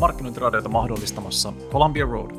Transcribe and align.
markkinointiradiota 0.00 0.68
mahdollistamassa 0.68 1.52
Columbia 1.70 2.04
Road. 2.04 2.30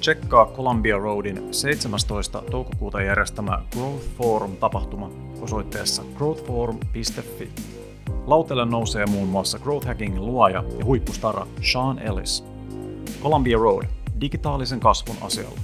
Tsekkaa 0.00 0.46
Columbia 0.46 0.98
Roadin 0.98 1.54
17. 1.54 2.42
toukokuuta 2.50 3.02
järjestämä 3.02 3.62
Growth 3.72 4.04
Forum-tapahtuma 4.18 5.10
osoitteessa 5.40 6.02
growthforum.fi. 6.16 7.50
Lautelle 8.26 8.64
nousee 8.64 9.06
muun 9.06 9.28
muassa 9.28 9.58
Growth 9.58 9.86
Hackingin 9.86 10.26
luoja 10.26 10.64
ja 10.78 10.84
huippustara 10.84 11.46
Sean 11.72 11.98
Ellis. 11.98 12.44
Columbia 13.22 13.58
Road, 13.58 13.84
digitaalisen 14.20 14.80
kasvun 14.80 15.16
asialla. 15.20 15.60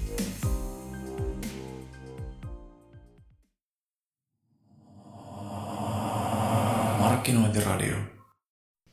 Markkinointiradio. 6.99 8.18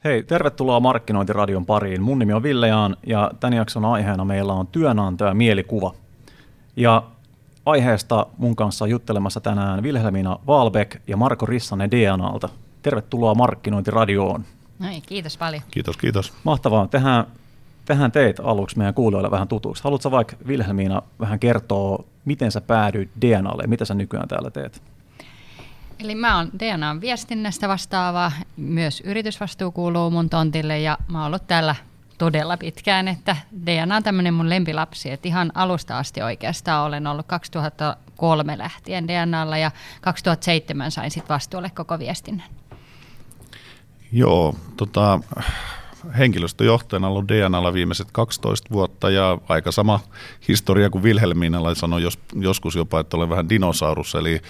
Hei, 0.05 0.23
tervetuloa 0.23 0.79
Markkinointiradion 0.79 1.65
pariin. 1.65 2.01
Mun 2.01 2.19
nimi 2.19 2.33
on 2.33 2.43
Ville 2.43 2.67
Jaan 2.67 2.97
ja 3.07 3.31
tämän 3.39 3.53
jakson 3.53 3.85
aiheena 3.85 4.25
meillä 4.25 4.53
on 4.53 4.67
työnantaja 4.67 5.33
mielikuva. 5.33 5.93
Ja 6.75 7.03
aiheesta 7.65 8.27
mun 8.37 8.55
kanssa 8.55 8.87
juttelemassa 8.87 9.41
tänään 9.41 9.83
Vilhelmina 9.83 10.39
Valbeck 10.47 11.01
ja 11.07 11.17
Marko 11.17 11.45
Rissanen 11.45 11.91
DNAlta. 11.91 12.49
Tervetuloa 12.81 13.35
Markkinointiradioon. 13.35 14.45
No 14.79 14.89
ei, 14.89 15.01
kiitos 15.01 15.37
paljon. 15.37 15.63
Kiitos, 15.71 15.97
kiitos. 15.97 16.33
Mahtavaa. 16.43 16.87
Tehdään, 16.87 17.25
tehdään 17.85 18.11
teitä 18.11 18.43
aluksi 18.43 18.77
meidän 18.77 18.93
kuulijoille 18.93 19.31
vähän 19.31 19.47
tutuksi. 19.47 19.83
Haluatko 19.83 20.11
vaikka 20.11 20.35
Vilhelmiina 20.47 21.01
vähän 21.19 21.39
kertoa, 21.39 22.03
miten 22.25 22.51
sä 22.51 22.61
päädyit 22.61 23.09
DNAlle 23.21 23.63
ja 23.63 23.67
mitä 23.67 23.85
sä 23.85 23.93
nykyään 23.93 24.27
täällä 24.27 24.49
teet? 24.49 24.81
Eli 25.99 26.15
mä 26.15 26.37
oon 26.37 26.51
DNAn 26.59 27.01
viestinnästä 27.01 27.67
vastaava, 27.67 28.31
myös 28.57 29.01
yritysvastuu 29.01 29.71
kuuluu 29.71 30.11
mun 30.11 30.29
tontille 30.29 30.79
ja 30.79 30.97
mä 31.07 31.17
oon 31.17 31.27
ollut 31.27 31.47
täällä 31.47 31.75
todella 32.17 32.57
pitkään, 32.57 33.07
että 33.07 33.35
DNA 33.65 33.95
on 33.95 34.03
tämmöinen 34.03 34.33
mun 34.33 34.49
lempilapsi, 34.49 35.11
että 35.11 35.27
ihan 35.27 35.51
alusta 35.55 35.97
asti 35.97 36.21
oikeastaan 36.21 36.87
olen 36.87 37.07
ollut 37.07 37.25
2003 37.27 38.57
lähtien 38.57 39.07
DNAlla 39.07 39.57
ja 39.57 39.71
2007 40.01 40.91
sain 40.91 41.11
sitten 41.11 41.33
vastuulle 41.33 41.69
koko 41.69 41.99
viestinnän. 41.99 42.47
Joo, 44.11 44.55
tota, 44.77 45.19
henkilöstöjohtajana 46.17 47.07
ollut 47.07 47.27
DNAlla 47.27 47.73
viimeiset 47.73 48.07
12 48.11 48.69
vuotta 48.71 49.09
ja 49.09 49.37
aika 49.49 49.71
sama 49.71 49.99
historia 50.47 50.89
kuin 50.89 51.03
Wilhelminalla 51.03 51.75
sanoi 51.75 52.03
jos, 52.03 52.19
joskus 52.35 52.75
jopa, 52.75 52.99
että 52.99 53.17
olen 53.17 53.29
vähän 53.29 53.49
dinosaurus, 53.49 54.15
eli 54.15 54.41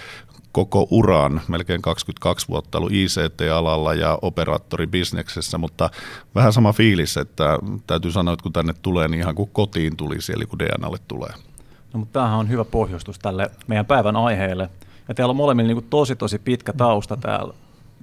koko 0.56 0.86
uran, 0.90 1.40
melkein 1.48 1.82
22 1.82 2.48
vuotta 2.48 2.78
ollut 2.78 2.92
ICT-alalla 2.92 3.94
ja 3.94 4.18
operaattoribisneksessä, 4.22 5.58
mutta 5.58 5.90
vähän 6.34 6.52
sama 6.52 6.72
fiilis, 6.72 7.16
että 7.16 7.58
täytyy 7.86 8.12
sanoa, 8.12 8.34
että 8.34 8.42
kun 8.42 8.52
tänne 8.52 8.74
tulee, 8.82 9.08
niin 9.08 9.20
ihan 9.20 9.34
kuin 9.34 9.50
kotiin 9.52 9.96
tulisi, 9.96 10.32
eli 10.32 10.46
kun 10.46 10.58
DNAlle 10.58 10.98
tulee. 11.08 11.30
No, 11.92 11.98
mutta 12.00 12.12
tämähän 12.12 12.38
on 12.38 12.48
hyvä 12.48 12.64
pohjustus 12.64 13.18
tälle 13.18 13.50
meidän 13.66 13.86
päivän 13.86 14.16
aiheelle. 14.16 14.70
Ja 15.08 15.14
teillä 15.14 15.30
on 15.30 15.36
molemmilla 15.36 15.66
niin 15.66 15.76
kuin 15.76 15.90
tosi 15.90 16.16
tosi 16.16 16.38
pitkä 16.38 16.72
tausta 16.72 17.16
täällä, 17.16 17.54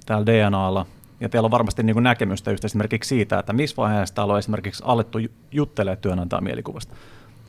täällä 0.06 0.26
DNAlla. 0.26 0.86
Ja 1.20 1.28
teillä 1.28 1.46
on 1.46 1.50
varmasti 1.50 1.82
niin 1.82 1.94
kuin 1.94 2.04
näkemystä 2.04 2.50
just 2.50 2.64
esimerkiksi 2.64 3.08
siitä, 3.08 3.38
että 3.38 3.52
missä 3.52 3.76
vaiheessa 3.76 4.14
täällä 4.14 4.32
on 4.32 4.38
esimerkiksi 4.38 4.82
alettu 4.86 5.18
juttelemaan 5.52 5.98
työnantajan 5.98 6.44
mielikuvasta. 6.44 6.94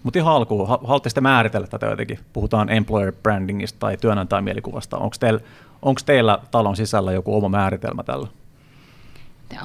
Mutta 0.06 0.20
ihan 0.20 0.34
alkuun, 0.34 0.68
haluatte 0.68 1.10
sitten 1.10 1.24
määritellä 1.24 1.68
tätä 1.68 1.86
jotenkin? 1.86 2.20
Puhutaan 2.34 2.70
employer 2.70 3.14
brandingista 3.24 3.80
tai 3.80 3.98
työnantajan 3.98 4.44
mielikuvasta. 4.44 4.98
Onko 4.98 5.16
teillä, 5.20 5.40
onko 5.82 6.02
teillä 6.06 6.40
talon 6.52 6.76
sisällä 6.76 7.12
joku 7.12 7.38
oma 7.38 7.50
määritelmä 7.50 8.04
tällä? 8.04 8.28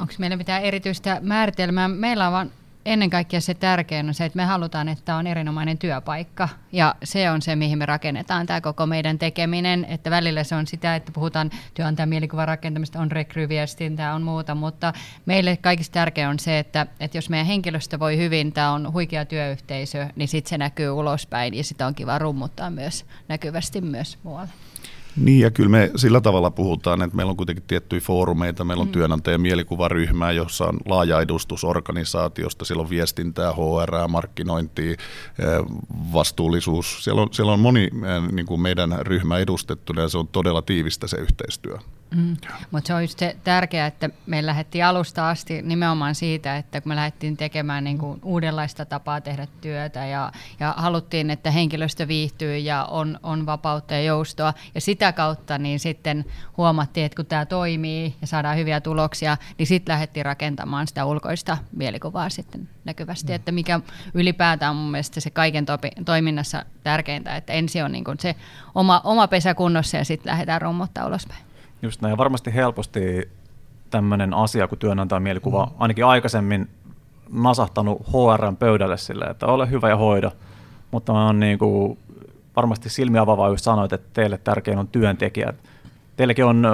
Onko 0.01 0.13
meillä 0.19 0.37
mitään 0.37 0.63
erityistä 0.63 1.19
määritelmää? 1.23 1.89
Meillä 1.89 2.27
on 2.27 2.33
vaan 2.33 2.51
ennen 2.85 3.11
kaikkea 3.11 3.41
se 3.41 3.55
tärkein 3.55 4.09
on 4.09 4.15
se, 4.15 4.25
että 4.25 4.37
me 4.37 4.45
halutaan, 4.45 4.89
että 4.89 5.17
on 5.17 5.27
erinomainen 5.27 5.79
työpaikka. 5.79 6.49
Ja 6.73 6.95
se 7.05 7.31
on 7.31 7.43
se, 7.43 7.57
mihin 7.57 7.79
me 7.79 7.87
rakennetaan 7.87 8.47
tämä 8.47 8.61
koko 8.61 8.87
meidän 8.87 9.19
tekeminen. 9.19 9.87
Että 9.89 10.11
välillä 10.11 10.45
se 10.45 10.55
on 10.55 10.67
sitä, 10.67 10.97
että 10.97 11.13
puhutaan 11.13 11.51
työnantajan 11.75 12.09
mielikuvan 12.09 12.49
rakentamista, 12.49 13.01
on 13.01 13.11
rekryviestintää, 13.11 14.15
on 14.15 14.23
muuta. 14.23 14.55
Mutta 14.55 14.93
meille 15.27 15.57
kaikista 15.57 15.95
tärkein 15.95 16.29
on 16.29 16.39
se, 16.39 16.59
että, 16.59 16.87
että 17.01 17.19
jos 17.19 17.31
meidän 17.31 17.47
henkilöstö 17.47 17.99
voi 17.99 18.17
hyvin, 18.17 18.53
tämä 18.53 18.73
on 18.73 18.93
huikea 18.93 19.25
työyhteisö, 19.25 20.09
niin 20.17 20.29
sitten 20.29 20.51
se 20.51 20.59
näkyy 20.59 20.91
ulospäin 20.91 21.55
ja 21.55 21.65
sitä 21.65 21.87
on 21.87 21.95
kiva 21.95 22.19
rummuttaa 22.19 22.71
myös 22.71 23.05
näkyvästi 23.29 23.81
myös 23.81 24.19
muualla. 24.23 24.70
Niin 25.17 25.41
ja 25.41 25.51
kyllä 25.51 25.69
me 25.69 25.91
sillä 25.97 26.21
tavalla 26.21 26.51
puhutaan, 26.51 27.03
että 27.03 27.17
meillä 27.17 27.31
on 27.31 27.37
kuitenkin 27.37 27.65
tiettyjä 27.67 28.01
foorumeita, 28.01 28.65
meillä 28.65 28.81
on 28.81 28.89
mm. 28.89 28.93
työnantajan 28.93 29.41
mielikuvaryhmä, 29.41 30.33
jossa 30.33 30.65
on 30.65 30.79
laaja 30.87 31.21
edustus 31.21 31.65
organisaatiosta, 31.65 32.65
siellä 32.65 32.83
on 32.83 32.91
viestintää, 32.91 33.53
HR, 33.53 34.09
markkinointia, 34.09 34.91
eh, 34.91 34.97
vastuullisuus, 36.13 37.05
siellä 37.05 37.23
on, 37.23 37.29
siellä 37.33 37.53
on 37.53 37.61
moni 37.61 37.83
eh, 37.83 38.33
niin 38.33 38.47
kuin 38.47 38.61
meidän 38.61 38.99
ryhmä 39.01 39.39
edustettuna 39.39 40.03
ja 40.03 40.09
se 40.09 40.19
on 40.19 40.29
todella 40.29 40.63
tiivistä 40.63 41.07
se 41.07 41.17
yhteistyö. 41.17 41.79
Mm. 42.17 42.37
Mutta 42.71 42.89
se 42.89 42.95
on 42.95 43.03
just 43.03 43.19
se 43.19 43.37
tärkeää, 43.45 43.87
että 43.87 44.11
me 44.27 44.47
lähdettiin 44.47 44.85
alusta 44.85 45.31
asti 45.31 45.63
nimenomaan 45.63 46.15
siitä, 46.15 46.57
että 46.57 46.81
kun 46.81 46.91
me 46.91 46.97
lähdettiin 46.97 47.37
tekemään 47.37 47.85
niin 47.85 47.99
kuin 47.99 48.21
uudenlaista 48.25 48.85
tapaa 48.85 49.21
tehdä 49.21 49.47
työtä 49.61 50.07
ja, 50.07 50.33
ja 50.61 50.75
haluttiin, 50.77 51.31
että 51.31 51.51
henkilöstö 51.51 52.09
viihtyy 52.09 52.59
ja 52.59 52.85
on, 52.85 53.19
on 53.23 53.47
vapautta 53.47 53.95
ja 53.95 54.03
joustoa. 54.03 54.55
Ja 54.75 54.81
sitä 54.81 55.13
kautta 55.13 55.59
niin 55.59 55.81
sitten 55.81 56.25
huomattiin, 56.57 57.07
että 57.07 57.17
kun 57.17 57.27
tämä 57.27 57.47
toimii 57.47 58.15
ja 58.21 58.27
saadaan 58.27 58.57
hyviä 58.57 58.81
tuloksia, 58.81 59.37
niin 59.59 59.67
sitten 59.67 59.93
lähdettiin 59.93 60.27
rakentamaan 60.27 60.87
sitä 60.87 61.05
ulkoista 61.05 61.59
mielikuvaa 61.77 62.31
sitten 62.31 62.69
näkyvästi. 62.85 63.29
Mm. 63.29 63.35
Että 63.35 63.53
mikä 63.53 63.81
ylipäätään 64.15 64.71
on 64.71 64.77
mun 64.77 64.91
mielestä 64.91 65.21
se 65.21 65.31
kaiken 65.31 65.67
topi, 65.67 65.91
toiminnassa 66.05 66.65
tärkeintä, 66.85 67.37
että 67.37 67.53
ensin 67.53 67.85
on 67.85 67.93
niin 67.93 68.05
kuin 68.05 68.21
se 68.21 68.37
oma, 68.75 69.01
oma 69.05 69.29
pesä 69.29 69.55
kunnossa 69.55 69.97
ja 69.97 70.05
sitten 70.05 70.31
lähdetään 70.31 70.63
rummuttaa 70.63 71.07
ulospäin. 71.07 71.50
Just 71.83 72.03
näin, 72.03 72.17
varmasti 72.17 72.55
helposti 72.55 73.31
tämmöinen 73.91 74.35
asia 74.35 74.69
kuin 74.69 74.79
työnantajan 74.79 75.23
mielikuva, 75.23 75.67
mm. 75.67 75.73
ainakin 75.79 76.05
aikaisemmin 76.05 76.69
nasahtanut 77.33 78.03
HRn 78.09 78.57
pöydälle 78.57 78.97
sille, 78.97 79.25
että 79.25 79.47
ole 79.47 79.71
hyvä 79.71 79.89
ja 79.89 79.97
hoida, 79.97 80.31
mutta 80.91 81.13
mä 81.13 81.27
oon 81.27 81.41
niin 81.41 81.59
kuin 81.59 81.99
varmasti 82.57 82.91
silmiä 82.91 83.21
avaavaa 83.21 83.49
just 83.49 83.65
sanoit, 83.65 83.93
että 83.93 84.09
teille 84.13 84.39
tärkein 84.39 84.79
on 84.79 84.89
työntekijät. 84.89 85.57
Teilläkin 86.17 86.45
on 86.45 86.67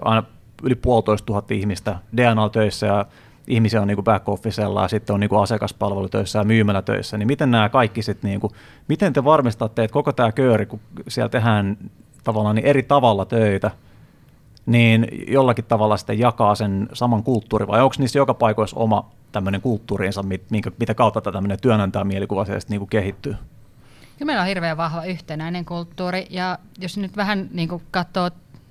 aina 0.00 0.22
yli 0.62 0.74
puolitoista 0.74 1.26
tuhatta 1.26 1.54
ihmistä 1.54 1.96
DNA-töissä 2.16 2.86
ja 2.86 3.06
ihmisiä 3.46 3.82
on 3.82 3.88
niin 3.88 4.04
back 4.04 4.28
officella 4.28 4.82
ja 4.82 4.88
sitten 4.88 5.14
on 5.14 5.20
niin 5.20 5.42
asiakaspalvelutöissä 5.42 6.38
ja 6.38 6.44
myymälätöissä, 6.44 7.18
niin 7.18 7.26
miten 7.26 7.50
nämä 7.50 7.68
kaikki 7.68 8.02
sitten, 8.02 8.28
niin 8.28 8.40
kuin, 8.40 8.52
miten 8.88 9.12
te 9.12 9.24
varmistatte, 9.24 9.84
että 9.84 9.92
koko 9.92 10.12
tämä 10.12 10.32
kööri, 10.32 10.66
kun 10.66 10.80
siellä 11.08 11.28
tehdään 11.28 11.76
tavallaan 12.24 12.56
niin 12.56 12.66
eri 12.66 12.82
tavalla 12.82 13.24
töitä, 13.24 13.70
niin 14.66 15.08
jollakin 15.28 15.64
tavalla 15.64 15.96
sitten 15.96 16.18
jakaa 16.18 16.54
sen 16.54 16.88
saman 16.92 17.22
kulttuurin, 17.22 17.68
vai 17.68 17.82
onko 17.82 17.94
niissä 17.98 18.18
joka 18.18 18.34
paikoissa 18.34 18.76
oma 18.76 19.10
tämmöinen 19.32 19.60
kulttuuriinsa, 19.60 20.24
minkä, 20.50 20.70
mitä 20.80 20.94
kautta 20.94 21.20
tämmöinen 21.20 21.60
työnantaja 21.60 22.04
mielikuva 22.04 22.44
se 22.44 22.58
niin 22.68 22.86
kehittyy? 22.86 23.36
Kyllä 24.18 24.26
meillä 24.26 24.42
on 24.42 24.48
hirveän 24.48 24.76
vahva 24.76 25.04
yhtenäinen 25.04 25.64
kulttuuri, 25.64 26.26
ja 26.30 26.58
jos 26.78 26.96
nyt 26.96 27.16
vähän 27.16 27.48
niin 27.52 27.68
kuin 27.68 27.82
katsoo 27.90 28.30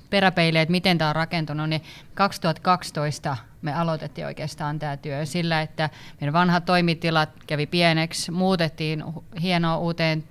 peräpeiliä, 0.09 0.62
että 0.62 0.72
miten 0.72 0.97
tämä 0.97 1.09
on 1.09 1.16
rakentunut, 1.16 1.69
niin 1.69 1.81
2012 2.13 3.38
me 3.62 3.73
aloitettiin 3.73 4.28
oikeastaan 4.28 4.79
tämä 4.79 4.97
työ 4.97 5.25
sillä, 5.25 5.62
että 5.62 5.90
meidän 6.22 6.34
vanhat 6.34 6.66
toimitilat 6.66 7.29
kävi 7.47 7.66
pieneksi, 7.66 8.31
muutettiin 8.31 9.03
hienoa 9.41 9.78
uuteen 9.78 10.23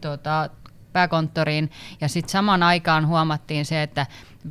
tota, 0.00 0.50
pääkonttoriin 0.92 1.70
ja 2.00 2.08
sitten 2.08 2.30
saman 2.30 2.62
aikaan 2.62 3.06
huomattiin 3.06 3.64
se, 3.64 3.82
että 3.82 4.06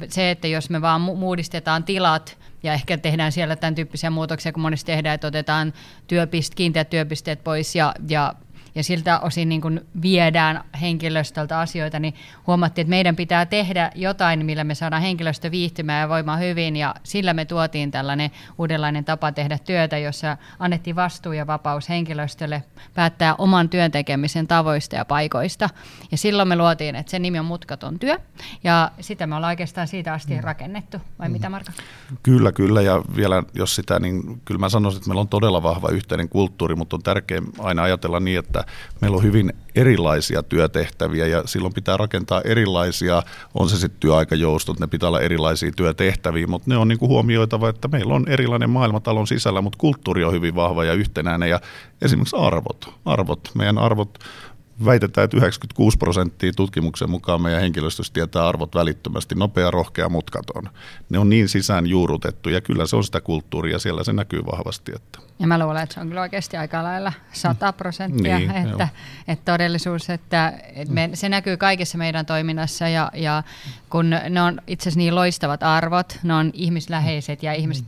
se, 0.10 0.32
että 0.32 0.48
jos 0.48 0.70
me 0.70 0.82
vaan 0.82 1.02
muudistetaan 1.02 1.84
tilat 1.84 2.38
ja 2.64 2.74
ehkä 2.74 2.98
tehdään 2.98 3.32
siellä 3.32 3.56
tämän 3.56 3.76
tyyppisiä 3.76 4.10
muutoksia, 4.10 4.54
kun 4.54 4.62
monesti 4.62 4.92
tehdään, 4.92 5.16
että 5.16 5.28
otetaan 5.28 5.74
työpist, 6.08 6.56
kiinteät 6.56 6.90
työpisteet 6.90 7.44
pois 7.44 7.76
ja, 7.76 7.94
ja 8.10 8.34
ja 8.78 8.84
siltä 8.84 9.20
osin 9.20 9.50
niin 9.50 9.62
kuin 9.62 9.82
viedään 10.02 10.64
henkilöstöltä 10.82 11.60
asioita, 11.60 12.00
niin 12.00 12.14
huomattiin, 12.48 12.84
että 12.84 12.90
meidän 12.90 13.16
pitää 13.16 13.46
tehdä 13.46 13.92
jotain, 13.96 14.46
millä 14.46 14.64
me 14.64 14.76
saadaan 14.76 15.02
henkilöstö 15.02 15.52
viihtymään 15.52 16.02
ja 16.02 16.10
voimaan 16.10 16.40
hyvin, 16.40 16.76
ja 16.76 16.96
sillä 17.04 17.34
me 17.34 17.46
tuotiin 17.46 17.92
tällainen 17.92 18.32
uudenlainen 18.58 19.06
tapa 19.06 19.32
tehdä 19.32 19.58
työtä, 19.58 19.98
jossa 19.98 20.38
annettiin 20.60 20.96
vastuu 20.96 21.32
ja 21.32 21.48
vapaus 21.48 21.90
henkilöstölle 21.90 22.64
päättää 22.94 23.36
oman 23.38 23.70
työn 23.70 23.92
tekemisen 23.92 24.48
tavoista 24.48 24.96
ja 24.96 25.06
paikoista. 25.06 25.70
Ja 26.12 26.18
silloin 26.18 26.48
me 26.48 26.56
luotiin, 26.56 26.96
että 26.96 27.12
se 27.12 27.20
nimi 27.20 27.40
on 27.40 27.46
Mutkaton 27.46 28.00
työ, 28.00 28.20
ja 28.64 28.92
sitä 29.00 29.28
me 29.28 29.36
ollaan 29.36 29.52
oikeastaan 29.52 29.88
siitä 29.88 30.14
asti 30.14 30.36
mm. 30.36 30.44
rakennettu, 30.44 30.98
vai 31.20 31.28
mm. 31.28 31.32
mitä 31.32 31.50
Marko? 31.50 31.72
Kyllä, 32.24 32.52
kyllä, 32.52 32.82
ja 32.82 33.02
vielä 33.16 33.44
jos 33.54 33.76
sitä, 33.76 34.00
niin 34.00 34.42
kyllä 34.46 34.60
mä 34.60 34.70
sanoisin, 34.70 34.98
että 34.98 35.10
meillä 35.10 35.22
on 35.22 35.28
todella 35.28 35.64
vahva 35.64 35.90
yhteinen 35.90 36.30
kulttuuri, 36.30 36.76
mutta 36.76 36.96
on 36.96 37.04
tärkeää 37.04 37.42
aina 37.60 37.84
ajatella 37.84 38.20
niin, 38.20 38.40
että 38.40 38.64
meillä 39.02 39.18
on 39.18 39.24
hyvin 39.24 39.54
erilaisia 39.76 40.44
työtehtäviä 40.44 41.28
ja 41.28 41.44
silloin 41.46 41.74
pitää 41.74 41.98
rakentaa 41.98 42.42
erilaisia, 42.42 43.24
on 43.54 43.70
se 43.70 43.78
sitten 43.78 44.00
työaikajoustot, 44.00 44.80
ne 44.80 44.88
pitää 44.88 45.10
olla 45.10 45.22
erilaisia 45.22 45.72
työtehtäviä, 45.72 46.48
mutta 46.48 46.70
ne 46.70 46.78
on 46.78 46.88
niin 46.88 47.00
kuin 47.00 47.10
huomioitava, 47.10 47.70
että 47.70 47.88
meillä 47.88 48.14
on 48.14 48.28
erilainen 48.28 48.70
maailma 48.70 49.00
talon 49.00 49.28
sisällä, 49.28 49.62
mutta 49.62 49.78
kulttuuri 49.78 50.24
on 50.24 50.34
hyvin 50.34 50.56
vahva 50.56 50.86
ja 50.86 50.94
yhtenäinen 50.94 51.50
ja 51.50 51.60
esimerkiksi 52.02 52.36
arvot, 52.36 52.94
arvot, 53.06 53.52
meidän 53.56 53.78
arvot 53.78 54.20
väitetään, 54.86 55.26
että 55.26 55.38
96 55.38 55.98
prosenttia 55.98 56.52
tutkimuksen 56.56 57.10
mukaan 57.10 57.42
meidän 57.42 57.62
henkilöstöstä 57.62 58.14
tietää 58.14 58.48
arvot 58.48 58.76
välittömästi, 58.76 59.36
nopea, 59.36 59.72
rohkea, 59.72 60.10
mutkaton. 60.10 60.70
Ne 61.10 61.20
on 61.20 61.30
niin 61.30 61.50
sisään 61.50 61.88
juurutettu 61.88 62.50
ja 62.50 62.62
kyllä 62.62 62.88
se 62.88 62.96
on 62.96 63.04
sitä 63.04 63.22
kulttuuria, 63.22 63.80
siellä 63.80 64.04
se 64.04 64.14
näkyy 64.14 64.46
vahvasti. 64.46 64.92
Että. 64.96 65.27
Ja 65.40 65.48
mä 65.48 65.60
luulen, 65.60 65.84
että 65.84 65.94
se 65.94 66.00
on 66.00 66.08
kyllä 66.08 66.22
oikeasti 66.22 66.58
aika 66.58 66.84
lailla 66.84 67.14
100 67.32 67.74
prosenttia, 67.74 68.40
niin, 68.40 68.52
että, 68.52 68.88
että 69.28 69.52
todellisuus, 69.52 70.10
että, 70.10 70.54
että 70.76 70.94
me, 70.94 71.10
se 71.14 71.30
näkyy 71.30 71.58
kaikessa 71.58 71.98
meidän 71.98 72.26
toiminnassa 72.26 72.88
ja, 72.88 73.12
ja 73.14 73.44
kun 73.90 74.10
ne 74.10 74.42
on 74.42 74.62
itse 74.68 74.84
asiassa 74.84 74.98
niin 74.98 75.16
loistavat 75.16 75.64
arvot, 75.64 76.20
ne 76.24 76.34
on 76.34 76.52
ihmisläheiset 76.54 77.44
ja 77.44 77.54
ihmiset, 77.54 77.86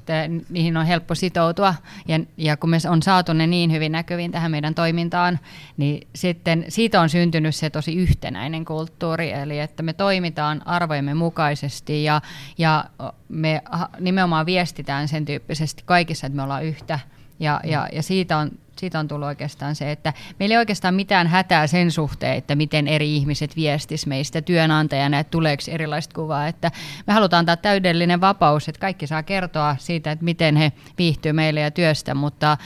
niihin 0.49 0.77
on 0.77 0.85
helppo 0.85 1.15
sitoutua 1.15 1.75
ja, 2.07 2.19
ja 2.37 2.57
kun 2.57 2.69
me 2.69 2.77
on 2.89 3.01
saatu 3.01 3.33
ne 3.33 3.47
niin 3.47 3.71
hyvin 3.71 3.91
näkyviin 3.91 4.31
tähän 4.31 4.51
meidän 4.51 4.75
toimintaan, 4.75 5.39
niin 5.77 6.07
sitten 6.15 6.65
siitä 6.69 7.01
on 7.01 7.09
syntynyt 7.09 7.55
se 7.55 7.69
tosi 7.69 7.95
yhtenäinen 7.95 8.65
kulttuuri, 8.65 9.31
eli 9.31 9.59
että 9.59 9.83
me 9.83 9.93
toimitaan 9.93 10.61
arvojemme 10.65 11.13
mukaisesti 11.13 12.03
ja, 12.03 12.21
ja 12.57 12.85
me 13.29 13.61
nimenomaan 13.99 14.45
viestitään 14.45 15.07
sen 15.07 15.25
tyyppisesti 15.25 15.83
kaikissa, 15.85 16.27
että 16.27 16.35
me 16.35 16.43
ollaan 16.43 16.65
yhtä 16.65 16.99
ja, 17.39 17.61
ja, 17.63 17.87
ja 17.93 18.03
siitä, 18.03 18.37
on, 18.37 18.51
siitä 18.77 18.99
on 18.99 19.07
tullut 19.07 19.27
oikeastaan 19.27 19.75
se, 19.75 19.91
että 19.91 20.13
meillä 20.39 20.53
ei 20.53 20.57
oikeastaan 20.57 20.93
mitään 20.93 21.27
hätää 21.27 21.67
sen 21.67 21.91
suhteen, 21.91 22.37
että 22.37 22.55
miten 22.55 22.87
eri 22.87 23.15
ihmiset 23.15 23.55
viestis 23.55 24.07
meistä 24.07 24.41
työnantajana, 24.41 25.19
että 25.19 25.31
tuleeko 25.31 25.63
erilaista 25.67 26.15
kuvaa. 26.15 26.47
Että 26.47 26.71
me 27.07 27.13
halutaan 27.13 27.39
antaa 27.39 27.57
täydellinen 27.57 28.21
vapaus, 28.21 28.69
että 28.69 28.79
kaikki 28.79 29.07
saa 29.07 29.23
kertoa 29.23 29.75
siitä, 29.79 30.11
että 30.11 30.25
miten 30.25 30.55
he 30.55 30.71
viihtyy 30.97 31.33
meille 31.33 31.59
ja 31.59 31.71
työstä, 31.71 32.15
mutta 32.15 32.57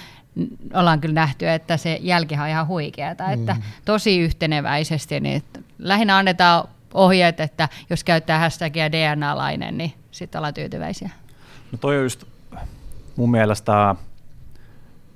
ollaan 0.73 1.01
kyllä 1.01 1.13
nähty, 1.13 1.49
että 1.49 1.77
se 1.77 1.99
jälkihän 2.01 2.43
on 2.43 2.49
ihan 2.49 2.67
huikeata, 2.67 3.31
että 3.31 3.53
mm. 3.53 3.61
tosi 3.85 4.19
yhteneväisesti, 4.19 5.19
niin 5.19 5.43
lähinnä 5.77 6.17
annetaan 6.17 6.67
ohjeet, 6.93 7.39
että 7.39 7.69
jos 7.89 8.03
käyttää 8.03 8.39
hashtagia 8.39 8.91
DNA-lainen, 8.91 9.77
niin 9.77 9.93
sitten 10.11 10.39
ollaan 10.39 10.53
tyytyväisiä. 10.53 11.09
No 11.71 11.77
toi 11.77 11.97
on 11.97 12.03
just 12.03 12.23
mun 13.15 13.31
mielestä 13.31 13.95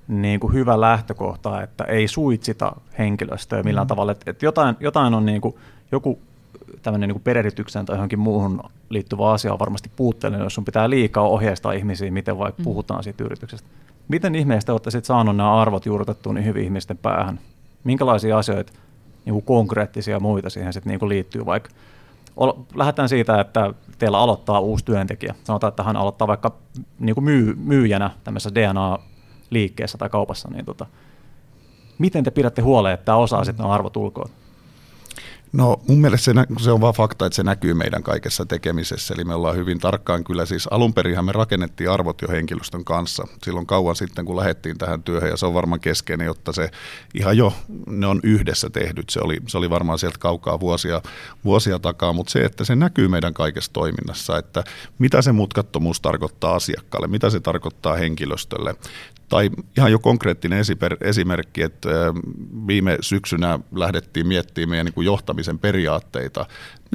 niin 0.07 0.39
kuin 0.39 0.54
hyvä 0.54 0.81
lähtökohta, 0.81 1.62
että 1.62 1.83
ei 1.83 2.07
suitsita 2.07 2.75
henkilöstöä 2.98 3.63
millään 3.63 3.88
mm. 3.88 3.89
tavalla. 3.89 4.12
Että, 4.12 4.31
että 4.31 4.45
jotain, 4.45 4.75
jotain 4.80 5.13
on 5.13 5.25
niin 5.25 5.42
kuin, 5.42 5.56
joku 5.92 6.19
tämmöinen 6.81 7.09
niin 7.09 7.21
perehdytykseen 7.21 7.86
tai 7.86 7.95
johonkin 7.95 8.19
muuhun 8.19 8.63
liittyvä 8.89 9.31
asia 9.31 9.54
on 9.54 9.59
varmasti 9.59 9.92
puutteellinen, 9.95 10.44
jos 10.44 10.54
sun 10.54 10.65
pitää 10.65 10.89
liikaa 10.89 11.27
ohjeistaa 11.27 11.71
ihmisiä, 11.71 12.12
miten 12.12 12.38
vaikka 12.38 12.62
mm. 12.62 12.63
puhutaan 12.63 13.04
siitä 13.04 13.24
yrityksestä. 13.24 13.68
Miten 14.07 14.36
ihmeestä 14.36 14.71
olette 14.71 14.92
sitten 14.92 15.07
saanut 15.07 15.36
nämä 15.36 15.56
arvot 15.56 15.86
juurrutettua 15.86 16.33
niin 16.33 16.45
hyvin 16.45 16.63
ihmisten 16.63 16.98
päähän? 16.98 17.39
Minkälaisia 17.83 18.38
asioita, 18.38 18.74
niin 19.25 19.33
kuin 19.33 19.45
konkreettisia 19.45 20.19
muita 20.19 20.50
siihen 20.50 20.74
sitten 20.74 20.92
niin 20.92 21.00
kuin 21.00 21.10
liittyy 21.10 21.45
vaikka? 21.45 21.69
Lähdetään 22.75 23.10
siitä, 23.10 23.42
että 23.42 23.74
teillä 23.98 24.19
aloittaa 24.19 24.60
uusi 24.60 24.86
työntekijä. 24.86 25.36
Sanotaan, 25.44 25.69
että 25.69 25.83
hän 25.83 25.95
aloittaa 25.95 26.27
vaikka 26.27 26.56
niin 27.00 27.15
kuin 27.15 27.24
myy, 27.25 27.56
myyjänä 27.56 28.12
tämmöisessä 28.24 28.56
DNA 28.56 29.00
liikkeessä 29.50 29.98
tai 29.98 30.10
kaupassa, 30.10 30.50
niin 30.50 30.66
tota, 30.66 30.86
miten 31.98 32.24
te 32.24 32.32
pidätte 32.32 32.62
huoleen, 32.62 32.94
että 32.94 33.06
tämä 33.06 33.18
osaa 33.18 33.44
sitten 33.44 33.66
arvot 33.66 33.98
ulkoa? 33.98 34.30
No 35.54 35.78
mun 35.88 36.02
mielestä 36.02 36.26
se, 36.26 36.34
se 36.64 36.72
on 36.72 36.82
vaan 36.82 36.94
fakta, 36.94 37.26
että 37.26 37.36
se 37.36 37.44
näkyy 37.44 37.74
meidän 37.74 38.04
kaikessa 38.04 38.46
tekemisessä. 38.46 39.14
Eli 39.14 39.24
me 39.24 39.34
ollaan 39.34 39.56
hyvin 39.56 39.80
tarkkaan 39.80 40.24
kyllä, 40.24 40.46
siis 40.46 40.68
alun 40.72 40.94
perinhän 40.94 41.26
me 41.26 41.32
rakennettiin 41.32 41.92
arvot 41.92 42.22
jo 42.22 42.28
henkilöstön 42.28 42.84
kanssa 42.84 43.28
silloin 43.44 43.66
kauan 43.66 43.96
sitten, 43.96 44.26
kun 44.26 44.36
lähdettiin 44.36 44.78
tähän 44.78 45.04
työhön. 45.04 45.30
Ja 45.30 45.38
se 45.38 45.46
on 45.46 45.54
varmaan 45.54 45.80
keskeinen, 45.80 46.26
jotta 46.26 46.54
se 46.54 46.70
ihan 47.14 47.38
jo, 47.38 47.54
ne 47.88 48.08
on 48.08 48.20
yhdessä 48.24 48.70
tehdyt. 48.70 49.10
Se 49.10 49.20
oli, 49.24 49.38
se 49.48 49.58
oli 49.58 49.70
varmaan 49.70 50.00
sieltä 50.00 50.18
kaukaa 50.20 50.60
vuosia, 50.60 51.02
vuosia 51.46 51.80
takaa, 51.80 52.14
mutta 52.14 52.32
se, 52.32 52.40
että 52.40 52.66
se 52.66 52.76
näkyy 52.76 53.08
meidän 53.08 53.34
kaikessa 53.34 53.74
toiminnassa, 53.74 54.38
että 54.38 54.64
mitä 55.00 55.22
se 55.22 55.32
mutkattomuus 55.32 56.02
tarkoittaa 56.02 56.56
asiakkaalle, 56.56 57.08
mitä 57.08 57.30
se 57.30 57.40
tarkoittaa 57.40 57.96
henkilöstölle, 57.96 58.76
tai 59.30 59.50
ihan 59.78 59.92
jo 59.92 60.00
konkreettinen 60.00 60.64
esimerkki, 61.02 61.62
että 61.62 61.90
viime 62.68 62.98
syksynä 63.02 63.60
lähdettiin 63.76 64.28
miettimään 64.28 64.70
meidän 64.70 64.86
niin 64.86 64.94
kuin 64.94 65.06
johtamisen 65.38 65.60
periaatteita, 65.60 66.45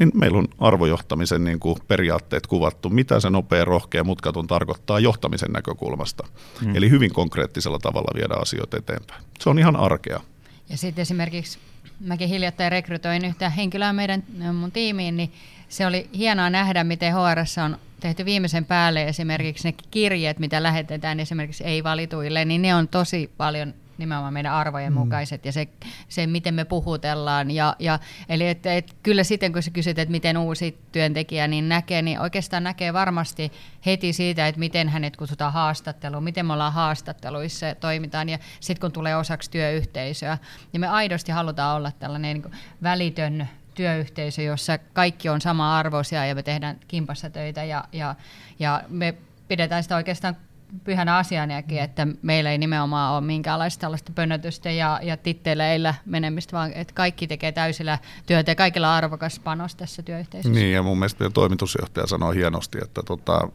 niin 0.01 0.11
meillä 0.15 0.39
on 0.39 0.49
arvojohtamisen 0.59 1.45
niin 1.45 1.61
kuin 1.61 1.77
periaatteet 1.89 2.47
kuvattu, 2.47 2.91
mitä 2.91 3.21
se 3.21 3.31
nopea, 3.31 3.65
rohkea, 3.65 4.05
mutkaton 4.05 4.47
tarkoittaa 4.47 5.01
johtamisen 5.01 5.53
näkökulmasta. 5.53 6.27
Hmm. 6.61 6.77
Eli 6.77 6.91
hyvin 6.91 7.13
konkreettisella 7.13 7.79
tavalla 7.79 8.15
viedä 8.15 8.35
asioita 8.35 8.77
eteenpäin. 8.77 9.23
Se 9.41 9.51
on 9.51 9.59
ihan 9.59 9.77
arkea. 9.77 10.21
Ja 10.69 10.77
sitten 10.77 11.03
esimerkiksi 11.03 11.59
mäkin 12.01 12.29
hiljattain 12.29 12.73
rekrytoin 12.73 13.25
yhtä 13.25 13.51
henkilöä 13.51 13.93
meidän 13.93 14.25
mun 14.53 14.73
tiimiin, 14.73 15.17
niin 15.17 15.33
se 15.69 15.87
oli 15.87 16.09
hienoa 16.17 16.51
nähdä, 16.51 16.85
miten 16.85 17.15
HR 17.15 17.63
on 17.65 17.79
tehty 18.01 18.25
viimeisen 18.25 18.65
päälle 18.65 19.09
esimerkiksi 19.09 19.69
ne 19.69 19.75
kirjeet, 19.91 20.39
mitä 20.39 20.63
lähetetään 20.63 21.21
esimerkiksi 21.21 21.65
ei-valituille, 21.65 22.45
niin 22.45 22.63
ne 22.63 22.75
on 22.75 22.89
tosi 22.89 23.31
paljon 23.37 23.75
nimenomaan 24.03 24.33
meidän 24.33 24.53
arvojen 24.53 24.93
mm. 24.93 24.99
mukaiset 24.99 25.45
ja 25.45 25.53
se, 25.53 25.69
se 26.09 26.27
miten 26.27 26.55
me 26.55 26.65
puhutellaan. 26.65 27.51
Ja, 27.51 27.77
ja, 27.79 27.99
eli 28.29 28.49
et, 28.49 28.67
et, 28.67 28.95
kyllä 29.03 29.25
sitten, 29.25 29.53
kun 29.53 29.63
sä 29.63 29.71
kysyt, 29.71 29.99
että 29.99 30.13
miten 30.13 30.39
uusi 30.39 30.79
työntekijä 30.93 31.49
niin 31.49 31.69
näkee, 31.69 32.03
niin 32.03 32.21
oikeastaan 32.21 32.65
näkee 32.65 32.93
varmasti 32.93 33.53
heti 33.87 34.13
siitä, 34.13 34.49
että 34.49 34.59
miten 34.59 34.89
hänet 34.89 35.17
kutsutaan 35.17 35.53
haastatteluun, 35.53 36.25
miten 36.25 36.47
me 36.47 36.53
ollaan 36.53 36.73
haastatteluissa 36.73 37.75
toimitaan 37.75 38.29
ja 38.29 38.39
sitten 38.61 38.81
kun 38.81 38.93
tulee 38.93 39.17
osaksi 39.17 39.51
työyhteisöä. 39.51 40.39
Ja 40.73 40.81
me 40.81 40.89
aidosti 40.89 41.33
halutaan 41.33 41.77
olla 41.77 41.93
tällainen 41.93 42.37
niin 42.37 42.53
välitön 42.83 43.49
työyhteisö, 43.75 44.43
jossa 44.43 44.79
kaikki 44.79 45.29
on 45.29 45.41
sama 45.41 45.79
arvoisia 45.79 46.27
ja 46.27 46.35
me 46.35 46.43
tehdään 46.43 46.81
kimpassa 46.89 47.31
töitä 47.31 47.65
ja, 47.65 47.85
ja, 47.93 48.15
ja 48.59 48.83
me 48.89 49.15
pidetään 49.49 49.83
sitä 49.83 49.97
oikeastaan 49.97 50.37
pyhänä 50.85 51.17
asianakin, 51.17 51.79
että 51.79 52.07
meillä 52.23 52.51
ei 52.51 52.59
nimenomaan 52.59 53.13
ole 53.13 53.21
minkäänlaista 53.21 53.81
tällaista 53.81 54.13
pönötystä 54.15 54.71
ja, 54.71 55.01
ja 55.03 55.17
titteleillä 55.17 55.95
menemistä, 56.07 56.57
vaan 56.57 56.73
että 56.73 56.95
kaikki 56.95 57.27
tekee 57.27 57.53
täysillä 57.53 57.99
työtä 58.27 58.51
ja 58.51 58.55
kaikilla 58.55 58.89
on 58.89 58.95
arvokas 58.95 59.41
panos 59.41 59.75
tässä 59.75 60.03
työyhteisössä. 60.03 60.61
Niin, 60.61 60.73
ja 60.73 60.83
mun 60.83 60.99
mielestä 60.99 61.31
toimitusjohtaja 61.31 62.07
sanoi 62.07 62.35
hienosti, 62.35 62.79
että 62.83 63.03
tota, 63.07 63.49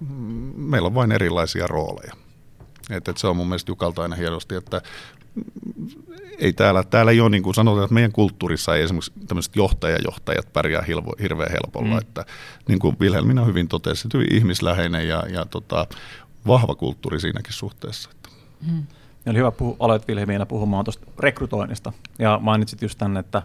meillä 0.56 0.88
on 0.88 0.96
vain 0.96 1.12
erilaisia 1.12 1.68
rooleja. 1.68 2.13
Et, 2.89 3.08
et 3.08 3.18
se 3.18 3.27
on 3.27 3.38
mun 3.38 3.48
mielestä 3.48 3.72
Jukalta 3.72 4.01
aina 4.01 4.15
hienosti, 4.15 4.56
että 4.56 4.82
ei 6.39 6.53
täällä, 6.53 6.84
täällä 6.84 7.12
ei 7.12 7.22
ole, 7.22 7.30
niin 7.30 7.44
kuin 7.44 7.56
sanotaan, 7.56 7.84
että 7.84 7.94
meidän 7.94 8.12
kulttuurissa 8.12 8.75
ei 8.75 8.84
esimerkiksi 8.84 9.13
tämmöiset 9.27 9.56
johtajajohtajat 9.56 10.53
pärjää 10.53 10.82
hilvo, 10.82 11.15
hirveän 11.22 11.51
helpolla. 11.51 11.94
Mm. 11.94 11.98
Että, 11.98 12.25
niin 12.68 12.80
kuin 12.80 12.98
Wilhelmina 13.00 13.46
hyvin 13.46 13.68
totesi, 13.68 14.08
että 14.08 14.18
hyvin 14.18 14.36
ihmisläheinen 14.36 15.08
ja, 15.08 15.24
ja 15.30 15.46
tota, 15.46 15.88
vahva 16.48 16.75
kulttuuri 16.75 17.20
siinäkin 17.20 17.54
suhteessa. 17.54 18.10
Mm. 18.72 18.84
Oli 19.30 19.38
hyvä, 19.38 19.51
puhu, 19.51 19.75
aloit 19.80 20.08
Wilhelmina 20.08 20.46
puhumaan 20.46 20.86
tuosta 20.86 21.08
rekrytoinnista 21.20 21.94
ja 22.20 22.39
mainitsit 22.42 22.82
just 22.82 22.98
tänne, 22.98 23.20
että 23.20 23.42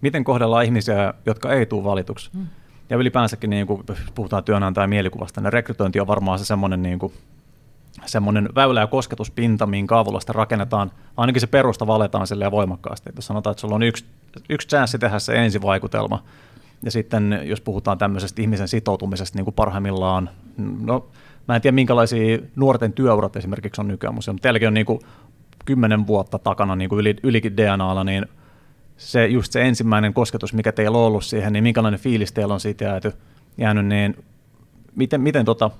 miten 0.00 0.24
kohdellaan 0.24 0.64
ihmisiä, 0.64 1.14
jotka 1.26 1.52
ei 1.52 1.66
tule 1.66 1.84
valituksi. 1.84 2.30
Mm. 2.32 2.46
Ja 2.90 2.96
ylipäänsäkin, 2.96 3.50
niin 3.50 3.66
kuin 3.66 3.82
puhutaan 4.14 4.44
työnantajan 4.44 4.90
mielikuvasta, 4.90 5.40
niin 5.40 5.52
rekrytointi 5.52 6.00
on 6.00 6.06
varmaan 6.06 6.38
se 6.38 6.44
semmoinen 6.44 6.82
niin 6.82 6.98
kuin 6.98 7.12
semmoinen 8.06 8.48
väylä 8.54 8.80
ja 8.80 8.86
kosketuspinta, 8.86 9.66
minkä 9.66 9.98
avulla 9.98 10.20
sitä 10.20 10.32
rakennetaan, 10.32 10.90
ainakin 11.16 11.40
se 11.40 11.46
perusta 11.46 11.86
valetaan 11.86 12.26
silleen 12.26 12.50
voimakkaasti. 12.50 13.08
Että 13.08 13.18
jos 13.18 13.26
sanotaan, 13.26 13.52
että 13.52 13.60
sulla 13.60 13.74
on 13.74 13.82
yksi, 13.82 14.04
yksi 14.48 14.68
chanssi 14.68 14.98
tehdä 14.98 15.18
se 15.18 15.34
ensivaikutelma, 15.44 16.22
ja 16.82 16.90
sitten 16.90 17.40
jos 17.44 17.60
puhutaan 17.60 17.98
tämmöisestä 17.98 18.42
ihmisen 18.42 18.68
sitoutumisesta 18.68 19.38
niin 19.38 19.44
kuin 19.44 19.54
parhaimmillaan, 19.54 20.30
no 20.80 21.06
mä 21.48 21.56
en 21.56 21.62
tiedä 21.62 21.74
minkälaisia 21.74 22.38
nuorten 22.56 22.92
työurat 22.92 23.36
esimerkiksi 23.36 23.80
on 23.80 23.88
nykyään, 23.88 24.14
mutta 24.14 24.34
teilläkin 24.42 24.68
on 24.68 24.74
niin 24.74 24.86
kuin 24.86 25.00
kymmenen 25.64 26.06
vuotta 26.06 26.38
takana 26.38 26.76
niin 26.76 26.88
kuin 26.88 27.00
yli, 27.00 27.16
ylikin 27.22 27.56
DNAlla, 27.56 28.04
niin 28.04 28.26
se, 28.96 29.26
just 29.26 29.52
se 29.52 29.62
ensimmäinen 29.62 30.14
kosketus, 30.14 30.52
mikä 30.52 30.72
teillä 30.72 30.98
on 30.98 31.04
ollut 31.04 31.24
siihen, 31.24 31.52
niin 31.52 31.62
minkälainen 31.62 32.00
fiilis 32.00 32.32
teillä 32.32 32.54
on 32.54 32.60
siitä 32.60 32.84
jääty, 32.84 33.12
jäänyt, 33.58 33.86
niin 33.86 34.24
miten, 34.94 35.20
miten 35.20 35.44
tota, 35.44 35.70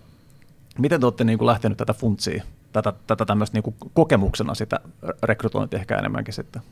Miten 0.79 1.01
te 1.01 1.07
olette 1.07 1.25
niin 1.25 1.39
kuin 1.39 1.47
lähtenyt 1.47 1.79
tätä 1.79 1.95
funtsia, 1.95 2.45
tätä, 2.73 2.93
tätä 3.07 3.25
tämmöistä 3.25 3.57
niin 3.57 3.63
kuin 3.63 3.77
kokemuksena 3.95 4.55
sitä 4.55 4.81
rekrytointia 5.23 5.79
ehkä 5.79 5.99
enemmänkin 5.99 6.35
sitten? 6.35 6.63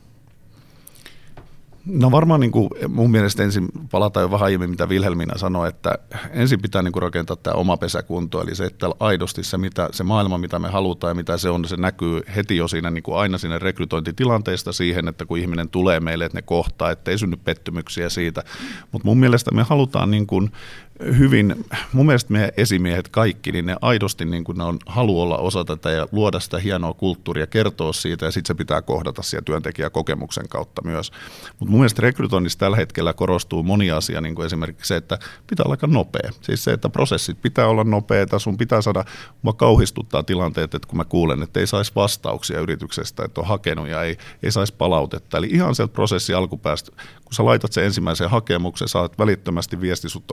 No 1.85 2.11
varmaan 2.11 2.39
niin 2.39 2.51
kuin 2.51 2.69
mun 2.87 3.11
mielestä 3.11 3.43
ensin 3.43 3.67
palataan 3.91 4.21
jo 4.21 4.31
vähän 4.31 4.45
aiemmin, 4.45 4.69
mitä 4.69 4.89
Vilhelmina 4.89 5.37
sanoi, 5.37 5.69
että 5.69 5.97
ensin 6.31 6.61
pitää 6.61 6.81
niin 6.81 6.91
kuin 6.91 7.03
rakentaa 7.03 7.35
tämä 7.35 7.53
oma 7.53 7.77
pesäkunto, 7.77 8.41
eli 8.41 8.55
se, 8.55 8.65
että 8.65 8.87
aidosti 8.99 9.43
se, 9.43 9.57
mitä, 9.57 9.89
se 9.91 10.03
maailma, 10.03 10.37
mitä 10.37 10.59
me 10.59 10.67
halutaan 10.67 11.11
ja 11.11 11.15
mitä 11.15 11.37
se 11.37 11.49
on, 11.49 11.65
se 11.65 11.75
näkyy 11.77 12.21
heti 12.35 12.57
jo 12.57 12.67
siinä 12.67 12.91
niin 12.91 13.03
kuin 13.03 13.17
aina 13.17 13.37
siinä 13.37 13.59
rekrytointitilanteesta 13.59 14.73
siihen, 14.73 15.07
että 15.07 15.25
kun 15.25 15.37
ihminen 15.37 15.69
tulee 15.69 15.99
meille, 15.99 16.25
että 16.25 16.37
ne 16.37 16.41
kohtaa, 16.41 16.91
että 16.91 17.11
ei 17.11 17.17
synny 17.17 17.37
pettymyksiä 17.37 18.09
siitä. 18.09 18.43
Mutta 18.91 19.05
mun 19.05 19.19
mielestä 19.19 19.51
me 19.51 19.63
halutaan 19.63 20.11
niin 20.11 20.27
kuin 20.27 20.51
hyvin, 20.99 21.65
mun 21.93 22.05
mielestä 22.05 22.33
meidän 22.33 22.51
esimiehet 22.57 23.07
kaikki, 23.07 23.51
niin 23.51 23.65
ne 23.65 23.75
aidosti 23.81 24.25
niin 24.25 24.43
kuin 24.43 24.57
ne 24.57 24.63
on 24.63 24.79
halu 24.85 25.21
olla 25.21 25.37
osa 25.37 25.65
tätä 25.65 25.91
ja 25.91 26.07
luoda 26.11 26.39
sitä 26.39 26.59
hienoa 26.59 26.93
kulttuuria, 26.93 27.47
kertoa 27.47 27.93
siitä 27.93 28.25
ja 28.25 28.31
sitten 28.31 28.47
se 28.47 28.57
pitää 28.57 28.81
kohdata 28.81 29.21
siellä 29.21 29.45
työntekijäkokemuksen 29.45 30.47
kautta 30.49 30.81
myös. 30.85 31.11
Mutta 31.59 31.71
mun 31.71 31.79
mielestä 31.79 32.01
rekrytoinnissa 32.01 32.59
tällä 32.59 32.77
hetkellä 32.77 33.13
korostuu 33.13 33.63
moni 33.63 33.91
asia, 33.91 34.21
niin 34.21 34.35
kuin 34.35 34.45
esimerkiksi 34.45 34.87
se, 34.87 34.95
että 34.95 35.19
pitää 35.47 35.63
olla 35.63 35.73
aika 35.73 35.87
nopea. 35.87 36.31
Siis 36.41 36.63
se, 36.63 36.73
että 36.73 36.89
prosessit 36.89 37.41
pitää 37.41 37.67
olla 37.67 37.83
nopeita, 37.83 38.39
sun 38.39 38.57
pitää 38.57 38.81
saada, 38.81 39.05
mua 39.41 39.53
kauhistuttaa 39.53 40.23
tilanteet, 40.23 40.75
että 40.75 40.87
kun 40.87 40.97
mä 40.97 41.05
kuulen, 41.05 41.43
että 41.43 41.59
ei 41.59 41.67
saisi 41.67 41.91
vastauksia 41.95 42.59
yrityksestä, 42.59 43.25
että 43.25 43.41
on 43.41 43.47
hakenut 43.47 43.87
ja 43.87 44.03
ei, 44.03 44.17
ei 44.43 44.51
saisi 44.51 44.73
palautetta. 44.73 45.37
Eli 45.37 45.47
ihan 45.47 45.75
sieltä 45.75 45.93
prosessi 45.93 46.33
alkupäästä, 46.33 46.91
kun 47.25 47.33
sä 47.33 47.45
laitat 47.45 47.73
sen 47.73 47.83
ensimmäisen 47.83 48.29
hakemuksen, 48.29 48.87
saat 48.87 49.19
välittömästi 49.19 49.81
viesti 49.81 50.09
sut 50.09 50.23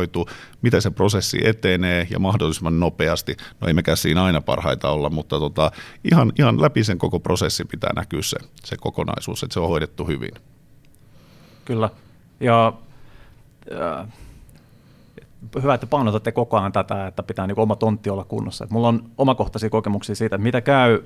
huomioitu, 0.00 0.28
miten 0.62 0.82
se 0.82 0.90
prosessi 0.90 1.48
etenee 1.48 2.06
ja 2.10 2.18
mahdollisimman 2.18 2.80
nopeasti. 2.80 3.36
No 3.60 3.68
ei 3.68 3.74
mekään 3.74 3.96
siinä 3.96 4.24
aina 4.24 4.40
parhaita 4.40 4.90
olla, 4.90 5.10
mutta 5.10 5.38
tota, 5.38 5.70
ihan, 6.12 6.32
ihan 6.38 6.62
läpi 6.62 6.84
sen 6.84 6.98
koko 6.98 7.20
prosessin 7.20 7.68
pitää 7.68 7.92
näkyä 7.96 8.22
se, 8.22 8.36
se 8.64 8.76
kokonaisuus, 8.76 9.42
että 9.42 9.54
se 9.54 9.60
on 9.60 9.68
hoidettu 9.68 10.06
hyvin. 10.06 10.30
Kyllä. 11.64 11.90
Ja 12.40 12.72
äh, 13.72 14.06
hyvä, 15.62 15.74
että 15.74 15.86
painotatte 15.86 16.32
koko 16.32 16.58
ajan 16.58 16.72
tätä, 16.72 17.06
että 17.06 17.22
pitää 17.22 17.46
niin 17.46 17.60
oma 17.60 17.76
tontti 17.76 18.10
olla 18.10 18.24
kunnossa. 18.24 18.64
Et 18.64 18.70
mulla 18.70 18.88
on 18.88 19.04
omakohtaisia 19.18 19.70
kokemuksia 19.70 20.14
siitä, 20.14 20.36
että 20.36 20.42
mitä 20.42 20.60
käy, 20.60 21.02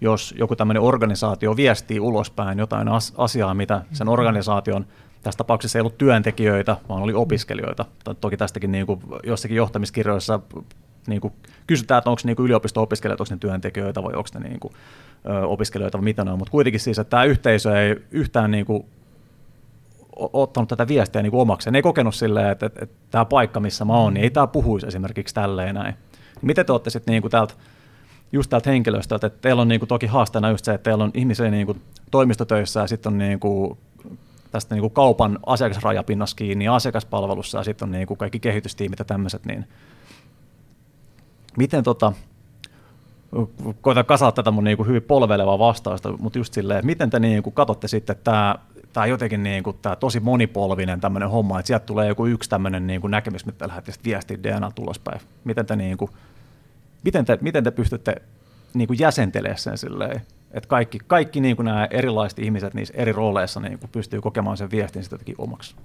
jos 0.00 0.34
joku 0.38 0.56
tämmöinen 0.56 0.82
organisaatio 0.82 1.56
viestii 1.56 2.00
ulospäin 2.00 2.58
jotain 2.58 2.88
asiaa, 3.16 3.54
mitä 3.54 3.82
sen 3.92 4.08
organisaation, 4.08 4.86
tässä 5.22 5.38
tapauksessa 5.38 5.78
ei 5.78 5.80
ollut 5.80 5.98
työntekijöitä, 5.98 6.76
vaan 6.88 7.02
oli 7.02 7.14
opiskelijoita. 7.14 7.84
Toki 8.20 8.36
tästäkin 8.36 8.72
niin 8.72 8.86
kuin 8.86 9.00
jossakin 9.24 9.56
johtamiskirjoissa 9.56 10.40
niin 11.06 11.20
kuin 11.20 11.32
kysytään, 11.66 11.98
että 11.98 12.10
onko 12.10 12.22
niin 12.24 12.36
yliopisto-opiskelijat, 12.38 13.20
onko 13.20 13.34
ne 13.34 13.38
työntekijöitä 13.38 14.02
vai 14.02 14.14
onko 14.14 14.28
ne 14.34 14.48
niin 14.48 14.60
kuin, 14.60 14.74
ö, 15.26 15.46
opiskelijoita 15.46 15.98
vai 15.98 16.04
mitä 16.04 16.24
ne 16.24 16.30
on, 16.30 16.38
mutta 16.38 16.50
kuitenkin 16.50 16.80
siis, 16.80 16.98
että 16.98 17.10
tämä 17.10 17.24
yhteisö 17.24 17.82
ei 17.82 17.96
yhtään 18.10 18.50
niin 18.50 18.66
kuin, 18.66 18.84
ottanut 20.18 20.68
tätä 20.68 20.88
viestiä 20.88 21.22
niin 21.22 21.30
kuin 21.30 21.40
omakseen. 21.40 21.72
Ne 21.72 21.78
ei 21.78 21.82
kokenut 21.82 22.14
silleen, 22.14 22.50
että, 22.50 22.66
että, 22.66 22.80
että 22.82 22.96
tämä 23.10 23.24
paikka, 23.24 23.60
missä 23.60 23.84
mä 23.84 23.92
oon, 23.92 24.14
niin 24.14 24.24
ei 24.24 24.30
tämä 24.30 24.46
puhuisi 24.46 24.86
esimerkiksi 24.86 25.34
tälleen 25.34 25.74
näin. 25.74 25.94
Miten 26.42 26.66
te 26.66 26.72
olette 26.72 26.90
sitten 26.90 27.12
niin 27.12 27.30
täältä, 27.30 27.54
just 28.32 28.50
täältä 28.50 28.70
henkilöstöltä, 28.70 29.26
että 29.26 29.38
teillä 29.40 29.62
on 29.62 29.68
niin 29.68 29.80
kuin 29.80 29.88
toki 29.88 30.06
haasteena 30.06 30.50
just 30.50 30.64
se, 30.64 30.74
että 30.74 30.90
teillä 30.90 31.04
on 31.04 31.10
ihmisiä 31.14 31.50
niin 31.50 31.66
kuin 31.66 31.80
toimistotöissä 32.10 32.80
ja 32.80 32.86
sitten 32.86 33.12
on 33.12 33.18
niin 33.18 33.40
kuin 33.40 33.78
tästä 34.50 34.74
niin 34.74 34.80
kuin 34.80 34.92
kaupan 34.92 35.38
asiakasrajapinnassa 35.46 36.36
kiinni 36.36 36.68
asiakaspalvelussa 36.68 37.58
ja 37.58 37.64
sitten 37.64 37.86
on 37.86 37.92
niin 37.92 38.06
kuin 38.06 38.18
kaikki 38.18 38.40
kehitystiimit 38.40 38.98
ja 38.98 39.04
tämmöiset, 39.04 39.46
niin 39.46 39.64
miten 41.56 41.84
tota, 41.84 42.12
koitan 43.80 44.04
kasata 44.04 44.32
tätä 44.42 44.50
mun 44.50 44.64
niin 44.64 44.76
kuin 44.76 44.86
hyvin 44.86 45.02
polvelevaa 45.02 45.58
vastausta, 45.58 46.12
mutta 46.18 46.38
just 46.38 46.54
silleen, 46.54 46.78
että 46.78 46.86
miten 46.86 47.10
te 47.10 47.20
niin 47.20 47.42
kuin 47.42 47.54
katsotte 47.54 47.88
sitten, 47.88 48.16
tämä 48.24 48.54
tämä 48.92 49.06
jotenkin 49.06 49.42
niin 49.42 49.62
kuin, 49.62 49.78
tämä 49.82 49.96
tosi 49.96 50.20
monipolvinen 50.20 51.00
tämmöinen 51.00 51.30
homma, 51.30 51.58
että 51.58 51.66
sieltä 51.66 51.86
tulee 51.86 52.08
joku 52.08 52.26
yksi 52.26 52.50
tämmöinen 52.50 52.86
niin 52.86 53.00
kuin 53.00 53.10
näkemys, 53.10 53.46
mitä 53.46 53.68
lähdette 53.68 53.92
viestiä 54.04 54.42
DNA 54.42 54.70
tulospäin. 54.70 55.20
Miten 55.44 55.66
te, 55.66 55.76
niin 55.76 55.96
kuin, 55.96 56.10
miten 57.04 57.24
te, 57.24 57.38
miten 57.40 57.64
te 57.64 57.70
pystytte 57.70 58.22
niin 58.74 58.86
kuin 58.86 58.98
jäsentelemään 58.98 59.58
sen 59.58 59.78
silleen, 59.78 60.22
että 60.50 60.68
kaikki, 60.68 60.98
kaikki 61.06 61.40
niin 61.40 61.56
kuin 61.56 61.64
nämä 61.64 61.88
erilaiset 61.90 62.38
ihmiset 62.38 62.74
niissä 62.74 62.94
eri 62.96 63.12
rooleissa 63.12 63.60
niin 63.60 63.78
kuin 63.78 63.90
pystyy 63.90 64.20
kokemaan 64.20 64.56
sen 64.56 64.70
viestin 64.70 65.04
sitä 65.04 65.14
jotenkin 65.14 65.34
omaksi? 65.38 65.76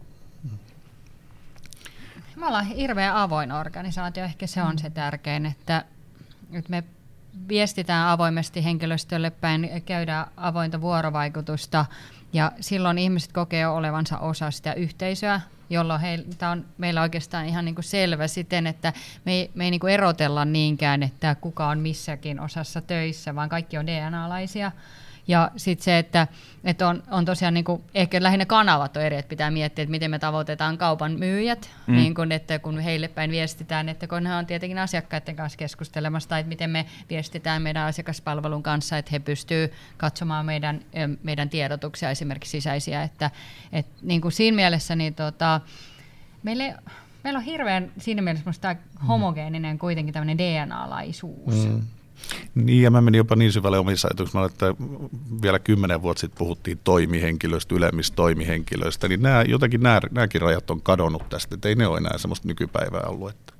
Me 2.35 2.47
ollaan 2.47 2.65
hirveän 2.65 3.15
avoin 3.15 3.51
organisaatio, 3.51 4.23
ehkä 4.23 4.47
se 4.47 4.61
on 4.61 4.79
se 4.79 4.89
tärkein, 4.89 5.45
että, 5.45 5.85
että 6.53 6.69
me 6.69 6.83
viestitään 7.47 8.07
avoimesti 8.07 8.63
henkilöstölle 8.63 9.29
päin, 9.29 9.83
käydään 9.85 10.27
avointa 10.37 10.81
vuorovaikutusta 10.81 11.85
ja 12.33 12.51
silloin 12.59 12.97
ihmiset 12.97 13.31
kokee 13.31 13.67
olevansa 13.67 14.17
osa 14.17 14.51
sitä 14.51 14.73
yhteisöä, 14.73 15.41
jolloin 15.69 16.01
tämä 16.37 16.51
on 16.51 16.65
meillä 16.77 17.01
oikeastaan 17.01 17.45
ihan 17.45 17.65
niin 17.65 17.75
kuin 17.75 17.85
selvä 17.85 18.27
siten, 18.27 18.67
että 18.67 18.93
me 19.25 19.33
ei, 19.33 19.51
me 19.55 19.63
ei 19.65 19.71
niin 19.71 19.79
kuin 19.79 19.93
erotella 19.93 20.45
niinkään, 20.45 21.03
että 21.03 21.35
kuka 21.35 21.67
on 21.67 21.79
missäkin 21.79 22.39
osassa 22.39 22.81
töissä, 22.81 23.35
vaan 23.35 23.49
kaikki 23.49 23.77
on 23.77 23.87
DNA-laisia. 23.87 24.71
Ja 25.27 25.51
sitten 25.57 25.83
se, 25.83 25.97
että, 25.97 26.27
että 26.63 26.87
on, 26.87 27.03
on 27.11 27.25
tosiaan 27.25 27.53
niin 27.53 27.63
kuin, 27.63 27.83
ehkä 27.93 28.23
lähinnä 28.23 28.45
kanavat 28.45 28.97
on 28.97 29.03
eri, 29.03 29.17
että 29.17 29.29
pitää 29.29 29.51
miettiä, 29.51 29.83
että 29.83 29.91
miten 29.91 30.11
me 30.11 30.19
tavoitetaan 30.19 30.77
kaupan 30.77 31.19
myyjät, 31.19 31.69
mm. 31.87 31.95
niin 31.95 32.15
kuin, 32.15 32.31
että 32.31 32.59
kun 32.59 32.79
heille 32.79 33.07
päin 33.07 33.31
viestitään, 33.31 33.89
että 33.89 34.07
kun 34.07 34.25
he 34.25 34.35
on 34.35 34.45
tietenkin 34.45 34.79
asiakkaiden 34.79 35.35
kanssa 35.35 35.57
keskustelemassa, 35.57 36.29
tai 36.29 36.39
että 36.39 36.49
miten 36.49 36.69
me 36.69 36.85
viestitään 37.09 37.61
meidän 37.61 37.87
asiakaspalvelun 37.87 38.63
kanssa, 38.63 38.97
että 38.97 39.11
he 39.11 39.19
pystyvät 39.19 39.71
katsomaan 39.97 40.45
meidän, 40.45 40.81
meidän 41.23 41.49
tiedotuksia 41.49 42.09
esimerkiksi 42.09 42.51
sisäisiä, 42.51 43.03
että, 43.03 43.31
että 43.71 43.91
niin 44.01 44.21
kuin 44.21 44.31
siinä 44.31 44.55
mielessä 44.55 44.95
niin 44.95 45.15
tota, 45.15 45.61
meille 46.43 46.75
meillä 47.23 47.37
on 47.37 47.43
hirveän 47.43 47.91
siinä 47.97 48.21
mielessä 48.21 48.75
homogeeninen 49.07 49.79
kuitenkin 49.79 50.13
tämmöinen 50.13 50.37
DNA-laisuus. 50.37 51.67
Mm. 51.67 51.81
Niin, 52.55 52.83
ja 52.83 52.91
mä 52.91 53.01
menin 53.01 53.17
jopa 53.17 53.35
niin 53.35 53.51
syvälle 53.51 53.77
omissa 53.79 54.07
ajatuksissa, 54.07 54.45
että 54.45 54.65
vielä 55.41 55.59
kymmenen 55.59 56.01
vuotta 56.01 56.21
sitten 56.21 56.37
puhuttiin 56.37 56.79
toimihenkilöistä, 56.83 57.75
ylemmistä 57.75 58.15
toimihenkilöistä, 58.15 59.07
niin 59.07 59.21
nämä, 59.21 59.43
jotenkin 59.47 59.83
nämä, 59.83 59.99
nämäkin 60.11 60.41
rajat 60.41 60.71
on 60.71 60.81
kadonnut 60.81 61.29
tästä, 61.29 61.55
että 61.55 61.69
ei 61.69 61.75
ne 61.75 61.87
ole 61.87 61.97
enää 61.97 62.17
semmoista 62.17 62.47
nykypäivää 62.47 63.03
ollut. 63.05 63.29
Että. 63.29 63.53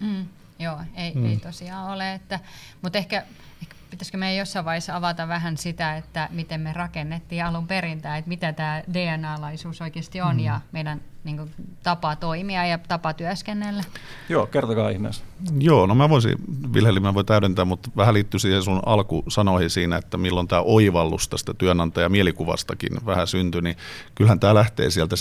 Mm, 0.00 0.26
joo, 0.58 0.80
ei, 0.94 1.14
mm. 1.14 1.26
ei 1.26 1.36
tosiaan 1.36 1.92
ole, 1.92 2.14
että, 2.14 2.40
mutta 2.82 2.98
ehkä, 2.98 3.24
ehkä 3.62 3.74
pitäisikö 3.90 4.18
meidän 4.18 4.38
jossain 4.38 4.64
vaiheessa 4.64 4.96
avata 4.96 5.28
vähän 5.28 5.56
sitä, 5.56 5.96
että 5.96 6.28
miten 6.32 6.60
me 6.60 6.72
rakennettiin 6.72 7.44
alun 7.44 7.66
perintään, 7.66 8.18
että 8.18 8.28
mitä 8.28 8.52
tämä 8.52 8.82
DNA-laisuus 8.92 9.80
oikeasti 9.80 10.20
on 10.20 10.36
mm. 10.36 10.40
ja 10.40 10.60
meidän 10.72 11.00
niin 11.24 11.36
kuin, 11.36 11.50
tapa 11.82 12.16
toimia 12.16 12.66
ja 12.66 12.78
tapa 12.78 13.12
työskennellä? 13.14 13.84
Joo, 14.28 14.46
kertokaa 14.46 14.90
ihmeessä. 14.90 15.24
Joo, 15.58 15.86
no 15.86 15.94
mä 15.94 16.08
voisin, 16.08 16.34
Vilhelmi, 16.74 17.00
mä 17.00 17.14
voin 17.14 17.26
täydentää, 17.26 17.64
mutta 17.64 17.90
vähän 17.96 18.14
liittyy 18.14 18.40
siihen 18.40 18.62
sun 18.62 18.82
alkusanoihin 18.86 19.70
siinä, 19.70 19.96
että 19.96 20.16
milloin 20.16 20.48
tämä 20.48 20.62
oivallus 20.62 21.28
tästä 21.28 21.54
työnantajan 21.54 22.12
mielikuvastakin 22.12 23.06
vähän 23.06 23.26
syntyi, 23.26 23.62
niin 23.62 23.76
kyllähän 24.14 24.40
tämä 24.40 24.54
lähtee 24.54 24.90
sieltä 24.90 25.16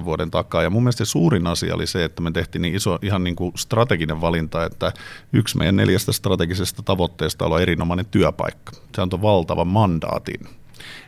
7-8 0.00 0.04
vuoden 0.04 0.30
takaa. 0.30 0.62
Ja 0.62 0.70
mun 0.70 0.82
mielestä 0.82 1.04
se 1.04 1.10
suurin 1.10 1.46
asia 1.46 1.74
oli 1.74 1.86
se, 1.86 2.04
että 2.04 2.22
me 2.22 2.30
tehtiin 2.30 2.62
niin 2.62 2.74
iso, 2.74 2.98
ihan 3.02 3.24
niin 3.24 3.36
kuin 3.36 3.52
strateginen 3.56 4.20
valinta, 4.20 4.64
että 4.64 4.92
yksi 5.32 5.58
meidän 5.58 5.76
neljästä 5.76 6.12
strategisesta 6.12 6.82
tavoitteesta 6.82 7.46
on 7.46 7.62
erinomainen 7.62 8.06
työpaikka. 8.06 8.72
Se 8.94 9.02
on 9.02 9.22
valtava 9.22 9.64
mandaatin 9.64 10.59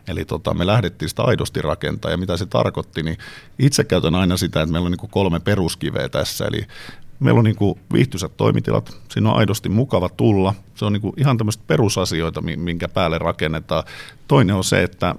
Eli 0.09 0.25
tota, 0.25 0.55
me 0.55 0.67
lähdettiin 0.67 1.09
sitä 1.09 1.23
aidosti 1.23 1.63
rakentaa 1.63 2.11
ja 2.11 2.17
mitä 2.17 2.37
se 2.37 2.47
tarkoitti, 2.47 3.03
niin 3.03 3.19
itse 3.59 3.85
käytän 3.85 4.15
aina 4.15 4.37
sitä, 4.37 4.63
että 4.63 4.73
meillä 4.73 4.87
on 4.87 4.93
niin 4.93 5.11
kolme 5.11 5.41
peruskiveä 5.41 6.09
tässä. 6.09 6.45
Eli 6.45 6.67
meillä 7.21 7.39
on 7.39 7.45
niin 7.45 7.57
viihtyisät 7.93 8.37
toimitilat, 8.37 8.97
siinä 9.09 9.31
on 9.31 9.37
aidosti 9.37 9.69
mukava 9.69 10.09
tulla. 10.09 10.55
Se 10.75 10.85
on 10.85 10.93
niin 10.93 11.13
ihan 11.17 11.39
tämmöistä 11.39 11.65
perusasioita, 11.67 12.41
minkä 12.41 12.89
päälle 12.89 13.19
rakennetaan. 13.19 13.85
Toinen 14.29 14.57
on 14.57 14.65
se, 14.65 14.83
että 14.83 15.15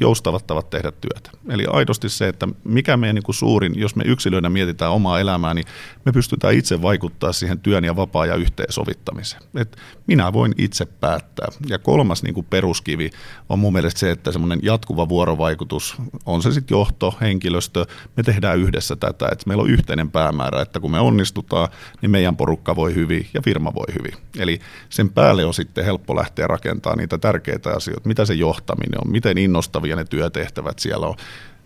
joustavat 0.00 0.46
tavat 0.46 0.70
tehdä 0.70 0.92
työtä. 0.92 1.30
Eli 1.48 1.64
aidosti 1.66 2.08
se, 2.08 2.28
että 2.28 2.48
mikä 2.64 2.96
meidän 2.96 3.14
niin 3.14 3.22
kuin 3.22 3.34
suurin, 3.34 3.80
jos 3.80 3.96
me 3.96 4.04
yksilöinä 4.06 4.50
mietitään 4.50 4.92
omaa 4.92 5.20
elämää, 5.20 5.54
niin 5.54 5.64
me 6.04 6.12
pystytään 6.12 6.54
itse 6.54 6.82
vaikuttaa 6.82 7.32
siihen 7.32 7.60
työn 7.60 7.84
ja 7.84 7.96
vapaa- 7.96 8.26
ja 8.26 8.34
yhteensovittamiseen. 8.34 9.42
Et 9.54 9.76
minä 10.06 10.32
voin 10.32 10.54
itse 10.58 10.86
päättää. 10.86 11.48
Ja 11.68 11.78
kolmas 11.78 12.22
niin 12.22 12.34
kuin 12.34 12.46
peruskivi 12.50 13.10
on 13.48 13.58
mun 13.58 13.72
mielestä 13.72 14.00
se, 14.00 14.10
että 14.10 14.32
semmoinen 14.32 14.60
jatkuva 14.62 15.08
vuorovaikutus, 15.08 15.96
on 16.26 16.42
se 16.42 16.52
sitten 16.52 16.74
johto, 16.74 17.14
henkilöstö, 17.20 17.86
me 18.16 18.22
tehdään 18.22 18.58
yhdessä 18.58 18.96
tätä, 18.96 19.28
että 19.32 19.44
meillä 19.46 19.62
on 19.62 19.70
yhteinen 19.70 20.10
päämäärä, 20.10 20.62
että 20.62 20.80
kun 20.80 20.90
me 20.90 21.00
onnistutaan, 21.00 21.68
niin 22.02 22.10
meidän 22.10 22.36
porukka 22.36 22.76
voi 22.76 22.94
hyvin 22.94 23.26
ja 23.34 23.42
firma 23.42 23.74
voi 23.74 23.86
hyvin. 23.98 24.14
Eli 24.38 24.58
sen 24.88 25.10
päälle 25.10 25.44
on 25.44 25.54
sitten 25.54 25.84
helppo 25.84 26.16
lähteä 26.16 26.46
rakentamaan 26.46 26.98
niitä 26.98 27.18
tärkeitä 27.18 27.70
asioita, 27.70 28.08
mitä 28.08 28.24
se 28.24 28.34
johtaminen 28.34 29.00
on, 29.04 29.10
miten 29.10 29.38
innostavia 29.38 29.89
ja 29.90 29.96
ne 29.96 30.04
työtehtävät 30.04 30.78
siellä 30.78 31.06
on. 31.06 31.14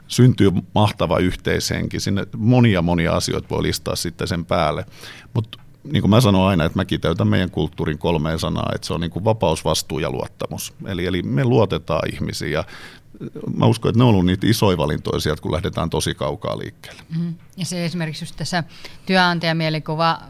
Syntyy 0.09 0.51
mahtava 0.75 1.19
yhteishenki, 1.19 2.01
sinne 2.01 2.27
monia 2.37 2.83
monia 2.83 3.13
asioita 3.13 3.49
voi 3.51 3.63
listaa 3.63 3.97
sitten 3.97 4.29
sen 4.29 4.45
päälle. 4.45 4.87
Mutta 5.35 5.59
niin 5.85 6.01
kuin 6.01 6.11
mä 6.11 6.21
sanon 6.21 6.49
aina, 6.49 6.65
että 6.65 6.79
mä 6.79 6.85
kiteytän 6.85 7.29
meidän 7.29 7.51
kulttuurin 7.51 7.99
kolmeen 7.99 8.39
sanaa, 8.39 8.73
että 8.75 8.87
se 8.87 8.95
on 8.95 9.01
niin 9.01 9.11
kuin 9.11 9.25
vapaus, 9.25 9.65
vastuu 9.65 9.99
ja 9.99 10.11
luottamus. 10.11 10.73
Eli, 10.87 11.07
eli 11.07 11.23
me 11.23 11.45
luotetaan 11.45 12.09
ihmisiin 12.15 12.53
ja 12.53 12.65
mä 13.57 13.67
uskon, 13.67 13.89
että 13.89 13.99
ne 13.99 14.05
on 14.05 14.11
ollut 14.11 14.27
niitä 14.27 14.47
isoja 14.47 14.79
valintoja 14.79 15.21
sieltä, 15.21 15.43
kun 15.43 15.53
lähdetään 15.53 15.91
tosi 15.91 16.15
kaukaa 16.15 16.59
liikkeelle. 16.59 17.03
Mm. 17.19 17.35
Ja 17.57 17.65
se 17.65 17.85
esimerkiksi 17.85 18.23
just 18.25 18.37
tässä 18.37 18.65
työnantajamielikuva 19.07 20.21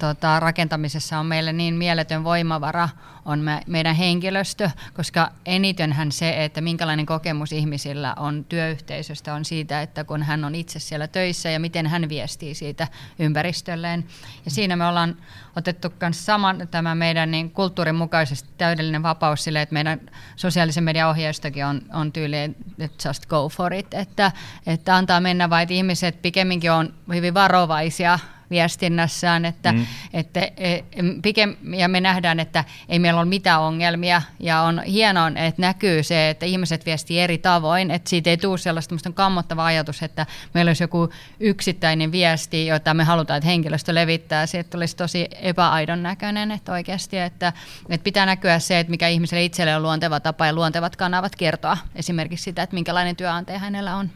tota, 0.00 0.40
rakentamisessa 0.40 1.18
on 1.18 1.26
meille 1.26 1.52
niin 1.52 1.74
mieletön 1.74 2.24
voimavara 2.24 2.88
on 3.24 3.38
me, 3.38 3.60
meidän 3.66 3.96
henkilöstö, 3.96 4.70
koska 4.94 5.30
enitenhän 5.46 6.12
se, 6.12 6.44
että 6.44 6.60
minkälainen 6.60 7.06
kokemus 7.06 7.52
ihmisillä 7.52 8.14
on 8.14 8.44
työyhteisöstä, 8.44 9.34
on 9.34 9.44
siitä, 9.44 9.82
että 9.82 10.04
kun 10.04 10.22
hän 10.22 10.44
on 10.44 10.54
itse 10.54 10.78
siellä 10.78 11.08
töissä 11.08 11.50
ja 11.50 11.60
miten 11.60 11.86
hän 11.86 12.08
viestii 12.08 12.54
siitä 12.54 12.88
ympäristölleen. 13.18 14.04
Ja 14.44 14.50
siinä 14.50 14.76
me 14.76 14.86
ollaan 14.86 15.16
otettu 15.56 15.92
myös 16.00 16.26
saman 16.26 16.68
tämä 16.70 16.94
meidän 16.94 17.30
niin 17.30 17.50
kulttuurin 17.50 17.94
mukaisesti 17.94 18.50
täydellinen 18.58 19.02
vapaus 19.02 19.44
sille, 19.44 19.62
että 19.62 19.72
meidän 19.72 20.00
sosiaalisen 20.36 20.84
median 20.84 21.10
ohjeistokin 21.10 21.64
on, 21.64 21.82
on 21.92 22.12
tyyli, 22.12 22.36
että 22.78 23.08
just 23.08 23.26
go 23.26 23.48
for 23.48 23.74
it, 23.74 23.94
että, 23.94 24.32
että 24.66 24.96
antaa 24.96 25.20
mennä 25.20 25.50
vaan, 25.50 25.62
että 25.62 25.74
ihmiset 25.74 26.22
pikemminkin 26.22 26.72
on 26.72 26.94
hyvin 27.14 27.34
varovaisia 27.34 28.18
viestinnässään, 28.50 29.44
että, 29.44 29.72
mm. 29.72 29.86
että 30.12 30.40
e, 30.40 30.82
pikem, 31.22 31.56
ja 31.76 31.88
me 31.88 32.00
nähdään, 32.00 32.40
että 32.40 32.64
ei 32.88 32.98
meillä 32.98 33.20
ole 33.20 33.28
mitään 33.28 33.60
ongelmia 33.60 34.22
ja 34.40 34.60
on 34.60 34.82
hienoa, 34.82 35.28
että 35.28 35.62
näkyy 35.62 36.02
se, 36.02 36.30
että 36.30 36.46
ihmiset 36.46 36.86
viestii 36.86 37.20
eri 37.20 37.38
tavoin, 37.38 37.90
että 37.90 38.10
siitä 38.10 38.30
ei 38.30 38.36
tule 38.36 38.58
sellaista, 38.58 38.94
kammottava 39.14 39.66
ajatus, 39.66 40.02
että 40.02 40.26
meillä 40.54 40.68
olisi 40.68 40.84
joku 40.84 41.08
yksittäinen 41.40 42.12
viesti, 42.12 42.66
jota 42.66 42.94
me 42.94 43.04
halutaan, 43.04 43.38
että 43.38 43.48
henkilöstö 43.48 43.94
levittää, 43.94 44.46
siitä 44.46 44.70
tulisi 44.70 44.96
tosi 44.96 45.28
epäaidon 45.42 46.02
näköinen, 46.02 46.50
että 46.50 46.72
oikeasti, 46.72 47.18
että, 47.18 47.52
että 47.88 48.04
pitää 48.04 48.26
näkyä 48.26 48.58
se, 48.58 48.78
että 48.78 48.90
mikä 48.90 49.08
ihmiselle 49.08 49.44
itselle 49.44 49.76
on 49.76 49.82
luonteva 49.82 50.20
tapa 50.20 50.46
ja 50.46 50.52
luontevat 50.52 50.96
kanavat 50.96 51.36
kertoa 51.36 51.76
esimerkiksi 51.94 52.44
sitä, 52.44 52.62
että 52.62 52.74
minkälainen 52.74 53.16
työnantaja 53.16 53.58
hänellä 53.58 53.96
on. 53.96 54.10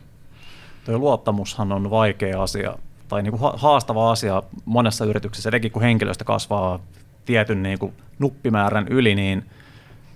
Tuo 0.85 0.99
luottamushan 0.99 1.73
on 1.73 1.91
vaikea 1.91 2.43
asia 2.43 2.75
tai 3.09 3.23
niin 3.23 3.39
kuin 3.39 3.53
haastava 3.57 4.11
asia 4.11 4.43
monessa 4.65 5.05
yrityksessä, 5.05 5.49
etenkin 5.49 5.73
kun 5.73 5.83
henkilöstö 5.83 6.25
kasvaa 6.25 6.81
tietyn 7.25 7.63
niin 7.63 7.79
kuin 7.79 7.93
nuppimäärän 8.19 8.89
yli, 8.89 9.15
niin 9.15 9.45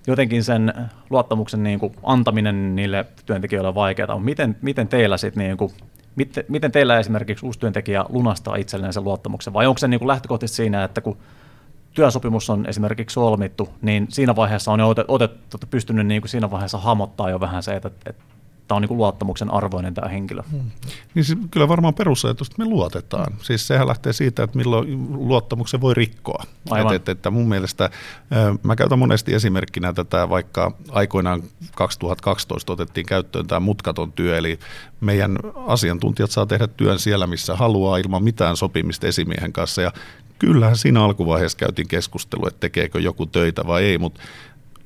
jotenkin 0.07 0.45
sen 0.45 0.75
luottamuksen 1.11 1.63
niin 1.63 1.79
kuin 1.79 1.93
antaminen 2.03 2.77
niille 2.77 3.07
työntekijöille 3.27 3.69
on 3.69 3.75
vaikeaa. 3.75 4.19
Miten, 4.19 4.57
miten 4.63 4.89
teillä 4.89 5.17
sitten 5.17 5.45
niin 5.45 5.57
kuin, 5.57 5.73
miten, 6.17 6.45
miten 6.49 6.73
teillä 6.73 6.99
esimerkiksi 6.99 7.47
uusi 7.47 7.59
työntekijä 7.59 8.05
lunastaa 8.09 8.57
itselleen 8.57 8.93
sen 8.93 9.05
luottamuksen, 9.05 9.53
vai 9.53 9.67
onko 9.67 9.79
se 9.79 9.89
niin 9.89 10.01
kuin 10.01 10.09
lähtökohtaisesti 10.09 10.57
siinä, 10.57 10.85
että 10.85 11.01
kun 11.01 11.19
työsopimus 11.95 12.51
on 12.51 12.67
esimerkiksi 12.67 13.15
solmittu, 13.15 13.69
niin 13.83 14.07
siinä 14.11 14.37
vaiheessa 14.37 14.73
on 14.73 14.81
jo 14.81 14.89
otettu 15.09 15.59
pystynyt 15.71 16.07
niin 16.07 16.23
kuin 16.23 16.29
siinä 16.29 16.51
vaiheessa 16.51 16.79
hamottaa 16.79 17.31
jo 17.31 17.41
vähän 17.41 17.63
se, 17.63 17.77
että, 17.77 17.91
että 18.07 18.23
tämä 18.69 18.77
on 18.77 18.83
niin 18.83 18.89
kuin 18.89 18.99
luottamuksen 18.99 19.55
arvoinen 19.55 19.95
tämä 19.95 20.09
henkilö. 20.09 20.43
Hmm. 20.51 20.71
Niin 21.15 21.25
siis 21.25 21.39
kyllä 21.51 21.69
varmaan 21.69 21.95
perusajatus, 21.95 22.49
että 22.49 22.63
me 22.63 22.69
luotetaan. 22.69 23.33
Hmm. 23.33 23.39
Siis 23.43 23.67
sehän 23.67 23.89
lähtee 23.89 24.13
siitä, 24.13 24.43
että 24.43 24.57
milloin 24.57 25.07
luottamuksen 25.11 25.81
voi 25.81 25.95
rikkoa. 25.95 26.45
Aivan. 26.71 26.95
Että, 26.95 27.13
että 27.13 27.31
mun 27.31 27.49
mielestä, 27.49 27.91
mä 28.63 28.77
käytän 28.77 28.99
monesti 28.99 29.35
esimerkkinä 29.35 29.93
tätä, 29.93 30.29
vaikka 30.29 30.73
aikoinaan 30.91 31.43
2012 31.75 32.73
otettiin 32.73 33.07
käyttöön 33.07 33.47
tämä 33.47 33.61
mutkaton 33.61 34.13
työ, 34.13 34.39
eli 34.39 34.59
meidän 35.01 35.39
asiantuntijat 35.67 36.31
saa 36.31 36.47
tehdä 36.47 36.67
työn 36.67 36.99
siellä, 36.99 37.27
missä 37.27 37.57
haluaa, 37.57 37.99
ilman 37.99 38.25
mitään 38.25 38.57
sopimista 38.57 39.07
esimiehen 39.07 39.53
kanssa. 39.53 39.83
Ja 39.83 39.93
kyllähän 40.39 40.77
siinä 40.77 41.05
alkuvaiheessa 41.05 41.59
käytiin 41.59 41.89
keskustelua, 41.89 42.49
että 42.49 42.61
tekeekö 42.61 43.01
joku 43.01 43.27
töitä 43.27 43.67
vai 43.67 43.85
ei, 43.85 43.99
mutta 43.99 44.21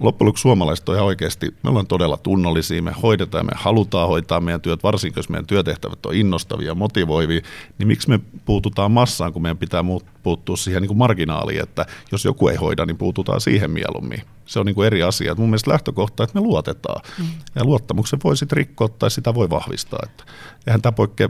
loppujen 0.02 0.26
lopuksi 0.26 0.42
suomalaiset 0.42 0.88
on 0.88 0.94
ihan 0.94 1.06
oikeasti, 1.06 1.54
me 1.62 1.70
ollaan 1.70 1.86
todella 1.86 2.16
tunnollisia, 2.16 2.82
me 2.82 2.94
hoidetaan, 3.02 3.46
me 3.46 3.52
halutaan 3.54 4.08
hoitaa 4.08 4.40
meidän 4.40 4.60
työt, 4.60 4.82
varsinkin 4.82 5.18
jos 5.18 5.28
meidän 5.28 5.46
työtehtävät 5.46 6.06
on 6.06 6.14
innostavia, 6.14 6.74
motivoivia, 6.74 7.40
niin 7.78 7.86
miksi 7.86 8.08
me 8.08 8.20
puututaan 8.44 8.92
massaan, 8.92 9.32
kun 9.32 9.42
meidän 9.42 9.58
pitää 9.58 9.84
puuttua 10.22 10.56
siihen 10.56 10.82
niin 10.82 10.88
kuin 10.88 10.98
marginaaliin, 10.98 11.62
että 11.62 11.86
jos 12.12 12.24
joku 12.24 12.48
ei 12.48 12.56
hoida, 12.56 12.86
niin 12.86 12.98
puututaan 12.98 13.40
siihen 13.40 13.70
mieluummin. 13.70 14.22
Se 14.46 14.60
on 14.60 14.66
niin 14.66 14.74
kuin 14.74 14.86
eri 14.86 15.02
asia. 15.02 15.34
Mun 15.34 15.48
mielestä 15.48 15.70
lähtökohta, 15.70 16.24
että 16.24 16.40
me 16.40 16.46
luotetaan. 16.46 17.02
Mm. 17.18 17.26
Ja 17.54 17.64
luottamuksen 17.64 18.18
voi 18.24 18.36
sitten 18.36 18.56
rikkoa 18.56 18.88
tai 18.88 19.10
sitä 19.10 19.34
voi 19.34 19.50
vahvistaa. 19.50 20.00
Että 20.02 20.24
eihän 20.66 20.82
tämä 20.82 20.92
poikkea 20.92 21.28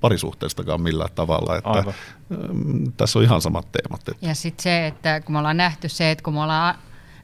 parisuhteestakaan 0.00 0.80
millään 0.80 1.10
tavalla. 1.14 1.56
Että 1.56 1.70
Aivan. 1.70 1.94
Tässä 2.96 3.18
on 3.18 3.24
ihan 3.24 3.40
samat 3.40 3.72
teemat. 3.72 4.00
Ja 4.22 4.34
sitten 4.34 4.62
se, 4.62 4.86
että 4.86 5.20
kun 5.20 5.32
me 5.32 5.38
ollaan 5.38 5.56
nähty 5.56 5.88
se, 5.88 6.10
että 6.10 6.24
kun 6.24 6.34
me 6.34 6.42
ollaan 6.42 6.74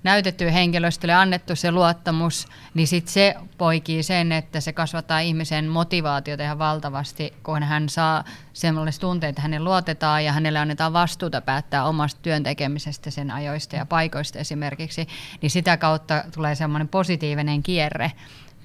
näytetty 0.05 0.53
henkilöstölle, 0.53 1.15
annettu 1.15 1.57
se 1.57 1.71
luottamus, 1.71 2.49
niin 2.75 2.87
sitten 2.87 3.13
se 3.13 3.35
poikii 3.59 4.03
sen, 4.03 4.33
että 4.33 4.61
se 4.61 4.73
kasvattaa 4.73 5.21
ihmisen 5.21 5.69
motivaatiota 5.69 6.43
ihan 6.43 6.59
valtavasti, 6.59 7.33
kun 7.43 7.63
hän 7.63 7.89
saa 7.89 8.25
sellaisia 8.53 9.01
tunteita, 9.01 9.29
että 9.31 9.43
hänen 9.43 9.65
luotetaan 9.65 10.25
ja 10.25 10.33
hänelle 10.33 10.59
annetaan 10.59 10.93
vastuuta 10.93 11.41
päättää 11.41 11.85
omasta 11.85 12.21
työntekemisestä, 12.23 13.11
sen 13.11 13.31
ajoista 13.31 13.77
ja 13.77 13.87
paikoista 13.87 14.39
esimerkiksi, 14.39 15.09
niin 15.43 15.51
sitä 15.51 15.77
kautta 15.77 16.25
tulee 16.35 16.55
semmoinen 16.55 16.89
positiivinen 16.89 17.63
kierre 17.63 18.13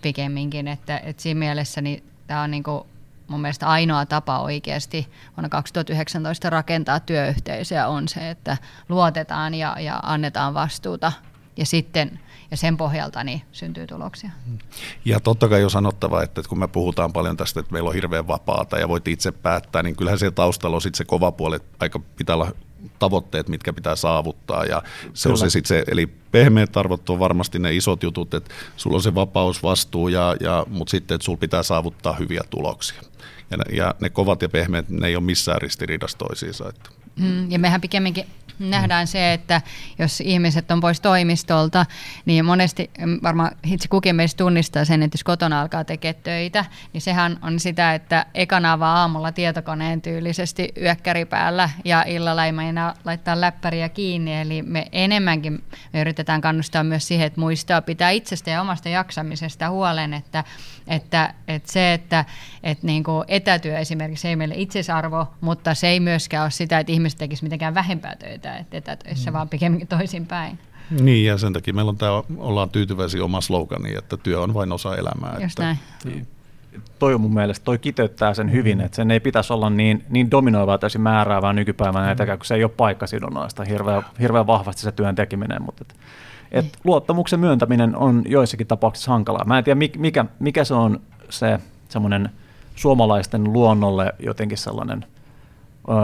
pikemminkin, 0.01 0.67
että, 0.67 0.97
että 1.03 1.21
siinä 1.21 1.39
mielessä 1.39 1.81
niin 1.81 2.03
tämä 2.27 2.41
on 2.41 2.51
niin 2.51 2.63
kuin 2.63 2.83
mun 3.27 3.41
mielestä 3.41 3.67
ainoa 3.67 4.05
tapa 4.05 4.39
oikeasti 4.39 5.07
vuonna 5.37 5.49
2019 5.49 6.49
rakentaa 6.49 6.99
työyhteisöä 6.99 7.87
on 7.87 8.07
se, 8.07 8.29
että 8.29 8.57
luotetaan 8.89 9.53
ja, 9.53 9.75
ja 9.79 9.99
annetaan 10.03 10.53
vastuuta 10.53 11.11
ja 11.59 11.65
sitten 11.65 12.19
ja 12.51 12.57
sen 12.57 12.77
pohjalta 12.77 13.23
niin 13.23 13.41
syntyy 13.51 13.87
tuloksia. 13.87 14.29
Ja 15.05 15.19
totta 15.19 15.47
kai 15.47 15.63
on 15.63 15.69
sanottava, 15.69 16.23
että 16.23 16.41
kun 16.49 16.59
me 16.59 16.67
puhutaan 16.67 17.13
paljon 17.13 17.37
tästä, 17.37 17.59
että 17.59 17.73
meillä 17.73 17.87
on 17.87 17.93
hirveän 17.93 18.27
vapaata 18.27 18.79
ja 18.79 18.87
voit 18.87 19.07
itse 19.07 19.31
päättää, 19.31 19.83
niin 19.83 19.95
kyllähän 19.95 20.19
siellä 20.19 20.35
taustalla 20.35 20.75
on 20.75 20.81
sitten 20.81 20.97
se 20.97 21.05
kova 21.05 21.31
puoli, 21.31 21.55
että 21.55 21.77
aika 21.79 21.99
pitää 21.99 22.35
olla 22.35 22.51
tavoitteet, 22.99 23.49
mitkä 23.49 23.73
pitää 23.73 23.95
saavuttaa. 23.95 24.65
Ja 24.65 24.83
se 25.13 25.23
Kyllä. 25.23 25.33
on 25.33 25.37
se 25.37 25.49
sitten 25.49 25.67
se, 25.67 25.83
eli 25.91 26.07
pehmeät 26.07 26.77
arvot 26.77 27.09
on 27.09 27.19
varmasti 27.19 27.59
ne 27.59 27.75
isot 27.75 28.03
jutut, 28.03 28.33
että 28.33 28.53
sulla 28.75 28.95
on 28.95 29.03
se 29.03 29.15
vapaus, 29.15 29.63
vastuu, 29.63 30.07
ja, 30.07 30.35
ja, 30.39 30.65
mutta 30.69 30.91
sitten, 30.91 31.15
että 31.15 31.25
sulla 31.25 31.37
pitää 31.37 31.63
saavuttaa 31.63 32.13
hyviä 32.13 32.41
tuloksia. 32.49 33.01
Ja 33.51 33.57
ne, 33.57 33.75
ja 33.75 33.95
ne 34.01 34.09
kovat 34.09 34.41
ja 34.41 34.49
pehmeät, 34.49 34.89
ne 34.89 35.07
ei 35.07 35.15
ole 35.15 35.23
missään 35.23 35.61
ristiriidassa 35.61 36.17
toisiinsa. 36.17 36.69
Että. 36.69 36.89
Mm, 37.15 37.51
ja 37.51 37.59
mehän 37.59 37.81
pikemminkin 37.81 38.25
nähdään 38.59 39.07
se, 39.07 39.33
että 39.33 39.61
jos 39.99 40.21
ihmiset 40.21 40.71
on 40.71 40.79
pois 40.79 41.01
toimistolta, 41.01 41.85
niin 42.25 42.45
monesti 42.45 42.89
mm, 42.99 43.19
varmaan 43.23 43.51
itse 43.63 43.87
kukin 43.87 44.15
meistä 44.15 44.37
tunnistaa 44.37 44.85
sen, 44.85 45.03
että 45.03 45.15
jos 45.15 45.23
kotona 45.23 45.61
alkaa 45.61 45.83
tekemään 45.83 46.23
töitä, 46.23 46.65
niin 46.93 47.01
sehän 47.01 47.39
on 47.41 47.59
sitä, 47.59 47.93
että 47.93 48.25
ekana 48.33 48.79
vaan 48.79 48.97
aamulla 48.97 49.31
tietokoneen 49.31 50.01
tyylisesti 50.01 50.71
yökkäri 50.81 51.25
päällä 51.25 51.69
ja 51.85 52.03
illalla 52.07 52.45
ei 52.45 52.51
meinaa 52.51 52.93
laittaa 53.05 53.41
läppäriä 53.41 53.89
kiinni. 53.89 54.41
Eli 54.41 54.61
me 54.61 54.87
enemmänkin 54.91 55.63
me 55.93 56.01
yritetään 56.01 56.41
kannustaa 56.41 56.83
myös 56.83 57.07
siihen, 57.07 57.27
että 57.27 57.39
muistaa 57.39 57.81
pitää 57.81 58.09
itsestä 58.09 58.49
ja 58.49 58.61
omasta 58.61 58.89
jaksamisesta 58.89 59.69
huolen, 59.69 60.13
että, 60.13 60.43
että, 60.87 61.33
että 61.47 61.71
se, 61.71 61.93
että, 61.93 62.25
että 62.63 62.87
niin 62.87 63.03
kuin 63.03 63.25
etätyö 63.27 63.77
esimerkiksi 63.77 64.27
ei 64.27 64.35
meille 64.35 64.55
itsesarvo, 64.57 65.27
mutta 65.41 65.73
se 65.73 65.87
ei 65.87 65.99
myöskään 65.99 66.43
ole 66.43 66.51
sitä, 66.51 66.79
että 66.79 66.91
ihmiset 66.91 67.19
tekisivät 67.19 67.43
mitenkään 67.43 67.73
vähempää 67.73 68.15
töitä, 68.15 68.48
että 68.57 68.77
etätöissä, 68.77 69.31
mm. 69.31 69.33
vaan 69.33 69.49
pikemminkin 69.49 69.87
toisinpäin. 69.87 70.59
Niin, 71.01 71.25
ja 71.25 71.37
sen 71.37 71.53
takia 71.53 71.73
meillä 71.73 71.89
on 71.89 71.97
tämä, 71.97 72.23
ollaan 72.37 72.69
tyytyväisiä 72.69 73.23
oma 73.23 73.41
slogani, 73.41 73.95
että 73.97 74.17
työ 74.17 74.41
on 74.41 74.53
vain 74.53 74.71
osa 74.71 74.95
elämää. 74.95 75.33
Just 75.33 75.43
että, 75.43 75.63
näin. 75.63 75.77
Niin. 76.05 76.27
Toi 76.99 77.13
on 77.13 77.21
mun 77.21 77.33
mielestä, 77.33 77.63
toi 77.63 77.77
kiteyttää 77.77 78.33
sen 78.33 78.51
hyvin, 78.51 78.77
mm. 78.77 78.83
että 78.83 78.95
sen 78.95 79.11
ei 79.11 79.19
pitäisi 79.19 79.53
olla 79.53 79.69
niin, 79.69 80.05
niin 80.09 80.31
dominoivaa 80.31 80.77
täysin 80.77 81.01
määräävää 81.01 81.53
nykypäivänä, 81.53 82.05
mm. 82.05 82.11
etäkään, 82.11 82.37
kun 82.37 82.45
se 82.45 82.55
ei 82.55 82.63
ole 82.63 82.71
paikkasidonnaista, 82.77 83.63
hirveän, 83.63 84.05
hirveän 84.19 84.47
vahvasti 84.47 84.81
se 84.81 84.91
työn 84.91 85.15
tekeminen, 85.15 85.61
mutta 85.61 85.85
et, 85.89 85.95
et 86.51 86.65
niin. 86.65 86.71
luottamuksen 86.83 87.39
myöntäminen 87.39 87.95
on 87.95 88.23
joissakin 88.25 88.67
tapauksissa 88.67 89.11
hankalaa. 89.11 89.45
Mä 89.45 89.57
en 89.57 89.63
tiedä, 89.63 89.79
mikä, 89.97 90.25
mikä 90.39 90.63
se 90.63 90.73
on 90.73 90.99
se 91.29 91.59
semmoinen 91.89 92.29
suomalaisten 92.75 93.53
luonnolle 93.53 94.13
jotenkin 94.19 94.57
sellainen 94.57 95.05
öö, 95.89 95.95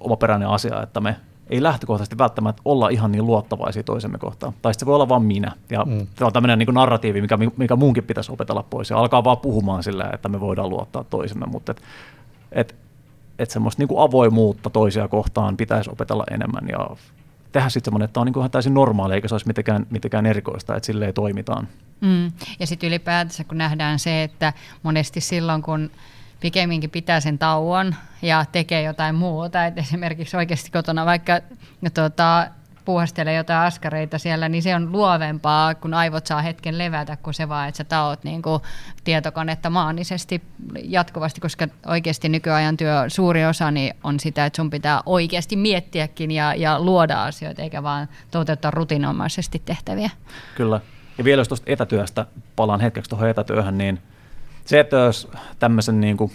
omaperäinen 0.00 0.48
asia, 0.48 0.82
että 0.82 1.00
me 1.00 1.16
ei 1.54 1.62
lähtökohtaisesti 1.62 2.18
välttämättä 2.18 2.62
olla 2.64 2.88
ihan 2.88 3.12
niin 3.12 3.26
luottavaisia 3.26 3.82
toisemme 3.82 4.18
kohtaan. 4.18 4.52
Tai 4.62 4.74
se 4.74 4.86
voi 4.86 4.94
olla 4.94 5.08
vain 5.08 5.22
minä. 5.22 5.52
Ja 5.70 5.84
mm. 5.84 6.06
tämä 6.14 6.26
on 6.26 6.32
tämmöinen 6.32 6.58
niin 6.58 6.74
narratiivi, 6.74 7.20
mikä, 7.20 7.38
mikä 7.56 7.76
muunkin 7.76 8.04
pitäisi 8.04 8.32
opetella 8.32 8.62
pois. 8.62 8.90
Ja 8.90 8.98
alkaa 8.98 9.24
vaan 9.24 9.38
puhumaan 9.38 9.82
sillä, 9.82 10.10
että 10.12 10.28
me 10.28 10.40
voidaan 10.40 10.70
luottaa 10.70 11.04
toisemme. 11.04 11.46
Mutta 11.46 11.72
et, 11.72 11.82
et, 12.52 12.74
et 13.38 13.50
semmoista 13.50 13.80
niin 13.80 13.88
kuin 13.88 14.02
avoimuutta 14.02 14.70
toisia 14.70 15.08
kohtaan 15.08 15.56
pitäisi 15.56 15.90
opetella 15.90 16.24
enemmän. 16.30 16.68
Ja 16.68 16.90
tehdä 17.52 17.68
sitten 17.68 17.84
semmoinen, 17.84 18.04
että 18.04 18.12
tämä 18.12 18.22
on 18.22 18.26
niin 18.26 18.34
kuin 18.34 18.50
täysin 18.50 18.74
normaali, 18.74 19.14
eikä 19.14 19.28
se 19.28 19.34
olisi 19.34 19.46
mitenkään, 19.46 19.86
mitenkään 19.90 20.26
erikoista, 20.26 20.76
että 20.76 20.86
silleen 20.86 21.14
toimitaan. 21.14 21.68
Mm. 22.00 22.32
Ja 22.60 22.66
sitten 22.66 22.88
ylipäätänsä, 22.88 23.44
kun 23.44 23.58
nähdään 23.58 23.98
se, 23.98 24.22
että 24.22 24.52
monesti 24.82 25.20
silloin, 25.20 25.62
kun 25.62 25.90
pikemminkin 26.40 26.90
pitää 26.90 27.20
sen 27.20 27.38
tauon 27.38 27.94
ja 28.22 28.44
tekee 28.52 28.82
jotain 28.82 29.14
muuta. 29.14 29.66
Et 29.66 29.78
esimerkiksi 29.78 30.36
oikeasti 30.36 30.70
kotona 30.70 31.06
vaikka 31.06 31.40
no, 31.80 31.90
tuota, 31.90 32.46
puuhastelee 32.84 33.34
jotain 33.34 33.66
askareita 33.66 34.18
siellä, 34.18 34.48
niin 34.48 34.62
se 34.62 34.74
on 34.74 34.92
luovempaa, 34.92 35.74
kun 35.74 35.94
aivot 35.94 36.26
saa 36.26 36.42
hetken 36.42 36.78
levätä, 36.78 37.16
kuin 37.16 37.34
se 37.34 37.48
vaan, 37.48 37.68
että 37.68 37.78
sä 37.78 37.84
taot 37.84 38.24
niin 38.24 38.42
kuin 38.42 38.62
tietokonetta 39.04 39.70
maanisesti 39.70 40.42
jatkuvasti, 40.82 41.40
koska 41.40 41.68
oikeasti 41.86 42.28
nykyajan 42.28 42.76
työ, 42.76 43.04
suuri 43.08 43.46
osa 43.46 43.70
niin 43.70 43.94
on 44.04 44.20
sitä, 44.20 44.46
että 44.46 44.56
sun 44.56 44.70
pitää 44.70 45.00
oikeasti 45.06 45.56
miettiäkin 45.56 46.30
ja, 46.30 46.54
ja 46.54 46.80
luoda 46.80 47.24
asioita, 47.24 47.62
eikä 47.62 47.82
vaan 47.82 48.08
toteuttaa 48.30 48.70
rutinomaisesti 48.70 49.62
tehtäviä. 49.64 50.10
Kyllä. 50.54 50.80
Ja 51.18 51.24
vielä 51.24 51.40
jos 51.40 51.48
tuosta 51.48 51.72
etätyöstä, 51.72 52.26
palaan 52.56 52.80
hetkeksi 52.80 53.10
tuohon 53.10 53.28
etätyöhön, 53.28 53.78
niin 53.78 54.00
se, 54.64 54.80
että 54.80 54.96
jos 54.96 55.28
tämmöisen 55.58 56.00
niin 56.00 56.16
kuin, 56.16 56.32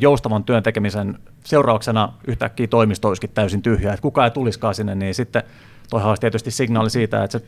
joustavan 0.00 0.44
työn 0.44 0.62
tekemisen 0.62 1.18
seurauksena 1.44 2.12
yhtäkkiä 2.26 2.66
toimisto 2.66 3.08
olisikin 3.08 3.30
täysin 3.34 3.62
tyhjä, 3.62 3.92
että 3.92 4.02
kukaan 4.02 4.24
ei 4.24 4.30
tulisikaan 4.30 4.74
sinne, 4.74 4.94
niin 4.94 5.14
sitten 5.14 5.42
toihan 5.90 6.08
olisi 6.08 6.20
tietysti 6.20 6.50
signaali 6.50 6.90
siitä, 6.90 7.24
että 7.24 7.38
se, 7.38 7.44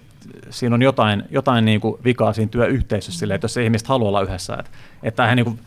siinä 0.50 0.74
on 0.74 0.82
jotain, 0.82 1.24
jotain 1.30 1.64
niin 1.64 1.80
kuin 1.80 2.00
vikaa 2.04 2.32
siinä 2.32 2.50
työyhteisössä, 2.50 3.18
sille, 3.18 3.34
että 3.34 3.44
jos 3.44 3.54
se 3.54 3.64
ihmiset 3.64 3.88
haluaa 3.88 4.08
olla 4.08 4.22
yhdessä. 4.22 4.54
Että, 4.54 4.70
että 5.02 5.16
tämähän 5.16 5.36
niin 5.36 5.44
kuin 5.44 5.58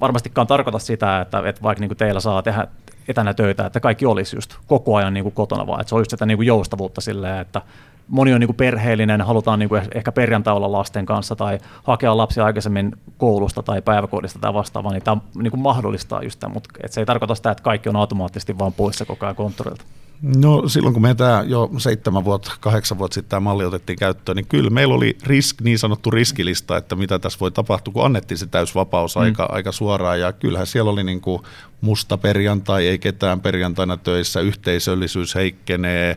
varmastikaan 0.00 0.46
tarkoita 0.46 0.78
sitä, 0.78 1.20
että, 1.20 1.42
että 1.46 1.62
vaikka 1.62 1.80
niin 1.80 1.88
kuin 1.88 1.98
teillä 1.98 2.20
saa 2.20 2.42
tehdä 2.42 2.66
etänä 3.08 3.34
töitä, 3.34 3.66
että 3.66 3.80
kaikki 3.80 4.06
olisi 4.06 4.36
just 4.36 4.54
koko 4.66 4.96
ajan 4.96 5.14
niin 5.14 5.24
kuin 5.24 5.34
kotona, 5.34 5.66
vaan 5.66 5.80
että 5.80 5.88
se 5.88 5.94
on 5.94 6.00
just 6.00 6.10
sitä 6.10 6.26
niin 6.26 6.38
kuin 6.38 6.46
joustavuutta 6.46 7.00
silleen, 7.00 7.40
että 7.40 7.62
moni 8.08 8.34
on 8.34 8.40
niin 8.40 8.54
perheellinen, 8.54 9.20
halutaan 9.20 9.58
niin 9.58 9.70
ehkä 9.94 10.12
perjantai 10.12 10.54
olla 10.54 10.72
lasten 10.72 11.06
kanssa 11.06 11.36
tai 11.36 11.58
hakea 11.82 12.16
lapsia 12.16 12.44
aikaisemmin 12.44 12.92
koulusta 13.16 13.62
tai 13.62 13.82
päiväkodista 13.82 14.38
tai 14.38 14.54
vastaavaa, 14.54 14.92
niin 14.92 15.02
tämä 15.02 15.16
niin 15.34 15.58
mahdollistaa 15.58 16.22
just 16.22 16.40
tämän, 16.40 16.54
mutta 16.54 16.70
se 16.86 17.00
ei 17.00 17.06
tarkoita 17.06 17.34
sitä, 17.34 17.50
että 17.50 17.62
kaikki 17.62 17.88
on 17.88 17.96
automaattisesti 17.96 18.58
vaan 18.58 18.72
poissa 18.72 19.04
koko 19.04 19.26
ajan 19.26 19.36
konttorilta. 19.36 19.84
No 20.24 20.68
silloin 20.68 20.92
kun 20.92 21.02
me 21.02 21.14
tämä 21.14 21.44
jo 21.46 21.70
seitsemän 21.78 22.24
vuotta, 22.24 22.52
kahdeksan 22.60 22.98
vuotta 22.98 23.14
sitten 23.14 23.30
tämä 23.30 23.40
malli 23.40 23.64
otettiin 23.64 23.98
käyttöön, 23.98 24.36
niin 24.36 24.46
kyllä 24.46 24.70
meillä 24.70 24.94
oli 24.94 25.16
risk, 25.24 25.60
niin 25.60 25.78
sanottu 25.78 26.10
riskilista, 26.10 26.76
että 26.76 26.96
mitä 26.96 27.18
tässä 27.18 27.38
voi 27.40 27.50
tapahtua, 27.50 27.92
kun 27.92 28.04
annettiin 28.04 28.38
se 28.38 28.46
täysvapaus 28.46 29.16
mm. 29.16 29.22
aika, 29.22 29.48
aika 29.52 29.72
suoraan. 29.72 30.20
Ja 30.20 30.32
kyllähän 30.32 30.66
siellä 30.66 30.90
oli 30.90 31.04
niin 31.04 31.20
kuin 31.20 31.42
musta 31.80 32.18
perjantai, 32.18 32.86
ei 32.86 32.98
ketään 32.98 33.40
perjantaina 33.40 33.96
töissä, 33.96 34.40
yhteisöllisyys 34.40 35.34
heikkenee, 35.34 36.10
eh, 36.10 36.16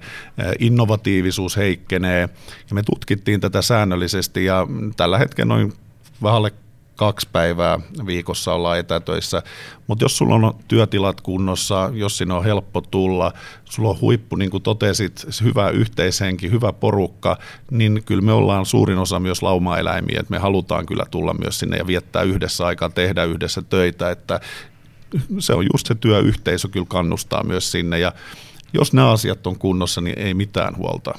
innovatiivisuus 0.60 1.58
heikkenee. 1.58 2.30
Ja 2.70 2.76
me 2.76 2.84
tutkittiin 2.84 3.42
tätä 3.42 3.62
säännöllisesti 3.62 4.46
ja 4.46 4.68
tällä 4.98 5.18
hetkellä 5.18 5.54
noin 5.54 5.74
vähän 6.24 6.44
kaksi 6.98 7.30
päivää 7.32 7.80
viikossa 8.06 8.54
ollaan 8.54 8.80
etätöissä. 8.80 9.44
Mutta 9.88 10.06
jos 10.06 10.18
sulla 10.18 10.36
on 10.36 10.54
työtilat 10.68 11.22
kunnossa, 11.22 11.90
jos 11.94 12.18
sinne 12.18 12.34
on 12.34 12.44
helppo 12.44 12.82
tulla, 12.82 13.34
sulla 13.66 13.90
on 13.90 14.02
huippu, 14.02 14.36
niin 14.36 14.52
kuin 14.52 14.64
totesit, 14.64 15.26
hyvä 15.44 15.70
yhteishenki, 15.70 16.52
hyvä 16.52 16.74
porukka, 16.74 17.38
niin 17.72 18.04
kyllä 18.06 18.22
me 18.22 18.32
ollaan 18.32 18.66
suurin 18.66 18.98
osa 18.98 19.20
myös 19.20 19.42
laumaeläimiä, 19.42 20.20
että 20.20 20.32
me 20.32 20.38
halutaan 20.38 20.86
kyllä 20.86 21.06
tulla 21.12 21.34
myös 21.34 21.60
sinne 21.60 21.78
ja 21.78 21.88
viettää 21.88 22.22
yhdessä 22.22 22.66
aikaa, 22.66 22.90
tehdä 22.90 23.24
yhdessä 23.24 23.62
töitä, 23.62 24.12
että 24.12 24.40
se 25.40 25.54
on 25.54 25.66
just 25.74 25.88
se 25.88 25.96
työyhteisö 25.96 26.68
kyllä 26.68 26.86
kannustaa 26.90 27.44
myös 27.44 27.72
sinne 27.72 28.00
ja 28.00 28.12
jos 28.74 28.94
nämä 28.94 29.12
asiat 29.12 29.48
on 29.48 29.60
kunnossa, 29.60 30.02
niin 30.02 30.20
ei 30.20 30.34
mitään 30.34 30.78
huolta. 30.78 31.14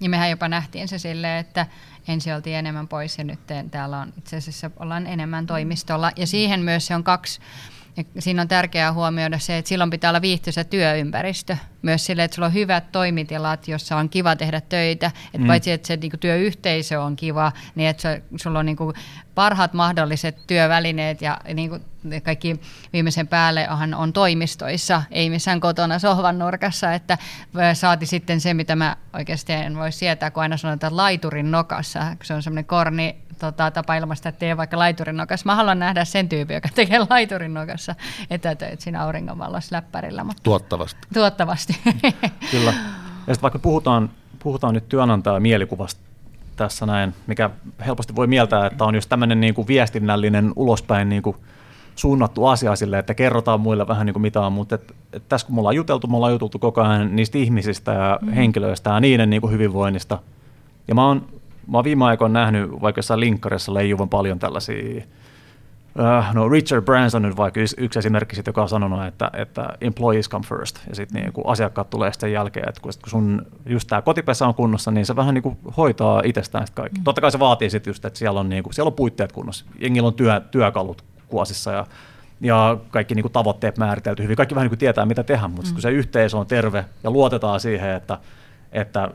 Ja 0.00 0.08
mehän 0.08 0.30
jopa 0.30 0.48
nähtiin 0.48 0.88
se 0.88 0.98
silleen, 0.98 1.40
että 1.40 1.66
ensin 2.08 2.34
oltiin 2.34 2.56
enemmän 2.56 2.88
pois 2.88 3.18
ja 3.18 3.24
nyt 3.24 3.40
täällä 3.70 3.98
on 3.98 4.12
itse 4.18 4.36
asiassa 4.36 4.70
ollaan 4.76 5.06
enemmän 5.06 5.46
toimistolla. 5.46 6.12
Ja 6.16 6.26
siihen 6.26 6.60
myös 6.60 6.86
se 6.86 6.94
on 6.94 7.04
kaksi 7.04 7.40
ja 7.96 8.22
siinä 8.22 8.42
on 8.42 8.48
tärkeää 8.48 8.92
huomioida 8.92 9.38
se, 9.38 9.58
että 9.58 9.68
silloin 9.68 9.90
pitää 9.90 10.10
olla 10.10 10.22
viihtyisä 10.22 10.64
työympäristö. 10.64 11.56
Myös 11.82 12.06
sille, 12.06 12.24
että 12.24 12.34
sulla 12.34 12.46
on 12.46 12.54
hyvät 12.54 12.92
toimitilat, 12.92 13.68
jossa 13.68 13.96
on 13.96 14.08
kiva 14.08 14.36
tehdä 14.36 14.60
töitä. 14.60 15.06
Että 15.06 15.38
mm. 15.38 15.46
Paitsi, 15.46 15.72
että 15.72 15.86
se 15.86 15.96
niin 15.96 16.10
kuin, 16.10 16.20
työyhteisö 16.20 17.02
on 17.02 17.16
kiva, 17.16 17.52
niin 17.74 17.88
että 17.88 18.20
sulla 18.36 18.58
on 18.58 18.66
niin 18.66 18.76
kuin, 18.76 18.96
parhaat 19.34 19.72
mahdolliset 19.72 20.46
työvälineet 20.46 21.22
ja 21.22 21.38
niin 21.54 21.68
kuin, 21.70 21.84
kaikki 22.22 22.60
viimeisen 22.92 23.28
päälle 23.28 23.68
on 23.96 24.12
toimistoissa, 24.12 25.02
ei 25.10 25.30
missään 25.30 25.60
kotona 25.60 25.98
sohvan 25.98 26.38
nurkassa. 26.38 26.94
Että 26.94 27.18
saati 27.74 28.06
sitten 28.06 28.40
se, 28.40 28.54
mitä 28.54 28.76
mä 28.76 28.96
oikeasti 29.12 29.52
en 29.52 29.76
voi 29.76 29.92
sietää, 29.92 30.30
kun 30.30 30.42
aina 30.42 30.56
sanotaan 30.56 30.96
laiturin 30.96 31.50
nokassa. 31.50 32.16
Se 32.22 32.34
on 32.34 32.42
semmoinen 32.42 32.64
korni 32.64 33.16
tota, 33.46 33.70
tapa 33.70 33.94
ilmaista, 33.94 34.28
että 34.28 34.38
tee 34.38 34.56
vaikka 34.56 34.78
laiturin 34.78 35.16
nokassa. 35.16 35.46
Mä 35.46 35.54
haluan 35.54 35.78
nähdä 35.78 36.04
sen 36.04 36.28
tyypin, 36.28 36.54
joka 36.54 36.68
tekee 36.74 37.06
laiturin 37.10 37.54
nokassa 37.54 37.94
etätöitä 38.30 38.82
siinä 38.82 39.02
auringonvallossa 39.02 39.76
läppärillä. 39.76 40.24
Mutta 40.24 40.42
tuottavasti. 40.42 41.00
Tuottavasti. 41.14 41.80
Kyllä. 42.50 42.74
Ja 43.26 43.34
sitten 43.34 43.42
vaikka 43.42 43.58
puhutaan, 43.58 44.10
puhutaan 44.38 44.74
nyt 44.74 44.88
työnantajan 44.88 45.42
mielikuvasta 45.42 46.00
tässä 46.56 46.86
näin, 46.86 47.14
mikä 47.26 47.50
helposti 47.86 48.16
voi 48.16 48.26
mieltää, 48.26 48.66
että 48.66 48.84
on 48.84 48.94
just 48.94 49.08
tämmöinen 49.08 49.40
niin 49.40 49.54
kuin 49.54 49.68
viestinnällinen 49.68 50.52
ulospäin 50.56 51.08
niin 51.08 51.22
kuin 51.22 51.36
suunnattu 51.94 52.46
asia 52.46 52.76
sille, 52.76 52.98
että 52.98 53.14
kerrotaan 53.14 53.60
muille 53.60 53.88
vähän 53.88 54.06
niin 54.06 54.14
kuin 54.14 54.22
mitä 54.22 54.40
on, 54.40 54.52
mutta 54.52 54.74
et, 54.74 54.94
et 55.12 55.22
tässä 55.28 55.46
kun 55.46 55.56
me 55.56 55.58
ollaan 55.60 55.76
juteltu, 55.76 56.06
me 56.06 56.16
ollaan 56.16 56.32
juteltu 56.32 56.58
koko 56.58 56.82
ajan 56.82 57.16
niistä 57.16 57.38
ihmisistä 57.38 57.92
ja 57.92 58.18
mm. 58.22 58.32
henkilöistä 58.32 58.90
ja 58.90 59.00
niiden 59.00 59.30
niin 59.30 59.40
kuin 59.40 59.52
hyvinvoinnista. 59.52 60.18
Ja 60.88 60.94
mä 60.94 61.06
oon 61.06 61.26
mä 61.66 61.78
oon 61.78 61.84
viime 61.84 62.04
aikoina 62.04 62.40
nähnyt 62.40 62.70
vaikka 62.80 62.98
jossain 62.98 63.20
linkkarissa 63.20 63.74
leijuvan 63.74 64.08
paljon 64.08 64.38
tällaisia 64.38 65.02
Uh, 65.98 66.34
no 66.34 66.48
Richard 66.48 66.82
Branson 66.82 67.22
nyt 67.22 67.36
vaikka 67.36 67.60
yksi 67.60 67.98
esimerkki, 67.98 68.36
sit, 68.36 68.46
joka 68.46 68.62
on 68.62 68.68
sanonut, 68.68 69.04
että, 69.04 69.30
että 69.32 69.68
employees 69.80 70.28
come 70.28 70.44
first, 70.48 70.78
ja 70.88 70.94
sitten 70.94 71.22
niin 71.22 71.32
asiakkaat 71.46 71.90
tulee 71.90 72.12
sitten 72.12 72.32
jälkeen, 72.32 72.68
että 72.68 72.80
kun 72.80 72.92
sun 73.06 73.46
just 73.66 73.88
tämä 73.88 74.02
kotipesä 74.02 74.46
on 74.46 74.54
kunnossa, 74.54 74.90
niin 74.90 75.06
se 75.06 75.16
vähän 75.16 75.34
niin 75.34 75.42
kuin 75.42 75.58
hoitaa 75.76 76.22
itsestään 76.24 76.66
sitten 76.66 76.82
kaikki. 76.82 77.00
Mm. 77.00 77.04
Totta 77.04 77.20
kai 77.20 77.30
se 77.30 77.38
vaatii 77.38 77.70
sitten 77.70 77.90
just, 77.90 78.04
että 78.04 78.18
siellä 78.18 78.40
on, 78.40 78.48
niin 78.48 78.62
kuin, 78.62 78.74
siellä 78.74 78.88
on 78.88 78.94
puitteet 78.94 79.32
kunnossa, 79.32 79.64
jengillä 79.78 80.06
on 80.06 80.14
työ, 80.14 80.40
työkalut 80.50 81.04
kuosissa 81.28 81.72
ja, 81.72 81.86
ja 82.40 82.76
kaikki 82.90 83.14
niin 83.14 83.22
kuin 83.22 83.32
tavoitteet 83.32 83.78
määritelty 83.78 84.22
hyvin, 84.22 84.36
kaikki 84.36 84.54
vähän 84.54 84.64
niin 84.64 84.70
kuin 84.70 84.78
tietää 84.78 85.06
mitä 85.06 85.22
tehdä, 85.22 85.48
mutta 85.48 85.68
mm. 85.68 85.72
kun 85.72 85.82
se 85.82 85.90
yhteisö 85.90 86.38
on 86.38 86.46
terve 86.46 86.84
ja 87.04 87.10
luotetaan 87.10 87.60
siihen, 87.60 87.90
että, 87.90 88.18
että, 88.72 89.10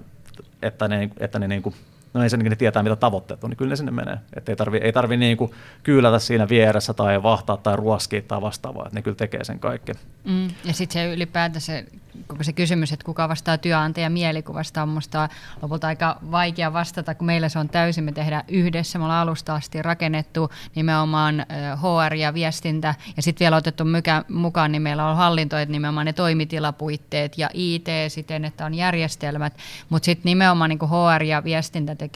että 0.62 0.88
ne, 0.88 1.10
että 1.20 1.40
ne 1.40 1.48
niin 1.48 1.62
kuin 1.62 1.76
no 2.18 2.24
ensinnäkin 2.24 2.50
ne 2.50 2.56
tietää, 2.56 2.84
mitä 2.84 2.96
tavoitteet 2.96 3.44
on, 3.44 3.50
niin 3.50 3.58
kyllä 3.58 3.70
ne 3.70 3.76
sinne 3.76 3.92
menee. 3.92 4.18
Että 4.36 4.52
ei 4.52 4.56
tarvi, 4.56 4.78
ei 4.78 4.94
tarvi 4.94 5.18
niin 5.18 5.38
kuin 5.38 5.52
kyylätä 5.84 6.20
siinä 6.20 6.50
vieressä 6.50 6.94
tai 6.94 7.24
vahtaa 7.24 7.58
tai 7.58 7.76
ruoskia 7.76 8.22
tai 8.22 8.42
vastaavaa, 8.42 8.86
että 8.86 8.96
ne 8.96 9.02
kyllä 9.02 9.18
tekee 9.18 9.44
sen 9.44 9.60
kaiken. 9.60 9.96
Mm, 10.24 10.48
ja 10.48 10.74
sitten 10.74 10.94
se 10.94 11.14
ylipäätänsä 11.14 11.84
koko 12.28 12.44
se 12.44 12.54
kysymys, 12.54 12.92
että 12.92 13.06
kuka 13.06 13.30
vastaa 13.30 13.58
työnantajan 13.58 14.12
mielikuvasta 14.12 14.82
on 14.82 14.90
minusta 14.90 15.30
lopulta 15.62 15.88
aika 15.88 16.18
vaikea 16.32 16.74
vastata, 16.74 17.16
kun 17.16 17.26
meillä 17.26 17.50
se 17.50 17.60
on 17.60 17.70
täysin, 17.70 18.04
me 18.04 18.12
tehdään 18.12 18.44
yhdessä, 18.48 19.00
me 19.00 19.06
ollaan 19.06 19.28
alusta 19.28 19.56
asti 19.56 19.82
rakennettu 19.82 20.50
nimenomaan 20.76 21.46
HR 21.76 22.14
ja 22.14 22.34
viestintä, 22.34 22.96
ja 23.18 23.24
sitten 23.24 23.46
vielä 23.46 23.56
otettu 23.56 23.84
mukaan, 24.30 24.72
niin 24.72 24.82
meillä 24.82 25.06
on 25.06 25.18
hallinto, 25.18 25.58
että 25.58 25.72
nimenomaan 25.72 26.06
ne 26.06 26.14
toimitilapuitteet 26.14 27.38
ja 27.38 27.50
IT 27.54 27.88
siten, 28.08 28.46
että 28.46 28.66
on 28.66 28.74
järjestelmät, 28.74 29.54
mutta 29.90 30.06
sitten 30.06 30.30
nimenomaan 30.30 30.70
niin 30.70 30.80
HR 30.80 31.24
ja 31.24 31.44
viestintä 31.44 31.96
tekee 31.96 32.07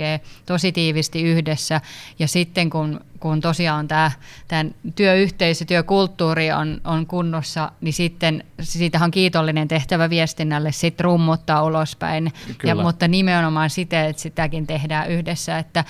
tosi 0.46 0.72
tiivisti 0.72 1.24
yhdessä, 1.24 1.82
ja 2.20 2.28
sitten 2.28 2.70
kun 2.70 3.00
kun 3.22 3.42
tosiaan 3.42 3.88
tämä 3.88 4.12
tämän 4.48 4.76
työyhteisö, 4.96 5.66
työkulttuuri 5.66 6.52
on, 6.52 6.82
on 6.84 7.06
kunnossa, 7.06 7.72
niin 7.82 7.94
sitten 7.94 8.44
siitä 8.62 9.00
on 9.04 9.12
kiitollinen 9.12 9.68
tehtävä 9.68 10.10
viestinnälle 10.10 10.72
sitten 10.72 11.04
rummuttaa 11.04 11.64
ulospäin. 11.64 12.34
Ja, 12.64 12.76
mutta 12.76 13.08
nimenomaan 13.08 13.70
sitä, 13.70 14.06
että 14.06 14.22
sitäkin 14.22 14.68
tehdään 14.68 15.10
yhdessä. 15.12 15.58
Että, 15.58 15.86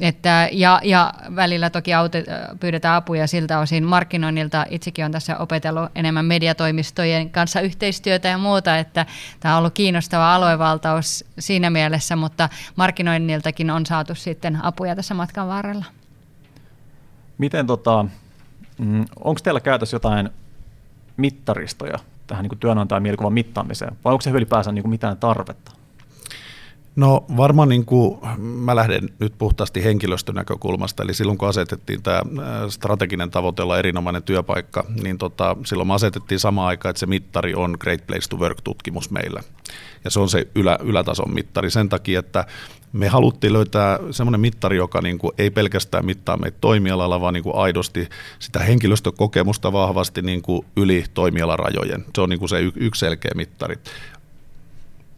että, 0.00 0.48
ja, 0.52 0.80
ja 0.84 1.14
välillä 1.36 1.70
toki 1.70 1.94
aute, 1.94 2.24
pyydetään 2.60 2.96
apuja 2.96 3.26
siltä 3.26 3.58
osin 3.58 3.84
markkinoinnilta. 3.84 4.66
Itsekin 4.70 5.04
on 5.04 5.12
tässä 5.12 5.38
opetellut 5.38 5.90
enemmän 5.94 6.24
mediatoimistojen 6.24 7.30
kanssa 7.30 7.60
yhteistyötä 7.60 8.28
ja 8.28 8.38
muuta, 8.38 8.78
että 8.78 9.06
tämä 9.40 9.54
on 9.54 9.58
ollut 9.58 9.74
kiinnostava 9.74 10.34
aluevaltaus 10.34 11.24
siinä 11.38 11.70
mielessä, 11.70 12.16
mutta 12.16 12.48
markkinoinniltakin 12.76 13.70
on 13.70 13.86
saatu 13.86 14.14
sitten 14.14 14.64
apuja 14.64 14.96
tässä 14.96 15.14
matkan 15.14 15.48
varrella. 15.48 15.84
Miten 17.38 17.66
tota, 17.66 18.04
mm, 18.78 19.04
onko 19.24 19.40
teillä 19.42 19.60
käytössä 19.60 19.94
jotain 19.94 20.30
mittaristoja 21.16 21.98
tähän 22.26 22.42
niin 22.42 22.58
työnantajan 22.58 23.02
mielikuvan 23.02 23.32
mittaamiseen, 23.32 23.96
vai 24.04 24.12
onko 24.12 24.22
se 24.22 24.30
ylipäänsä 24.30 24.72
niin 24.72 24.88
mitään 24.88 25.16
tarvetta? 25.16 25.72
No 26.96 27.24
varmaan 27.36 27.68
niin 27.68 27.84
kuin, 27.84 28.18
mä 28.38 28.76
lähden 28.76 29.08
nyt 29.18 29.34
puhtaasti 29.38 29.84
henkilöstön 29.84 30.34
näkökulmasta, 30.34 31.02
eli 31.02 31.14
silloin 31.14 31.38
kun 31.38 31.48
asetettiin 31.48 32.02
tämä 32.02 32.22
strateginen 32.68 33.30
tavoite 33.30 33.62
olla 33.62 33.78
erinomainen 33.78 34.22
työpaikka, 34.22 34.84
niin 35.02 35.18
tota, 35.18 35.56
silloin 35.64 35.86
me 35.86 35.94
asetettiin 35.94 36.38
sama 36.38 36.66
aikaan, 36.66 36.90
että 36.90 37.00
se 37.00 37.06
mittari 37.06 37.54
on 37.54 37.76
Great 37.80 38.06
Place 38.06 38.28
to 38.28 38.36
Work-tutkimus 38.36 39.10
meillä. 39.10 39.40
Ja 40.04 40.10
se 40.10 40.20
on 40.20 40.28
se 40.28 40.48
ylä, 40.54 40.78
ylätason 40.82 41.34
mittari 41.34 41.70
sen 41.70 41.88
takia, 41.88 42.20
että 42.20 42.44
me 42.92 43.08
haluttiin 43.08 43.52
löytää 43.52 43.98
semmoinen 44.10 44.40
mittari, 44.40 44.76
joka 44.76 45.00
niin 45.00 45.18
kuin 45.18 45.32
ei 45.38 45.50
pelkästään 45.50 46.06
mittaa 46.06 46.36
meitä 46.36 46.58
toimialalla, 46.60 47.20
vaan 47.20 47.34
niin 47.34 47.44
kuin 47.44 47.56
aidosti 47.56 48.08
sitä 48.38 48.58
henkilöstökokemusta 48.58 49.72
vahvasti 49.72 50.22
niin 50.22 50.42
kuin 50.42 50.66
yli 50.76 51.04
toimialarajojen. 51.14 52.04
Se 52.14 52.20
on 52.20 52.28
niin 52.28 52.38
kuin 52.38 52.48
se 52.48 52.60
yksi 52.76 52.98
selkeä 52.98 53.30
mittari. 53.34 53.76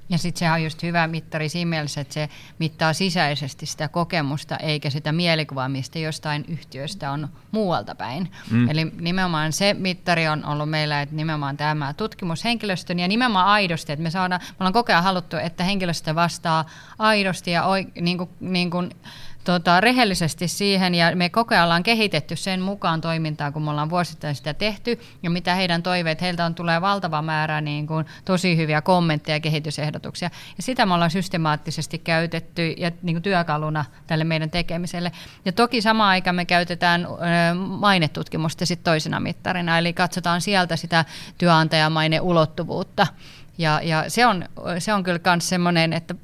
Ja 0.09 0.19
sitten 0.19 0.39
sehän 0.39 0.55
on 0.55 0.65
just 0.65 0.83
hyvä 0.83 1.07
mittari 1.07 1.49
siinä 1.49 1.69
mielessä, 1.69 2.01
että 2.01 2.15
se 2.15 2.29
mittaa 2.59 2.93
sisäisesti 2.93 3.67
sitä 3.67 3.89
kokemusta, 3.89 4.57
eikä 4.57 4.91
sitä 4.91 5.13
mielikuvaa, 5.13 5.69
mistä 5.69 5.99
jostain 5.99 6.45
yhtiöstä 6.49 7.11
on 7.11 7.29
muualta 7.51 7.95
päin. 7.95 8.33
Mm. 8.51 8.71
Eli 8.71 8.93
nimenomaan 9.01 9.53
se 9.53 9.75
mittari 9.75 10.29
on 10.29 10.45
ollut 10.45 10.71
meillä, 10.71 11.03
että 11.03 11.15
nimenomaan 11.15 11.57
tämä 11.57 11.95
tutkimushenkilöstön 11.95 12.99
ja 12.99 13.09
nimenomaan 13.09 13.47
aidosti, 13.47 13.93
että 13.93 14.03
me 14.03 14.11
saadaan, 14.11 14.41
me 14.45 14.57
ollaan 14.61 14.73
koko 14.73 14.93
ajan 14.93 15.03
haluttu, 15.05 15.37
että 15.37 15.65
henkilöstö 15.65 16.15
vastaa 16.15 16.65
aidosti 16.99 17.51
ja 17.51 17.65
oi, 17.65 17.87
niin 18.01 18.19
kuin, 18.19 18.31
niin 18.41 18.71
kuin, 18.71 18.91
tota, 19.53 19.81
rehellisesti 19.81 20.49
siihen 20.49 20.95
ja 20.95 21.17
me 21.17 21.29
koko 21.29 21.55
ajan 21.55 21.65
ollaan 21.65 21.83
kehitetty 21.83 22.37
sen 22.37 22.61
mukaan 22.61 23.01
toimintaa, 23.01 23.53
kun 23.53 23.63
me 23.63 23.71
ollaan 23.71 23.91
vuosittain 23.91 24.35
sitä 24.35 24.55
tehty 24.55 25.01
ja 25.23 25.31
mitä 25.31 25.55
heidän 25.55 25.83
toiveet, 25.83 26.21
heiltä 26.21 26.45
on 26.45 26.55
tulee 26.55 26.81
valtava 26.81 27.23
määrä 27.23 27.61
niin 27.61 27.87
kuin, 27.87 28.07
tosi 28.25 28.57
hyviä 28.57 28.83
kommentteja 28.83 29.37
ja 29.37 29.41
kehitysehdotuksia 29.41 30.31
ja 30.57 30.63
sitä 30.63 30.87
me 30.87 30.95
ollaan 30.95 31.11
systemaattisesti 31.11 31.99
käytetty 31.99 32.75
ja 32.77 32.91
niin 33.03 33.15
kuin 33.15 33.23
työkaluna 33.23 33.85
tälle 34.07 34.25
meidän 34.25 34.51
tekemiselle. 34.51 35.13
Ja 35.45 35.53
toki 35.53 35.83
samaan 35.83 36.11
aikaan 36.11 36.37
me 36.37 36.45
käytetään 36.45 37.07
mainetutkimusta 37.79 38.67
sitten 38.67 38.85
toisena 38.85 39.21
mittarina, 39.21 39.79
eli 39.79 39.93
katsotaan 39.93 40.41
sieltä 40.41 40.77
sitä 40.77 41.05
työnantajamaine 41.39 42.21
ulottuvuutta. 42.21 43.07
Ja, 43.59 43.81
ja 43.83 44.05
se, 44.09 44.27
on, 44.27 44.45
se 44.79 44.93
on 44.93 45.03
kyllä 45.03 45.21
myös 45.27 45.49
semmoinen, 45.49 45.93
että 45.93 46.15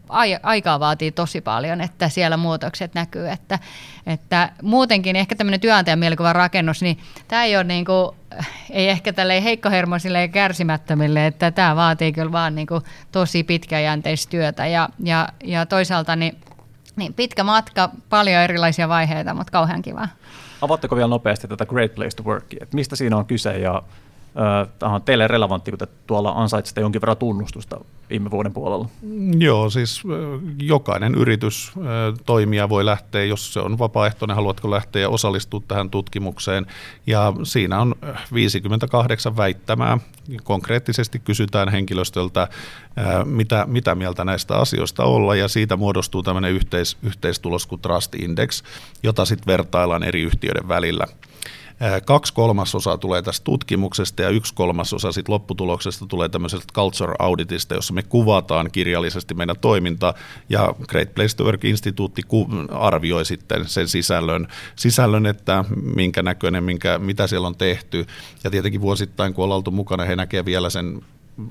aikaa 0.43 0.81
vaatii 0.81 1.13
tosi 1.13 1.41
paljon, 1.41 1.81
että 1.81 2.09
siellä 2.09 2.37
muutokset 2.37 2.95
näkyy. 2.95 3.29
Että, 3.29 3.59
että 4.07 4.53
muutenkin 4.63 5.17
ehkä 5.17 5.35
tämmöinen 5.35 5.61
työnantajan 5.61 5.99
mielikuvan 5.99 6.35
rakennus, 6.35 6.83
niin 6.83 6.99
tämä 7.29 7.45
ei 7.45 7.57
ole 7.57 7.65
niin 7.65 7.85
kuin, 7.85 8.17
ei 8.71 8.89
ehkä 8.89 9.13
tälle 9.13 9.45
heikkohermoisille 9.45 10.21
ja 10.21 10.29
kärsimättömille, 10.29 11.27
että 11.27 11.51
tämä 11.51 11.77
vaatii 11.77 12.13
kyllä 12.13 12.33
vaan 12.33 12.55
niin 12.55 12.67
kuin 12.67 12.83
tosi 13.13 13.45
pitkäjänteistä 13.45 14.31
työtä. 14.31 14.67
Ja, 14.67 14.89
ja, 15.01 15.29
ja 15.45 15.67
toisaalta 15.67 16.17
niin, 16.17 16.37
niin 16.97 17.15
pitkä 17.15 17.45
matka, 17.45 17.91
paljon 18.09 18.43
erilaisia 18.43 18.89
vaiheita, 18.89 19.35
mutta 19.35 19.51
kauhean 19.51 19.83
kivaa. 19.83 20.09
Avaatteko 20.63 20.97
vielä 20.97 21.09
nopeasti 21.09 21.49
tätä 21.49 21.67
Great 21.67 21.95
Place 21.95 22.17
to 22.17 22.23
Workia, 22.23 22.59
että 22.63 22.75
mistä 22.75 22.97
siinä 22.97 23.17
on 23.17 23.27
kyse 23.27 23.59
ja 23.59 23.83
On 24.83 25.03
teille 25.03 25.29
relevantti, 25.29 25.71
kun 25.71 25.79
te 25.79 25.87
tuolla 26.07 26.33
ansaitsette 26.37 26.81
jonkin 26.81 27.01
verran 27.01 27.17
tunnustusta 27.17 27.81
viime 28.11 28.31
vuoden 28.31 28.53
puolella. 28.53 28.89
Joo, 29.39 29.71
siis 29.71 30.03
jokainen 30.63 31.15
yritys, 31.15 31.73
toimija 32.27 32.69
voi 32.69 32.85
lähteä, 32.85 33.25
jos 33.25 33.53
se 33.53 33.61
on 33.61 33.79
vapaaehtoinen, 33.79 34.37
haluatko 34.37 34.71
lähteä 34.71 35.03
ja 35.03 35.09
osallistua 35.09 35.63
tähän 35.69 35.91
tutkimukseen. 35.91 36.67
Ja 37.07 37.33
siinä 37.43 37.81
on 37.81 37.95
58 38.35 39.37
väittämää. 39.37 39.99
Konkreettisesti 40.43 41.19
kysytään 41.19 41.69
henkilöstöltä, 41.69 42.49
mitä, 43.25 43.65
mitä 43.69 43.95
mieltä 43.95 44.25
näistä 44.25 44.57
asioista 44.57 45.05
olla, 45.05 45.35
ja 45.35 45.49
siitä 45.49 45.77
muodostuu 45.77 46.23
tämmöinen 46.23 46.53
yhteis, 46.53 46.97
yhteistulos 47.03 47.67
kuin 47.67 47.81
Trust 47.81 48.15
Index, 48.15 48.63
jota 49.03 49.25
sitten 49.25 49.47
vertaillaan 49.47 50.03
eri 50.03 50.23
yhtiöiden 50.23 50.69
välillä. 50.69 51.07
Kaksi 52.07 52.35
kolmasosaa 52.35 52.99
tulee 52.99 53.23
tästä 53.23 53.45
tutkimuksesta 53.45 54.23
ja 54.23 54.29
yksi 54.29 54.55
kolmasosa 54.55 55.13
sit 55.13 55.29
lopputuloksesta 55.29 56.07
tulee 56.07 56.29
tämmöisestä 56.29 56.73
culture 56.75 57.15
auditista, 57.19 57.75
jossa 57.75 57.95
me 57.95 58.03
kuvataan 58.03 58.71
kirjallisesti 58.71 59.35
meidän 59.35 59.57
toiminta. 59.61 60.15
Ja 60.49 60.75
Great 60.89 61.15
Place 61.15 61.37
to 61.37 61.45
Work-instituutti 61.45 62.23
arvioi 62.71 63.25
sitten 63.25 63.69
sen 63.69 63.89
sisällön, 63.89 64.49
sisällön 64.77 65.27
että 65.27 65.65
minkä 65.97 66.23
näköinen, 66.23 66.65
minkä, 66.65 66.99
mitä 66.99 67.27
siellä 67.27 67.47
on 67.47 67.57
tehty. 67.57 68.07
Ja 68.45 68.51
tietenkin 68.51 68.81
vuosittain 68.81 69.35
kun 69.35 69.45
ollaan 69.45 69.57
oltu 69.57 69.71
mukana, 69.71 70.05
he 70.05 70.17
näkevät 70.17 70.47
vielä 70.47 70.71
sen 70.71 71.03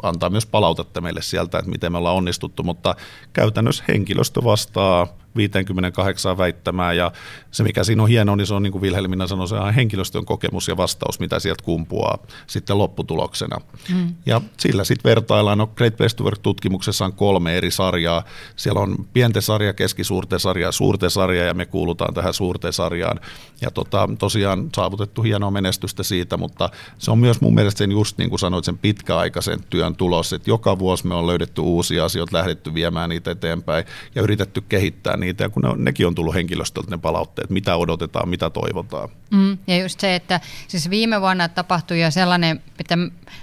antaa 0.03 0.29
myös 0.29 0.45
palautetta 0.45 1.01
meille 1.01 1.21
sieltä, 1.21 1.59
että 1.59 1.71
miten 1.71 1.91
me 1.91 1.97
ollaan 1.97 2.15
onnistuttu, 2.15 2.63
mutta 2.63 2.95
käytännössä 3.33 3.83
henkilöstö 3.87 4.43
vastaa 4.43 5.07
58 5.35 6.37
väittämää 6.37 6.93
ja 6.93 7.11
se 7.51 7.63
mikä 7.63 7.83
siinä 7.83 8.03
on 8.03 8.09
hienoa, 8.09 8.35
niin 8.35 8.47
se 8.47 8.53
on 8.53 8.63
niin 8.63 8.71
kuin 8.71 8.81
Vilhelmina 8.81 9.27
sanoi, 9.27 9.47
se 9.47 9.55
on 9.55 9.73
henkilöstön 9.73 10.25
kokemus 10.25 10.67
ja 10.67 10.77
vastaus, 10.77 11.19
mitä 11.19 11.39
sieltä 11.39 11.63
kumpuaa 11.63 12.17
sitten 12.47 12.77
lopputuloksena. 12.77 13.57
Mm. 13.89 14.15
Ja 14.25 14.41
sillä 14.57 14.83
sitten 14.83 15.09
vertaillaan, 15.09 15.57
no 15.57 15.67
Great 15.67 15.97
Place 15.97 16.15
to 16.15 16.23
Work-tutkimuksessa 16.23 17.05
on 17.05 17.13
kolme 17.13 17.57
eri 17.57 17.71
sarjaa. 17.71 18.23
Siellä 18.55 18.81
on 18.81 18.95
pienten 19.13 19.41
sarja, 19.41 19.73
keskisuurten 19.73 20.39
sarja 20.39 20.67
ja 20.67 20.71
suurten 20.71 21.09
sarja 21.09 21.45
ja 21.45 21.53
me 21.53 21.65
kuulutaan 21.65 22.13
tähän 22.13 22.33
suurten 22.33 22.73
sarjaan. 22.73 23.19
Ja 23.61 23.71
tota, 23.71 24.09
tosiaan 24.19 24.69
saavutettu 24.75 25.21
hienoa 25.21 25.51
menestystä 25.51 26.03
siitä, 26.03 26.37
mutta 26.37 26.69
se 26.97 27.11
on 27.11 27.19
myös 27.19 27.41
mun 27.41 27.55
mielestä 27.55 27.77
sen 27.77 27.91
just 27.91 28.17
niin 28.17 28.29
kuin 28.29 28.39
sanoit, 28.39 28.65
sen 28.65 28.77
pitkäaikaisen 28.77 29.59
työn 29.69 29.95
tulos, 29.95 30.33
että 30.33 30.49
joka 30.49 30.79
vuosi 30.79 31.07
me 31.07 31.15
on 31.15 31.27
löydetty 31.27 31.61
uusia 31.61 32.05
asioita, 32.05 32.37
lähdetty 32.37 32.73
viemään 32.73 33.09
niitä 33.09 33.31
eteenpäin 33.31 33.85
ja 34.15 34.21
yritetty 34.21 34.61
kehittää 34.61 35.17
niitä, 35.23 35.43
ja 35.43 35.49
kun 35.49 35.61
ne, 35.61 35.69
nekin 35.77 36.07
on 36.07 36.15
tullut 36.15 36.33
henkilöstöltä 36.33 36.91
ne 36.91 36.97
palautteet, 36.97 37.49
mitä 37.49 37.75
odotetaan, 37.75 38.29
mitä 38.29 38.49
toivotaan. 38.49 39.09
Mm, 39.31 39.57
ja 39.67 39.81
just 39.81 39.99
se, 39.99 40.15
että 40.15 40.39
siis 40.67 40.89
viime 40.89 41.21
vuonna 41.21 41.49
tapahtui 41.49 42.01
jo 42.01 42.11
sellainen, 42.11 42.61
että 42.79 42.97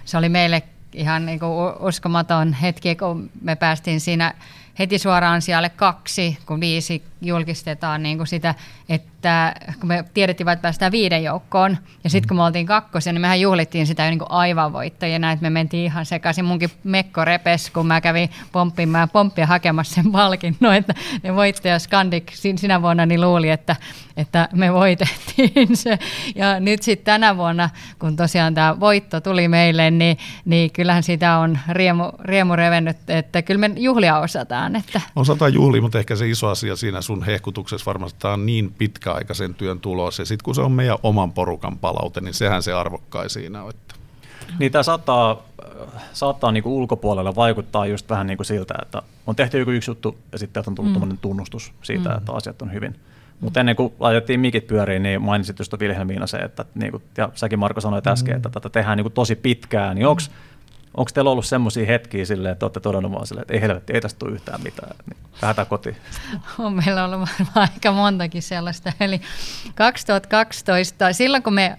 se 0.04 0.18
oli 0.18 0.28
meille 0.28 0.62
ihan 0.92 1.26
niin 1.26 1.40
kuin 1.40 1.52
uskomaton 1.80 2.52
hetki, 2.52 2.96
kun 2.96 3.30
me 3.42 3.56
päästiin 3.56 4.00
siinä 4.00 4.34
heti 4.78 4.98
suoraan 4.98 5.42
siellä 5.42 5.68
kaksi, 5.68 6.38
kun 6.46 6.60
viisi 6.60 7.02
julkistetaan 7.22 8.02
niin 8.02 8.16
kuin 8.16 8.26
sitä, 8.26 8.54
että 8.88 9.54
kun 9.80 9.88
me 9.88 10.04
tiedettiin 10.14 10.48
että 10.48 10.62
päästään 10.62 10.92
viiden 10.92 11.24
joukkoon, 11.24 11.78
ja 12.04 12.11
sitten 12.11 12.28
kun 12.28 12.37
me 12.37 12.42
oltiin 12.42 12.66
kakkosen, 12.66 13.14
niin 13.14 13.20
mehän 13.20 13.40
juhlittiin 13.40 13.87
sitä 13.87 14.04
jo 14.04 14.11
niin 14.11 14.18
kuin 14.18 14.30
aivan 14.30 14.72
voittajana, 14.72 15.33
että 15.33 15.42
me 15.42 15.50
mentiin 15.50 15.85
ihan 15.85 16.06
sekaisin. 16.06 16.44
Munkin 16.44 16.70
Mekko 16.85 17.24
repes, 17.24 17.70
kun 17.70 17.87
mä 17.87 18.00
kävin 18.00 18.30
pomppimaan 18.52 19.11
pomppia 19.11 19.46
hakemassa 19.46 19.94
sen 19.94 20.12
palkinnon, 20.12 20.74
että 20.74 20.94
ne 21.22 21.35
voittaja 21.35 21.78
Skandik 21.78 22.33
sinä 22.35 22.83
vuonna 22.83 23.06
niin 23.06 23.20
luuli, 23.20 23.50
että, 23.50 23.76
että 24.16 24.48
me 24.52 24.72
voitettiin 24.72 25.76
se. 25.76 25.98
Ja 26.35 26.61
nyt 26.61 26.83
sitten 26.83 27.04
tänä 27.04 27.37
vuonna, 27.37 27.70
kun 27.98 28.16
tosiaan 28.16 28.54
tämä 28.54 28.80
voitto 28.80 29.20
tuli 29.20 29.48
meille, 29.48 29.90
niin, 29.90 30.18
niin 30.44 30.70
kyllähän 30.70 31.02
sitä 31.02 31.38
on 31.38 31.59
riemu, 31.68 32.04
riemu 32.20 32.56
revennyt, 32.56 32.96
että 33.09 33.42
kyllä 33.42 33.68
me 33.68 33.74
juhlia 33.76 34.18
osataan. 34.18 34.76
Että. 34.76 35.00
Osataan 35.16 35.54
juhlia, 35.54 35.83
mutta 35.83 35.98
ehkä 35.98 36.16
se 36.16 36.28
iso 36.28 36.48
asia 36.48 36.76
siinä 36.76 37.00
sun 37.11 37.23
hehkutuksessa 37.23 37.87
varmasti 37.87 38.27
on 38.27 38.46
niin 38.46 38.75
pitkäaikaisen 38.79 39.55
työn 39.55 39.81
tulos. 39.81 40.18
Ja 40.18 40.25
sitten 40.25 40.44
kun 40.44 40.55
se 40.55 40.61
on 40.61 40.73
meidän 40.73 40.99
oman 41.03 41.33
porukan 41.33 41.79
palaute, 41.79 42.20
niin 42.20 42.35
sehän 42.35 42.62
se 42.62 42.73
arvokkai 42.73 43.31
siinä 43.31 43.62
on. 43.62 43.70
Että. 43.70 43.94
Niin 44.59 44.73
tämä 44.73 44.83
saattaa, 44.83 45.42
saattaa 46.12 46.53
niinku 46.53 46.77
ulkopuolella 46.77 47.35
vaikuttaa 47.35 47.87
just 47.87 48.11
vähän 48.11 48.27
niinku 48.27 48.44
siltä, 48.44 48.75
että 48.83 49.03
on 49.27 49.37
tehty 49.37 49.59
joku 49.59 49.70
yksi 49.70 49.90
juttu 49.90 50.18
ja 50.33 50.38
sitten 50.38 50.62
on 50.66 50.75
tullut 50.75 51.09
mm. 51.09 51.18
tunnustus 51.18 51.73
siitä, 51.83 52.09
mm. 52.09 52.16
että 52.16 52.33
asiat 52.33 52.62
on 52.62 52.73
hyvin. 52.73 53.01
Mutta 53.40 53.61
ennen 53.61 53.77
kuin 53.77 53.92
laitettiin 54.01 54.40
mikit 54.40 54.66
pyöriin, 54.66 55.03
niin 55.03 55.23
mainitsit 55.23 55.59
just 55.59 55.75
Vilhelmiina 55.81 56.27
se, 56.27 56.37
että 56.37 56.64
niinku, 56.75 57.03
ja 57.16 57.31
säkin 57.35 57.59
Marko 57.59 57.81
sanoit 57.81 58.07
äsken, 58.07 58.35
mm. 58.35 58.37
että 58.37 58.51
tätä 58.51 58.68
tehdään 58.68 58.96
niinku 58.96 59.11
tosi 59.11 59.37
pitkään, 59.37 59.96
niin 59.96 60.07
onko 60.07 60.23
Onko 60.96 61.11
teillä 61.14 61.31
ollut 61.31 61.46
semmoisia 61.46 61.87
hetkiä 61.87 62.24
silleen, 62.24 62.53
että 62.53 62.66
olette 62.66 62.81
todennut 62.81 63.12
vaan 63.12 63.26
silleen, 63.26 63.42
että 63.42 63.55
ei 63.55 63.61
helvetti, 63.61 63.92
ei 63.92 64.00
tästä 64.00 64.18
tule 64.18 64.33
yhtään 64.33 64.62
mitään, 64.62 64.96
niin 65.07 65.16
lähdetään 65.42 65.66
kotiin? 65.66 65.96
On 66.59 66.72
meillä 66.72 67.05
ollut 67.05 67.20
varmaan 67.20 67.68
aika 67.74 67.92
montakin 67.92 68.42
sellaista. 68.42 68.92
Eli 69.00 69.20
2012, 69.74 71.12
silloin 71.12 71.42
kun 71.42 71.55
me 71.55 71.76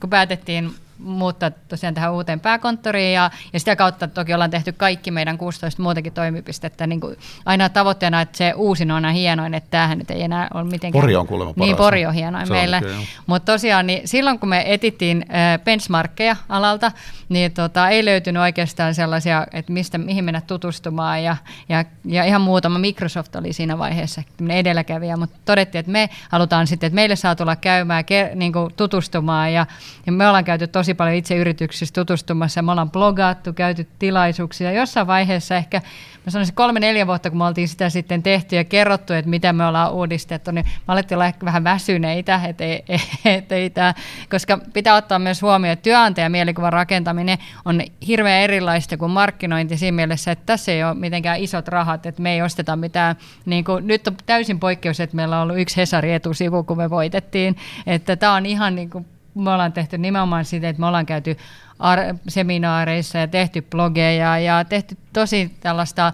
kun 0.00 0.10
päätettiin 0.10 0.74
muuttaa 0.98 1.50
tosiaan 1.50 1.94
tähän 1.94 2.12
uuteen 2.12 2.40
pääkonttoriin 2.40 3.14
ja, 3.14 3.30
ja 3.52 3.58
sitä 3.58 3.76
kautta 3.76 4.08
toki 4.08 4.34
ollaan 4.34 4.50
tehty 4.50 4.72
kaikki 4.72 5.10
meidän 5.10 5.38
16 5.38 5.82
muutakin 5.82 6.12
toimipistettä. 6.12 6.86
Niin 6.86 7.00
kuin 7.00 7.16
aina 7.46 7.68
tavoitteena, 7.68 8.20
että 8.20 8.38
se 8.38 8.52
uusin 8.56 8.90
on 8.90 8.94
aina 8.94 9.12
hienoin, 9.12 9.54
että 9.54 9.70
tämähän 9.70 9.98
nyt 9.98 10.10
ei 10.10 10.22
enää 10.22 10.48
ole 10.54 10.64
mitenkään... 10.64 11.02
Pori 11.02 11.16
on 11.16 11.26
kuulemma 11.26 11.54
paras. 11.54 11.66
Niin, 11.66 11.76
Pori 11.76 12.06
on 12.06 12.14
hienoin 12.14 12.48
meillä. 12.48 12.82
Mutta 13.26 13.52
tosiaan 13.52 13.86
niin 13.86 14.08
silloin, 14.08 14.38
kun 14.38 14.48
me 14.48 14.64
etittiin 14.66 15.26
benchmarkkeja 15.64 16.36
alalta, 16.48 16.92
niin 17.28 17.52
tota, 17.52 17.88
ei 17.88 18.04
löytynyt 18.04 18.42
oikeastaan 18.42 18.94
sellaisia, 18.94 19.46
että 19.52 19.72
mistä, 19.72 19.98
mihin 19.98 20.24
mennä 20.24 20.40
tutustumaan 20.40 21.22
ja, 21.22 21.36
ja, 21.68 21.84
ja 22.04 22.24
ihan 22.24 22.40
muutama 22.40 22.78
Microsoft 22.78 23.36
oli 23.36 23.52
siinä 23.52 23.78
vaiheessa 23.78 24.22
edelläkävijä, 24.48 25.16
mutta 25.16 25.38
todettiin, 25.44 25.80
että 25.80 25.92
me 25.92 26.10
halutaan 26.28 26.66
sitten, 26.66 26.86
että 26.86 26.94
meille 26.94 27.16
saa 27.16 27.36
tulla 27.36 27.56
käymään, 27.56 28.04
ke, 28.04 28.30
niin 28.34 28.52
kuin 28.52 28.74
tutustumaan 28.76 29.52
ja, 29.52 29.66
ja 30.06 30.12
me 30.12 30.28
ollaan 30.28 30.44
käyty 30.44 30.66
tosi 30.66 30.83
tosi 30.84 30.94
paljon 30.94 31.16
itse 31.16 31.36
yrityksissä 31.36 31.94
tutustumassa. 31.94 32.62
Me 32.62 32.70
ollaan 32.70 32.90
blogattu, 32.90 33.52
käyty 33.52 33.86
tilaisuuksia. 33.98 34.72
Jossain 34.72 35.06
vaiheessa 35.06 35.56
ehkä, 35.56 35.80
mä 36.24 36.30
sanoisin 36.30 36.54
kolme-neljä 36.54 37.06
vuotta, 37.06 37.30
kun 37.30 37.38
me 37.38 37.44
oltiin 37.44 37.68
sitä 37.68 37.90
sitten 37.90 38.22
tehty 38.22 38.56
ja 38.56 38.64
kerrottu, 38.64 39.12
että 39.12 39.30
mitä 39.30 39.52
me 39.52 39.66
ollaan 39.66 39.92
uudistettu, 39.92 40.50
niin 40.50 40.64
me 40.64 40.92
alettiin 40.92 41.16
olla 41.16 41.26
ehkä 41.26 41.44
vähän 41.44 41.64
väsyneitä, 41.64 42.40
että 42.48 42.64
ei, 42.64 42.84
et 43.36 43.52
ei 43.52 43.70
tää, 43.70 43.94
koska 44.30 44.58
pitää 44.72 44.96
ottaa 44.96 45.18
myös 45.18 45.42
huomioon, 45.42 45.72
että 45.72 45.82
työnantajan 45.82 46.32
mielikuvan 46.32 46.72
rakentaminen 46.72 47.38
on 47.64 47.82
hirveän 48.06 48.42
erilaista 48.42 48.96
kuin 48.96 49.10
markkinointi 49.10 49.76
siinä 49.76 49.94
mielessä, 49.94 50.32
että 50.32 50.46
tässä 50.46 50.72
ei 50.72 50.84
ole 50.84 50.94
mitenkään 50.94 51.40
isot 51.40 51.68
rahat, 51.68 52.06
että 52.06 52.22
me 52.22 52.34
ei 52.34 52.42
osteta 52.42 52.76
mitään. 52.76 53.16
Niin 53.44 53.64
kuin, 53.64 53.86
nyt 53.86 54.08
on 54.08 54.16
täysin 54.26 54.60
poikkeus, 54.60 55.00
että 55.00 55.16
meillä 55.16 55.36
on 55.36 55.42
ollut 55.42 55.58
yksi 55.58 55.76
Hesari 55.76 56.12
etusivu, 56.12 56.62
kun 56.62 56.76
me 56.76 56.90
voitettiin, 56.90 57.56
että 57.86 58.16
tämä 58.16 58.34
on 58.34 58.46
ihan 58.46 58.74
niin 58.74 58.90
kuin 58.90 59.06
me 59.34 59.50
ollaan 59.50 59.72
tehty 59.72 59.98
nimenomaan 59.98 60.44
sitä, 60.44 60.68
että 60.68 60.80
me 60.80 60.86
ollaan 60.86 61.06
käyty 61.06 61.36
ar- 61.78 62.14
seminaareissa 62.28 63.18
ja 63.18 63.28
tehty 63.28 63.62
blogeja 63.62 64.38
ja 64.38 64.64
tehty 64.64 64.96
tosi 65.12 65.54
tällaista 65.60 66.12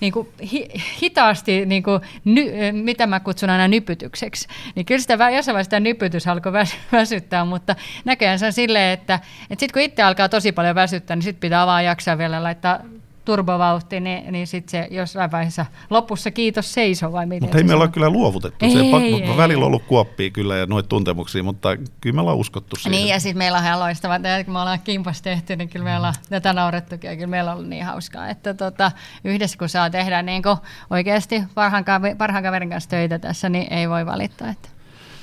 niin 0.00 0.12
kuin 0.12 0.28
hi, 0.52 0.68
hitaasti, 1.02 1.66
niin 1.66 1.82
kuin 1.82 2.00
ny, 2.24 2.52
mitä 2.72 3.06
mä 3.06 3.20
kutsun 3.20 3.50
aina 3.50 3.68
nypytykseksi. 3.68 4.48
Niin 4.74 4.86
kyllä 4.86 5.00
sitä 5.00 5.12
jossain 5.12 5.54
vaiheessa 5.54 5.62
sitä 5.64 5.80
nypytys 5.80 6.26
alkoi 6.26 6.52
väs, 6.52 6.76
väsyttää, 6.92 7.44
mutta 7.44 7.76
näköjään 8.04 8.38
se 8.38 8.46
on 8.46 8.52
silleen, 8.52 8.92
että, 8.92 9.14
että 9.14 9.60
sitten 9.60 9.72
kun 9.72 9.82
itse 9.82 10.02
alkaa 10.02 10.28
tosi 10.28 10.52
paljon 10.52 10.74
väsyttää, 10.74 11.16
niin 11.16 11.22
sitten 11.22 11.40
pitää 11.40 11.66
vaan 11.66 11.84
jaksaa 11.84 12.18
vielä 12.18 12.42
laittaa 12.42 12.80
turbovauhti, 13.28 14.00
niin, 14.00 14.32
niin 14.32 14.46
sitten 14.46 14.70
se 14.70 14.94
jossain 14.94 15.30
vaiheessa 15.30 15.66
lopussa 15.90 16.30
kiitos 16.30 16.74
seiso 16.74 17.12
vai 17.12 17.26
miten 17.26 17.42
Mutta 17.42 17.58
ei 17.58 17.64
ole 17.64 17.70
sanoo? 17.70 17.88
kyllä 17.88 18.10
luovutettu. 18.10 18.64
Ei, 18.64 18.70
se 18.70 18.80
ei, 18.80 18.94
ei, 18.94 19.36
välillä 19.36 19.52
ei. 19.52 19.56
on 19.56 19.66
ollut 19.66 19.82
kuoppia 19.82 20.30
kyllä 20.30 20.56
ja 20.56 20.66
noita 20.66 20.88
tuntemuksia, 20.88 21.42
mutta 21.42 21.68
kyllä 22.00 22.14
me 22.14 22.20
ollaan 22.20 22.36
uskottu 22.36 22.76
siihen. 22.76 22.92
Niin, 22.92 23.08
ja 23.08 23.20
sitten 23.20 23.38
meillä 23.38 23.58
on 23.58 23.64
ihan 23.64 23.80
loistava, 23.80 24.16
että 24.16 24.44
kun 24.44 24.52
me 24.52 24.60
ollaan 24.60 24.80
kimpas 24.84 25.22
tehty, 25.22 25.56
niin 25.56 25.68
kyllä 25.68 25.84
me 25.84 25.96
ollaan 25.96 26.14
tätä 26.28 26.52
naurettukin, 26.52 27.10
ja 27.10 27.16
kyllä 27.16 27.26
meillä 27.26 27.50
on 27.50 27.56
ollut 27.56 27.70
niin 27.70 27.84
hauskaa, 27.84 28.28
että 28.28 28.54
tota, 28.54 28.92
yhdessä 29.24 29.58
kun 29.58 29.68
saa 29.68 29.90
tehdä 29.90 30.22
niin 30.22 30.42
kuin 30.42 30.56
oikeasti 30.90 31.42
parhaan, 31.54 31.84
parhaan 32.18 32.44
kaverin 32.44 32.70
kanssa 32.70 32.90
töitä 32.90 33.18
tässä, 33.18 33.48
niin 33.48 33.72
ei 33.72 33.88
voi 33.88 34.06
valittaa. 34.06 34.48
Että. 34.48 34.68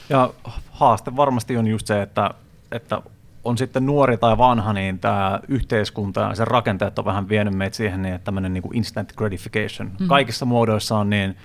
Ja 0.10 0.30
haaste 0.72 1.16
varmasti 1.16 1.58
on 1.58 1.68
just 1.68 1.88
se, 1.88 2.02
että, 2.02 2.30
että 2.72 3.02
on 3.46 3.58
sitten 3.58 3.86
nuori 3.86 4.18
tai 4.18 4.38
vanha, 4.38 4.74
niin 4.74 5.00
tämä 5.00 5.40
yhteiskunta 5.48 6.22
ja 6.22 6.36
sen 6.36 6.48
rakenteet 6.48 7.00
on 7.00 7.06
vähän 7.06 7.30
vienyt 7.30 7.54
meitä 7.54 7.78
siihen, 7.78 8.02
niin 8.02 8.16
että 8.16 8.26
tämmöinen 8.26 8.54
niin 8.54 8.62
kuin 8.62 8.78
instant 8.78 9.14
gratification 9.14 9.92
mm. 10.00 10.08
kaikissa 10.08 10.46
muodoissaan 10.46 11.10
niin 11.10 11.36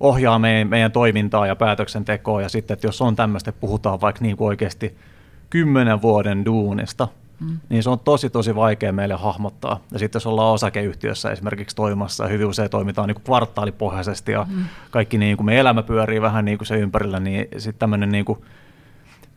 ohjaa 0.00 0.38
meidän, 0.38 0.68
meidän 0.68 0.92
toimintaa 0.92 1.46
ja 1.46 1.56
päätöksentekoa. 1.56 2.42
Ja 2.42 2.48
sitten, 2.48 2.74
että 2.74 2.86
jos 2.86 3.02
on 3.02 3.16
tämmöistä, 3.16 3.50
että 3.50 3.60
puhutaan 3.60 4.00
vaikka 4.00 4.22
niin 4.22 4.36
kuin 4.36 4.48
oikeasti 4.48 4.96
kymmenen 5.50 6.02
vuoden 6.02 6.44
duunista, 6.44 7.08
mm. 7.40 7.58
niin 7.68 7.82
se 7.82 7.90
on 7.90 8.00
tosi 8.00 8.30
tosi 8.30 8.54
vaikea 8.54 8.92
meille 8.92 9.14
hahmottaa. 9.14 9.80
Ja 9.92 9.98
sitten 9.98 10.16
jos 10.16 10.26
ollaan 10.26 10.54
osakeyhtiössä 10.54 11.30
esimerkiksi 11.30 11.76
toimimassa, 11.76 12.24
ja 12.24 12.30
hyvin 12.30 12.46
usein 12.46 12.70
toimitaan 12.70 13.08
niin 13.08 13.14
kuin 13.14 13.24
kvartaalipohjaisesti 13.24 14.32
ja 14.32 14.46
mm. 14.50 14.64
kaikki 14.90 15.18
niin 15.18 15.36
kuin 15.36 15.44
meidän 15.46 15.60
elämä 15.60 15.82
pyörii 15.82 16.22
vähän 16.22 16.44
niin 16.44 16.58
kuin 16.58 16.66
se 16.66 16.76
ympärillä, 16.78 17.20
niin 17.20 17.48
sitten 17.56 17.78
tämmöinen 17.78 18.12
niin 18.12 18.24
kuin 18.24 18.38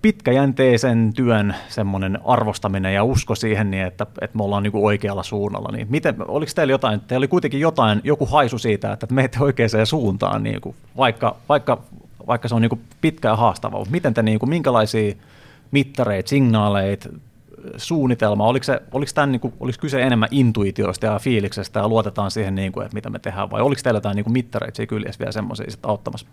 pitkäjänteisen 0.02 1.14
työn 1.16 1.56
semmoinen 1.70 2.20
arvostaminen 2.26 2.94
ja 2.94 3.04
usko 3.04 3.36
siihen, 3.36 3.72
niin 3.72 3.86
että, 3.86 4.06
että 4.22 4.38
me 4.38 4.44
ollaan 4.44 4.64
niin 4.64 4.72
kuin 4.72 4.86
oikealla 4.86 5.24
suunnalla. 5.24 5.70
Niin 5.72 5.88
miten, 5.90 6.16
oliko 6.28 6.52
teillä 6.56 6.72
jotain, 6.72 7.00
teillä 7.00 7.20
oli 7.20 7.28
kuitenkin 7.28 7.60
jotain, 7.60 8.02
joku 8.04 8.26
haisu 8.26 8.58
siitä, 8.58 8.94
että 8.94 9.08
menette 9.14 9.38
oikeaan 9.44 9.86
suuntaan, 9.86 10.44
niin 10.44 10.62
kuin, 10.62 10.76
vaikka, 10.98 11.36
vaikka, 11.50 11.82
vaikka 12.28 12.48
se 12.48 12.56
on 12.56 12.62
niin 12.62 12.70
kuin 12.70 12.82
pitkä 13.02 13.28
ja 13.28 13.36
haastava. 13.36 13.86
Miten 13.90 14.14
te, 14.14 14.24
niin 14.24 14.40
kuin, 14.40 14.50
minkälaisia 14.50 15.16
mittareita, 15.72 16.30
signaaleita, 16.30 17.10
suunnitelma, 17.78 18.44
oliko, 18.48 18.64
se, 18.64 18.82
oliko, 18.92 19.12
tämän, 19.16 19.32
niin 19.32 19.40
kuin, 19.40 19.54
oliko 19.60 19.78
kyse 19.82 20.02
enemmän 20.02 20.30
intuitiosta 20.32 21.06
ja 21.06 21.20
fiiliksestä 21.20 21.80
ja 21.80 21.88
luotetaan 21.88 22.32
siihen, 22.32 22.56
niin 22.56 22.72
kuin, 22.72 22.86
että 22.86 22.96
mitä 22.96 23.10
me 23.10 23.20
tehdään, 23.20 23.52
vai 23.52 23.62
oliko 23.62 23.82
teillä 23.84 23.98
jotain 23.98 24.16
niin 24.16 24.24
kuin 24.24 24.34
mittareita 24.34 24.76
siinä 24.76 24.88
kyljessä 24.88 25.20
vielä 25.20 25.32
semmoisia 25.32 25.66
auttamassa? 25.84 26.28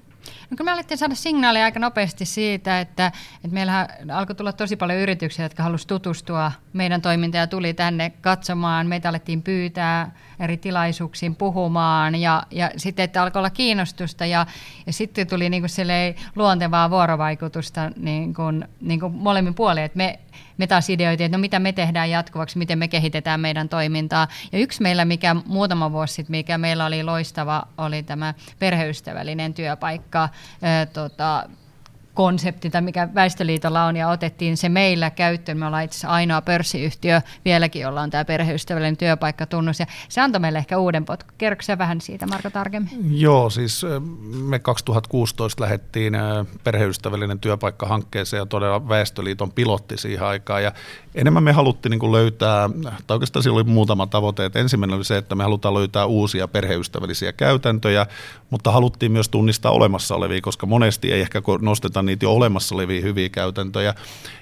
No 0.50 0.56
kyllä 0.56 0.68
me 0.68 0.72
alettiin 0.72 0.98
saada 0.98 1.14
signaaleja 1.14 1.64
aika 1.64 1.80
nopeasti 1.80 2.24
siitä, 2.24 2.80
että, 2.80 3.06
että 3.44 3.54
meillähän 3.54 3.88
alkoi 4.12 4.34
tulla 4.34 4.52
tosi 4.52 4.76
paljon 4.76 4.98
yrityksiä, 4.98 5.44
jotka 5.44 5.62
halusivat 5.62 5.88
tutustua 5.88 6.52
meidän 6.72 7.02
toimintaan 7.02 7.40
ja 7.40 7.46
tuli 7.46 7.74
tänne 7.74 8.12
katsomaan. 8.20 8.86
Meitä 8.86 9.08
alettiin 9.08 9.42
pyytää 9.42 10.14
eri 10.40 10.56
tilaisuuksiin 10.56 11.36
puhumaan 11.36 12.14
ja, 12.14 12.42
ja 12.50 12.70
sitten, 12.76 13.04
että 13.04 13.22
alkoi 13.22 13.40
olla 13.40 13.50
kiinnostusta 13.50 14.26
ja, 14.26 14.46
ja 14.86 14.92
sitten 14.92 15.26
tuli 15.26 15.50
niin 15.50 15.62
kuin 15.62 16.14
luontevaa 16.36 16.90
vuorovaikutusta 16.90 17.90
niin 17.96 18.34
kuin, 18.34 18.68
niin 18.80 19.00
kuin 19.00 19.12
molemmin 19.12 19.54
puolin, 19.54 19.84
että 19.84 19.96
me, 19.96 20.18
me 20.58 20.66
taas 20.66 20.90
ideoitiin, 20.90 21.26
että 21.26 21.38
no 21.38 21.40
mitä 21.40 21.58
me 21.58 21.72
tehdään 21.72 22.10
jatkuvaksi, 22.10 22.58
miten 22.58 22.78
me 22.78 22.88
kehitetään 22.88 23.40
meidän 23.40 23.68
toimintaa. 23.68 24.28
Ja 24.52 24.58
yksi 24.58 24.82
meillä, 24.82 25.04
mikä 25.04 25.34
muutama 25.34 25.92
vuosi 25.92 26.14
sitten, 26.14 26.36
mikä 26.36 26.58
meillä 26.58 26.86
oli 26.86 27.02
loistava, 27.02 27.62
oli 27.78 28.02
tämä 28.02 28.34
perheystävällinen 28.58 29.54
työpaikka. 29.54 30.28
Ö, 30.82 30.86
tota, 30.86 31.48
konsepti, 32.16 32.70
tai 32.70 32.82
mikä 32.82 33.08
Väestöliitolla 33.14 33.84
on, 33.84 33.96
ja 33.96 34.08
otettiin 34.08 34.56
se 34.56 34.68
meillä 34.68 35.10
käyttöön. 35.10 35.58
Me 35.58 35.66
ollaan 35.66 35.84
itse 35.84 35.96
asiassa 35.96 36.08
ainoa 36.08 36.40
pörssiyhtiö, 36.40 37.20
vieläkin 37.44 37.82
jolla 37.82 38.00
on 38.00 38.10
tämä 38.10 38.24
perheystävällinen 38.24 38.96
työpaikkatunnus, 38.96 39.80
ja 39.80 39.86
se 40.08 40.20
antoi 40.20 40.40
meille 40.40 40.58
ehkä 40.58 40.78
uuden 40.78 41.04
potku. 41.04 41.34
Kerroksä 41.38 41.66
sä 41.66 41.78
vähän 41.78 42.00
siitä, 42.00 42.26
Marko, 42.26 42.50
tarkemmin? 42.50 43.20
Joo, 43.20 43.50
siis 43.50 43.86
me 44.30 44.58
2016 44.58 45.62
lähdettiin 45.62 46.12
perheystävällinen 46.64 47.38
työpaikka 47.38 47.86
hankkeeseen 47.86 48.38
ja 48.38 48.46
todella 48.46 48.88
Väestöliiton 48.88 49.52
pilotti 49.52 49.96
siihen 49.96 50.26
aikaan. 50.26 50.62
Ja 50.62 50.72
enemmän 51.14 51.42
me 51.42 51.52
haluttiin 51.52 51.90
niin 51.90 52.12
löytää, 52.12 52.70
tai 53.06 53.14
oikeastaan 53.14 53.42
siellä 53.42 53.56
oli 53.56 53.64
muutama 53.64 54.06
tavoite. 54.06 54.44
Että 54.44 54.58
ensimmäinen 54.58 54.96
oli 54.96 55.04
se, 55.04 55.16
että 55.16 55.34
me 55.34 55.42
halutaan 55.42 55.74
löytää 55.74 56.06
uusia 56.06 56.48
perheystävällisiä 56.48 57.32
käytäntöjä, 57.32 58.06
mutta 58.50 58.72
haluttiin 58.72 59.12
myös 59.12 59.28
tunnistaa 59.28 59.72
olemassa 59.72 60.14
olevia, 60.14 60.40
koska 60.40 60.66
monesti 60.66 61.12
ei 61.12 61.20
ehkä 61.20 61.42
nosteta 61.60 62.02
niitä 62.06 62.24
jo 62.24 62.32
olemassa 62.32 62.74
olevia 62.74 63.02
hyviä 63.02 63.28
käytäntöjä. 63.28 63.94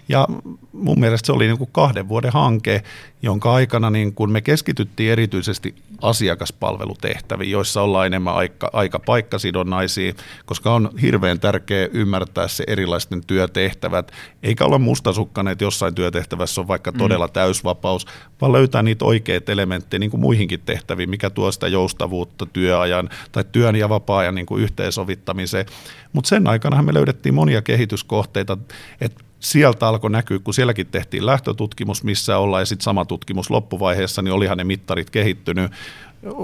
Ja 0.08 0.28
mun 0.72 1.00
mielestä 1.00 1.26
se 1.26 1.32
oli 1.32 1.46
niin 1.46 1.58
kuin 1.58 1.70
kahden 1.72 2.08
vuoden 2.08 2.32
hanke, 2.32 2.82
jonka 3.22 3.54
aikana 3.54 3.90
niin 3.90 4.14
kuin 4.14 4.30
me 4.30 4.40
keskityttiin 4.40 5.12
erityisesti 5.12 5.74
asiakaspalvelutehtäviin, 6.02 7.50
joissa 7.50 7.82
ollaan 7.82 8.06
enemmän 8.06 8.34
aika, 8.34 8.70
aika 8.72 8.98
paikkasidonnaisia, 8.98 10.12
koska 10.44 10.74
on 10.74 10.90
hirveän 11.02 11.40
tärkeää 11.40 11.88
ymmärtää 11.92 12.48
se 12.48 12.64
erilaisten 12.66 13.24
työtehtävät, 13.26 14.12
eikä 14.42 14.64
olla 14.64 14.78
mustasukkainen, 14.78 15.52
että 15.52 15.64
jossain 15.64 15.94
työtehtävässä 15.94 16.60
on 16.60 16.68
vaikka 16.68 16.92
todella 16.92 17.28
täysvapaus, 17.28 18.06
vaan 18.40 18.52
löytää 18.52 18.82
niitä 18.82 19.04
oikeita 19.04 19.52
elementtejä 19.52 19.98
niin 19.98 20.10
kuin 20.10 20.20
muihinkin 20.20 20.60
tehtäviin, 20.60 21.10
mikä 21.10 21.30
tuo 21.30 21.52
sitä 21.52 21.68
joustavuutta 21.68 22.46
työajan 22.46 23.08
tai 23.32 23.44
työn 23.52 23.76
ja 23.76 23.88
vapaa-ajan 23.88 24.34
niin 24.34 24.46
kuin 24.46 24.62
yhteensovittamiseen. 24.62 25.66
Mutta 26.12 26.28
sen 26.28 26.46
aikana 26.46 26.82
me 26.82 26.94
löydettiin 26.94 27.34
monia 27.34 27.53
kehityskohteita, 27.62 28.58
että 29.00 29.24
sieltä 29.40 29.88
alkoi 29.88 30.10
näkyä, 30.10 30.38
kun 30.38 30.54
sielläkin 30.54 30.86
tehtiin 30.86 31.26
lähtötutkimus, 31.26 32.04
missä 32.04 32.38
ollaan, 32.38 32.62
ja 32.62 32.66
sitten 32.66 32.84
sama 32.84 33.04
tutkimus 33.04 33.50
loppuvaiheessa, 33.50 34.22
niin 34.22 34.32
olihan 34.32 34.58
ne 34.58 34.64
mittarit 34.64 35.10
kehittynyt. 35.10 35.72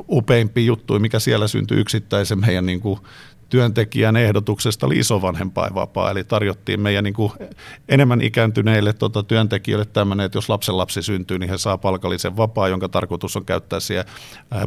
Upeimpia 0.09 0.65
juttuja, 0.65 1.01
mikä 1.01 1.19
siellä 1.19 1.49
syntyi 1.49 1.81
yksittäisen 1.81 2.41
meidän 2.41 2.67
niin 2.67 2.81
kuin 2.81 3.01
työntekijän 3.51 4.17
ehdotuksesta 4.17 4.87
oli 4.87 4.99
isovanhempainvapaa, 4.99 6.11
eli 6.11 6.25
tarjottiin 6.25 6.81
meidän 6.81 7.05
niin 7.05 7.15
kuin 7.15 7.33
enemmän 7.89 8.21
ikääntyneille 8.21 8.93
tota, 8.93 9.23
työntekijöille 9.23 9.85
tämmöinen, 9.85 10.27
että 10.27 10.39
jos 10.39 10.49
lapsenlapsi 10.49 11.03
syntyy, 11.03 11.39
niin 11.39 11.51
he 11.51 11.59
saa 11.59 11.79
palkallisen 11.79 12.37
vapaa, 12.37 12.69
jonka 12.69 12.89
tarkoitus 12.89 13.37
on 13.37 13.45
käyttää 13.45 13.81
siihen 13.81 14.05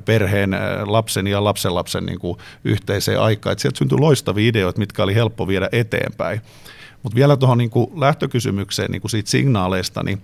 perheen, 0.06 0.52
lapsen 0.86 1.28
ja 1.28 1.44
lapsenlapsen 1.44 2.06
niin 2.06 2.20
kuin 2.20 2.38
yhteiseen 2.64 3.22
aikaan. 3.22 3.52
Että 3.52 3.62
sieltä 3.62 3.78
syntyi 3.78 3.98
loistavia 3.98 4.50
ideoita, 4.50 4.80
mitkä 4.80 5.04
oli 5.04 5.16
helppo 5.16 5.48
viedä 5.48 5.70
eteenpäin. 5.72 6.42
Mutta 7.04 7.16
vielä 7.16 7.38
tuohon 7.38 7.58
niin 7.58 7.72
lähtökysymykseen 7.96 8.92
niin 8.92 9.02
kuin 9.02 9.12
siitä 9.12 9.30
signaaleista, 9.30 10.04
niin 10.04 10.22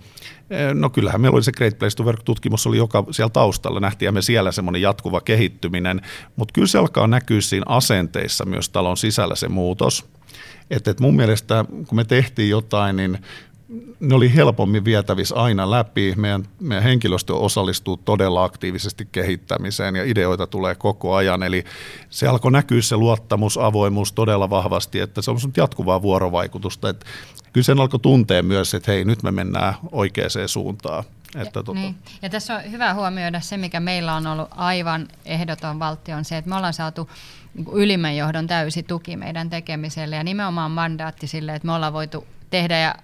no 0.74 0.90
kyllähän 0.90 1.20
meillä 1.20 1.34
oli 1.36 1.42
se 1.42 1.52
Great 1.52 1.78
Place 1.78 1.96
to 1.96 2.02
Work-tutkimus 2.02 2.66
oli 2.66 2.76
joka 2.76 3.04
siellä 3.10 3.30
taustalla, 3.30 3.80
nähtiin 3.80 4.14
me 4.14 4.22
siellä 4.22 4.52
semmoinen 4.52 4.82
jatkuva 4.82 5.20
kehittyminen, 5.20 6.00
mutta 6.36 6.52
kyllä 6.52 6.66
se 6.66 6.78
alkaa 6.78 7.06
näkyä 7.06 7.40
siinä 7.40 7.64
asenteissa 7.68 8.44
myös 8.44 8.68
talon 8.68 8.96
sisällä 8.96 9.34
se 9.34 9.48
muutos. 9.48 10.08
Että 10.70 10.90
et 10.90 11.00
mun 11.00 11.16
mielestä 11.16 11.64
kun 11.86 11.96
me 11.96 12.04
tehtiin 12.04 12.50
jotain, 12.50 12.96
niin 12.96 13.18
ne 14.00 14.14
oli 14.14 14.34
helpommin 14.34 14.84
vietävissä 14.84 15.34
aina 15.34 15.70
läpi. 15.70 16.14
Meidän, 16.16 16.44
meidän 16.60 16.84
henkilöstö 16.84 17.34
osallistuu 17.34 17.96
todella 17.96 18.44
aktiivisesti 18.44 19.08
kehittämiseen 19.12 19.96
ja 19.96 20.04
ideoita 20.04 20.46
tulee 20.46 20.74
koko 20.74 21.14
ajan. 21.14 21.42
Eli 21.42 21.64
se 22.10 22.28
alkoi 22.28 22.52
näkyä 22.52 22.82
se 22.82 22.96
luottamus, 22.96 23.58
avoimuus 23.58 24.12
todella 24.12 24.50
vahvasti, 24.50 25.00
että 25.00 25.22
se 25.22 25.30
on 25.30 25.38
jatkuvaa 25.56 26.02
vuorovaikutusta. 26.02 26.88
Että 26.88 27.06
kyllä 27.52 27.64
sen 27.64 27.80
alkoi 27.80 28.00
tuntea 28.00 28.42
myös, 28.42 28.74
että 28.74 28.92
hei, 28.92 29.04
nyt 29.04 29.22
me 29.22 29.30
mennään 29.30 29.74
oikeaan 29.92 30.30
suuntaan. 30.46 31.04
Että 31.34 31.48
ja, 31.48 31.50
tota. 31.52 31.72
niin. 31.72 31.96
ja 32.22 32.30
tässä 32.30 32.56
on 32.56 32.70
hyvä 32.70 32.94
huomioida 32.94 33.40
se, 33.40 33.56
mikä 33.56 33.80
meillä 33.80 34.14
on 34.14 34.26
ollut 34.26 34.48
aivan 34.50 35.08
ehdoton 35.24 35.78
valtti, 35.78 36.12
on 36.12 36.24
se, 36.24 36.36
että 36.36 36.48
me 36.48 36.56
ollaan 36.56 36.72
saatu 36.72 37.10
ylimmän 37.72 38.16
johdon 38.16 38.46
täysi 38.46 38.82
tuki 38.82 39.16
meidän 39.16 39.50
tekemiselle 39.50 40.16
ja 40.16 40.24
nimenomaan 40.24 40.70
mandaatti 40.70 41.26
sille, 41.26 41.54
että 41.54 41.66
me 41.66 41.72
ollaan 41.72 41.92
voitu 41.92 42.26
tehdä 42.50 42.78
ja 42.78 42.94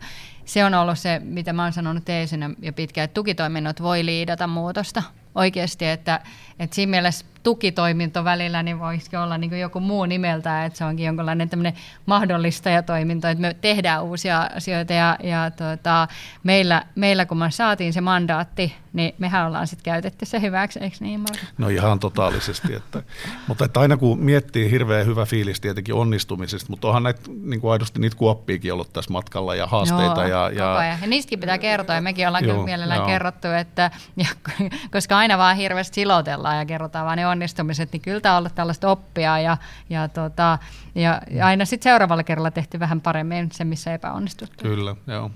se 0.47 0.65
on 0.65 0.75
ollut 0.75 0.99
se, 0.99 1.21
mitä 1.25 1.53
mä 1.53 1.63
oon 1.63 1.73
sanonut 1.73 2.05
teesinä 2.05 2.51
jo 2.63 2.73
pitkään, 2.73 3.05
että 3.05 3.15
tukitoiminnot 3.15 3.83
voi 3.83 4.05
liidata 4.05 4.47
muutosta 4.47 5.03
oikeasti, 5.35 5.87
että, 5.87 6.21
että 6.59 6.75
siinä 6.75 6.91
mielessä 6.91 7.27
tukitoiminto 7.47 8.25
välillä, 8.25 8.63
niin 8.63 8.79
voisiko 8.79 9.23
olla 9.23 9.39
niin 9.39 9.61
joku 9.61 9.81
muu 9.81 10.07
nimeltä, 10.07 10.65
että 10.65 10.79
se 10.79 10.85
onkin 10.85 11.07
jonkinlainen 11.07 11.49
tämmöinen 11.49 11.73
mahdollistajatoiminto, 12.07 13.29
että 13.29 13.43
me 13.43 13.57
tehdään 13.61 14.05
uusia 14.05 14.49
asioita 14.57 14.93
ja, 14.93 15.17
ja 15.23 15.51
tuota, 15.51 16.09
meillä, 16.43 16.83
meillä 16.95 17.27
kun 17.27 17.39
me 17.39 17.51
saatiin 17.51 17.93
se 17.93 18.01
mandaatti, 18.01 18.75
niin 18.93 19.15
mehän 19.19 19.47
ollaan 19.47 19.67
sitten 19.67 19.85
käytetty 19.85 20.27
se 20.27 20.41
hyväksi, 20.41 20.79
eikö 20.79 20.97
niin 21.01 21.21
Marko? 21.21 21.47
No 21.59 21.69
ihan 21.69 21.99
totaalisesti. 21.99 22.75
Että, 22.75 23.03
mutta 23.49 23.65
että 23.65 23.81
aina 23.81 23.97
kun 23.97 24.19
miettii 24.19 24.71
hirveän 24.71 25.07
hyvä 25.07 25.25
fiilis 25.25 25.61
tietenkin 25.61 25.95
onnistumisesta, 25.95 26.71
mutta 26.71 26.89
onhan 26.89 27.03
näitä 27.03 27.21
niin 27.43 27.61
kuin 27.61 27.73
aidosti 27.73 28.01
niitä 28.01 28.17
kuoppiikin 28.17 28.73
ollut 28.73 28.93
tässä 28.93 29.13
matkalla 29.13 29.55
ja 29.55 29.67
haasteita. 29.67 30.21
Joo, 30.21 30.29
ja, 30.29 30.51
ja, 30.51 30.85
ja, 30.85 30.99
ja 31.01 31.07
niistäkin 31.07 31.41
pitää 31.41 31.59
kertoa 31.59 31.95
ja 31.97 32.03
mekin 32.03 32.29
ollaan 32.29 32.45
Joo, 32.45 32.53
kyllä 32.55 32.65
mielellään 32.65 32.99
joo. 32.99 33.07
kerrottu, 33.07 33.49
että 33.49 33.91
ja, 34.17 34.27
koska 34.93 35.19
aina 35.19 35.39
vaan 35.39 35.57
hirveästi 35.57 35.95
silotellaan 35.95 36.59
ja 36.59 36.65
kerrotaan 36.65 37.07
vaan 37.07 37.19
ne 37.19 37.27
onnistumiset, 37.37 37.93
niin 37.93 38.01
kyllä 38.01 38.21
tämä 38.21 38.35
on 38.35 38.39
ollut 38.39 38.55
tällaista 38.55 38.91
oppia 38.91 39.39
ja, 39.39 39.57
ja, 39.91 40.09
tota, 40.09 40.59
ja, 40.95 41.21
ja 41.31 41.47
aina 41.47 41.65
sitten 41.65 41.91
seuraavalla 41.91 42.23
kerralla 42.23 42.51
tehty 42.51 42.81
vähän 42.81 43.01
paremmin 43.01 43.49
se, 43.53 43.65
missä 43.65 43.95
epäonnistuttu. 43.95 44.65
Kyllä, 44.65 44.97
joo. 45.07 45.31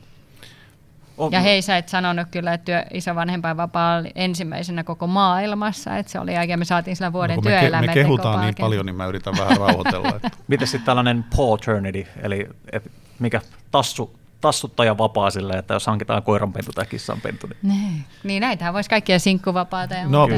On- 1.18 1.32
Ja 1.32 1.40
hei, 1.40 1.62
sä 1.62 1.76
et 1.76 1.88
sanonut 1.88 2.28
kyllä, 2.30 2.52
että 2.54 2.64
työ, 2.64 2.84
isovanhempainvapaa 2.94 3.96
oli 3.98 4.10
ensimmäisenä 4.14 4.84
koko 4.84 5.06
maailmassa, 5.06 5.96
että 5.96 6.12
se 6.12 6.18
oli 6.20 6.36
aika, 6.36 6.56
me 6.56 6.64
saatiin 6.64 6.96
sillä 6.96 7.12
vuoden 7.12 7.36
No, 7.36 7.42
kun 7.42 7.50
me, 7.52 7.60
ke, 7.60 7.86
me 7.86 7.94
kehutaan 7.94 8.40
niin 8.40 8.54
paljon, 8.60 8.86
niin 8.86 8.96
mä 8.96 9.06
yritän 9.06 9.34
vähän 9.38 9.56
rauhoitella. 9.56 10.08
Että. 10.08 10.30
Miten 10.48 10.68
sitten 10.68 10.86
tällainen 10.86 11.24
paternity, 11.36 12.06
eli 12.22 12.48
et 12.72 12.90
mikä 13.18 13.40
tassu, 13.70 14.19
tassuttaja 14.40 14.98
vapaa 14.98 15.30
sille, 15.30 15.52
että 15.52 15.74
jos 15.74 15.86
hankitaan 15.86 16.22
koiranpentu 16.22 16.72
tai 16.72 16.86
kissanpentu, 16.86 17.46
niin 17.46 17.58
Niin, 17.62 18.04
niin 18.24 18.40
näitähän 18.40 18.74
voisi 18.74 18.90
kaikkia 18.90 19.18
sinkkuvapaata 19.18 19.94
ja 19.94 20.08
No, 20.08 20.28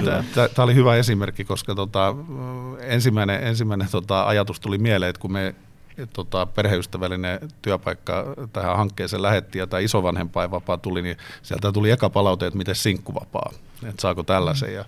tämä 0.54 0.64
oli 0.64 0.74
hyvä 0.74 0.96
esimerkki, 0.96 1.44
koska 1.44 1.74
tota, 1.74 2.14
ensimmäinen, 2.80 3.42
ensimmäinen 3.42 3.88
tota, 3.90 4.26
ajatus 4.26 4.60
tuli 4.60 4.78
mieleen, 4.78 5.10
että 5.10 5.20
kun 5.20 5.32
me 5.32 5.54
tota, 6.12 6.46
perheystävällinen 6.46 7.40
työpaikka 7.62 8.34
tähän 8.52 8.76
hankkeeseen 8.76 9.22
lähettiin 9.22 9.60
ja 9.60 9.66
tämä 9.66 9.80
isovanhempainvapaa 9.80 10.76
tuli, 10.78 11.02
niin 11.02 11.16
sieltä 11.42 11.72
tuli 11.72 11.90
eka 11.90 12.10
palaute, 12.10 12.46
että 12.46 12.58
miten 12.58 12.74
sinkkuvapaa, 12.74 13.52
että 13.88 14.02
saako 14.02 14.22
tällaisen. 14.22 14.74
Ja, 14.74 14.84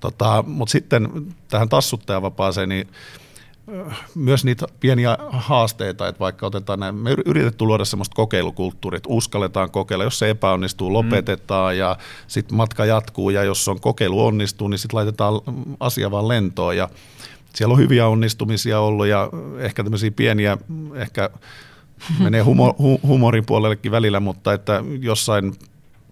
tota, 0.00 0.44
Mutta 0.46 0.72
sitten 0.72 1.08
tähän 1.48 1.68
tassuttajavapaaseen, 1.68 2.68
niin 2.68 2.88
myös 4.14 4.44
niitä 4.44 4.66
pieniä 4.80 5.18
haasteita, 5.28 6.08
että 6.08 6.18
vaikka 6.18 6.46
otetaan 6.46 6.80
näin, 6.80 6.94
me 6.94 7.14
yritetty 7.26 7.64
luoda 7.64 7.84
semmoista 7.84 8.14
kokeilukulttuuria, 8.14 8.96
että 8.96 9.08
uskalletaan 9.08 9.70
kokeilla, 9.70 10.04
jos 10.04 10.18
se 10.18 10.30
epäonnistuu, 10.30 10.92
lopetetaan 10.92 11.78
ja 11.78 11.96
sitten 12.26 12.56
matka 12.56 12.84
jatkuu 12.84 13.30
ja 13.30 13.44
jos 13.44 13.68
on 13.68 13.80
kokeilu 13.80 14.26
onnistuu, 14.26 14.68
niin 14.68 14.78
sitten 14.78 14.96
laitetaan 14.96 15.40
asia 15.80 16.10
vaan 16.10 16.28
lentoon 16.28 16.76
ja 16.76 16.88
siellä 17.54 17.72
on 17.72 17.78
hyviä 17.78 18.06
onnistumisia 18.06 18.80
ollut 18.80 19.06
ja 19.06 19.30
ehkä 19.58 19.82
tämmöisiä 19.84 20.10
pieniä, 20.10 20.58
ehkä 20.94 21.30
menee 22.18 22.40
humo, 22.40 22.74
hu, 22.78 23.00
humorin 23.02 23.46
puolellekin 23.46 23.92
välillä, 23.92 24.20
mutta 24.20 24.52
että 24.52 24.84
jossain 25.00 25.52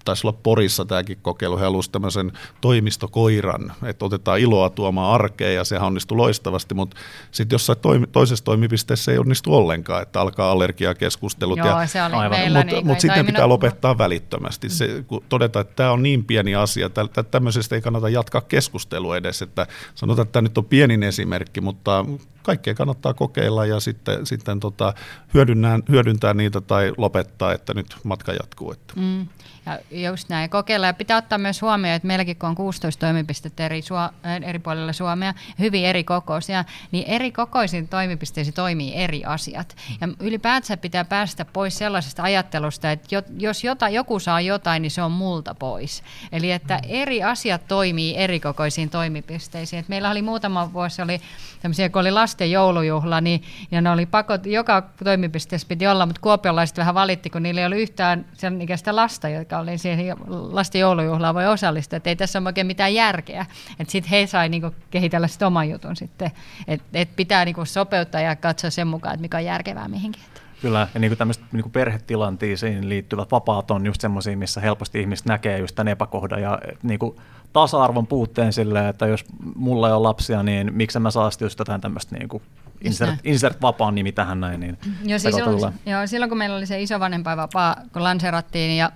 taisi 0.07 0.27
olla 0.27 0.39
Porissa 0.43 0.85
tämäkin 0.85 1.19
kokeilu, 1.23 1.59
he 1.59 1.63
halusivat 1.63 1.93
tämmöisen 1.93 2.33
toimistokoiran, 2.61 3.73
että 3.85 4.05
otetaan 4.05 4.39
iloa 4.39 4.71
tuomaan 4.71 5.15
arkeen 5.15 5.55
ja 5.55 5.65
sehän 5.65 5.87
onnistui 5.87 6.17
loistavasti, 6.17 6.75
mutta 6.75 6.97
sitten 7.31 7.55
jossain 7.55 7.79
toimi, 7.79 8.07
toisessa 8.07 8.45
toimipisteessä 8.45 9.13
ei 9.13 9.19
onnistu 9.19 9.55
ollenkaan, 9.55 10.03
että 10.03 10.21
alkaa 10.21 10.51
allergiakeskustelut. 10.51 11.59
Joo, 11.59 11.81
ja, 11.81 11.87
se 11.87 12.03
oli 12.03 12.15
Aivan. 12.15 12.39
meillä 12.39 12.59
mutta, 12.59 12.75
niin, 12.75 12.87
mutta 12.87 13.01
sitten 13.01 13.25
toiminut- 13.25 13.27
pitää 13.27 13.49
lopettaa 13.49 13.99
välittömästi. 13.99 14.69
Se, 14.69 15.05
kun 15.07 15.23
todetaan, 15.29 15.61
että 15.61 15.77
tämä 15.77 15.93
on 15.93 16.03
niin 16.03 16.25
pieni 16.25 16.55
asia, 16.55 16.91
tä- 16.91 17.23
tämmöisestä 17.31 17.75
ei 17.75 17.81
kannata 17.81 18.09
jatkaa 18.09 18.41
keskustelua 18.41 19.17
edes. 19.17 19.43
Että 19.43 19.67
sanotaan, 19.95 20.27
että 20.27 20.33
tämä 20.33 20.43
nyt 20.43 20.59
on 20.59 20.65
pienin 20.65 21.03
esimerkki, 21.03 21.61
mutta 21.61 22.05
kaikkea 22.47 22.75
kannattaa 22.75 23.15
kokeilla 23.15 23.67
ja 23.67 23.81
sitten, 23.81 24.27
sitten 24.27 24.61
tota, 24.61 24.95
hyödyntää, 25.35 25.79
hyödyntää 25.89 26.35
niitä 26.35 26.61
tai 26.61 26.93
lopettaa, 26.97 27.53
että 27.53 27.75
nyt 27.75 27.97
matka 28.05 28.33
jatkuu. 28.33 28.73
Että. 28.73 28.95
Mm. 28.97 29.27
Ja 29.67 30.11
just 30.11 30.29
näin, 30.29 30.51
kokeilla. 30.51 30.87
Ja 30.87 30.95
pitää 30.95 31.17
ottaa 31.17 31.39
myös 31.39 31.63
huomioon, 31.63 31.97
että 31.97 32.07
meilläkin 32.07 32.37
kun 32.37 32.49
on 32.49 32.55
16 32.55 33.01
toimipistettä 33.01 33.65
eri, 33.65 33.83
Suo- 33.83 33.97
äh, 33.97 34.43
eri 34.43 34.59
puolilla 34.59 34.93
Suomea, 34.93 35.35
hyvin 35.59 35.85
eri 35.85 36.05
kokoisia, 36.05 36.65
niin 36.93 37.05
eri 37.07 37.33
kokoisiin 37.33 37.89
toimipisteisiin 37.89 38.55
toimii 38.55 38.95
eri 38.95 39.25
asiat. 39.25 39.77
Ja 40.01 40.09
ylipäätään 40.21 40.79
pitää 40.79 41.05
päästä 41.05 41.45
pois 41.45 41.79
sellaisesta 41.79 42.23
ajattelusta, 42.23 42.91
että 42.91 43.15
jo, 43.15 43.23
jos 43.39 43.65
jota, 43.65 43.89
joku 43.89 44.19
saa 44.19 44.41
jotain, 44.41 44.83
niin 44.83 44.91
se 44.91 45.03
on 45.03 45.13
multa 45.13 45.55
pois. 45.55 46.03
Eli 46.33 46.53
että 46.53 46.81
eri 46.89 47.23
asiat 47.23 47.69
toimii 47.69 48.17
eri 48.17 48.41
kokoisiin 48.41 48.91
toimipisteisiin. 48.91 49.81
Et 49.81 49.89
meillä 49.89 50.11
oli 50.11 50.23
muutama 50.23 50.73
vuosi, 50.73 51.03
oli 51.03 51.21
tämmöisiä, 51.63 51.89
kun 51.89 52.01
oli 52.01 52.11
lasten 52.11 52.36
joulujuhla, 52.45 53.21
niin, 53.21 53.43
ja 53.71 53.81
ne 53.81 53.91
oli 53.91 54.07
pakot, 54.07 54.47
joka 54.47 54.83
toimipisteessä 55.05 55.69
piti 55.69 55.87
olla, 55.87 56.07
mutta 56.07 56.21
kuopiolaiset 56.21 56.79
vähän 56.79 56.95
valitti, 56.95 57.31
kun 57.31 57.43
niillä 57.43 57.61
ei 57.61 57.67
ollut 57.67 57.79
yhtään 57.79 58.25
sen 58.33 58.63
ikäistä 58.63 58.97
lasta, 58.97 59.29
jotka 59.29 59.59
oli 59.59 59.79
siihen 59.79 60.17
lasten 60.29 60.81
joulujuhlaan 60.81 61.35
voi 61.35 61.47
osallistua, 61.47 61.97
että 61.97 62.11
ei 62.11 62.17
tässä 62.17 62.39
ole 62.39 62.49
oikein 62.49 62.67
mitään 62.67 62.95
järkeä. 62.95 63.47
Että 63.81 63.93
sitten 63.93 64.11
he 64.11 64.27
sai 64.27 64.49
niinku 64.49 64.75
kehitellä 64.91 65.29
sit 65.29 65.43
oman 65.43 65.71
jutun 65.71 65.97
sitten, 65.97 66.31
että 66.69 66.87
et 66.95 67.09
pitää 67.17 67.45
niinku 67.45 67.65
sopeuttaa 67.65 68.21
ja 68.21 68.37
katsoa 68.37 68.71
sen 68.71 68.87
mukaan, 68.87 69.15
että 69.15 69.23
mikä 69.23 69.37
on 69.37 69.45
järkevää 69.45 69.89
mihinkin. 69.89 70.23
Kyllä, 70.61 70.89
ja 70.95 71.01
niin 71.01 71.17
tämmöiset 71.17 71.45
niin 71.53 71.71
perhetilanteisiin 71.71 72.89
liittyvät 72.89 73.31
vapaat 73.31 73.71
on 73.71 73.87
just 73.87 74.01
semmoisia, 74.01 74.37
missä 74.37 74.61
helposti 74.61 75.01
ihmiset 75.01 75.27
näkee 75.27 75.59
just 75.59 75.75
tämän 75.75 75.89
epäkohdan 75.89 76.43
ja 76.43 76.59
niin 76.83 76.99
kuin 76.99 77.17
tasa-arvon 77.57 78.07
puutteen 78.07 78.53
silleen, 78.53 78.87
että 78.87 79.07
jos 79.07 79.25
mulla 79.55 79.89
ei 79.89 79.95
ole 79.95 80.03
lapsia, 80.03 80.43
niin 80.43 80.75
miksi 80.75 80.99
mä 80.99 81.11
saa 81.11 81.31
just 81.41 81.59
jotain 81.59 81.81
tämmöistä 81.81 82.17
niin 82.17 82.29
kuin 82.29 82.43
insert, 82.85 83.15
insert 83.25 83.63
vapaan 83.63 83.95
nimi 83.95 84.13
tähän 84.13 84.41
näin. 84.41 84.61
Niin 84.61 84.79
Joo, 85.05 85.19
siis 85.19 85.35
silloin, 85.35 85.75
joo, 85.87 86.07
silloin 86.07 86.29
kun 86.29 86.39
meillä 86.39 86.57
oli 86.57 86.67
se 86.67 86.83
isovanhempainvapaa, 86.83 87.77
kun 87.93 88.03
lanserattiin 88.03 88.77
ja, 88.77 88.91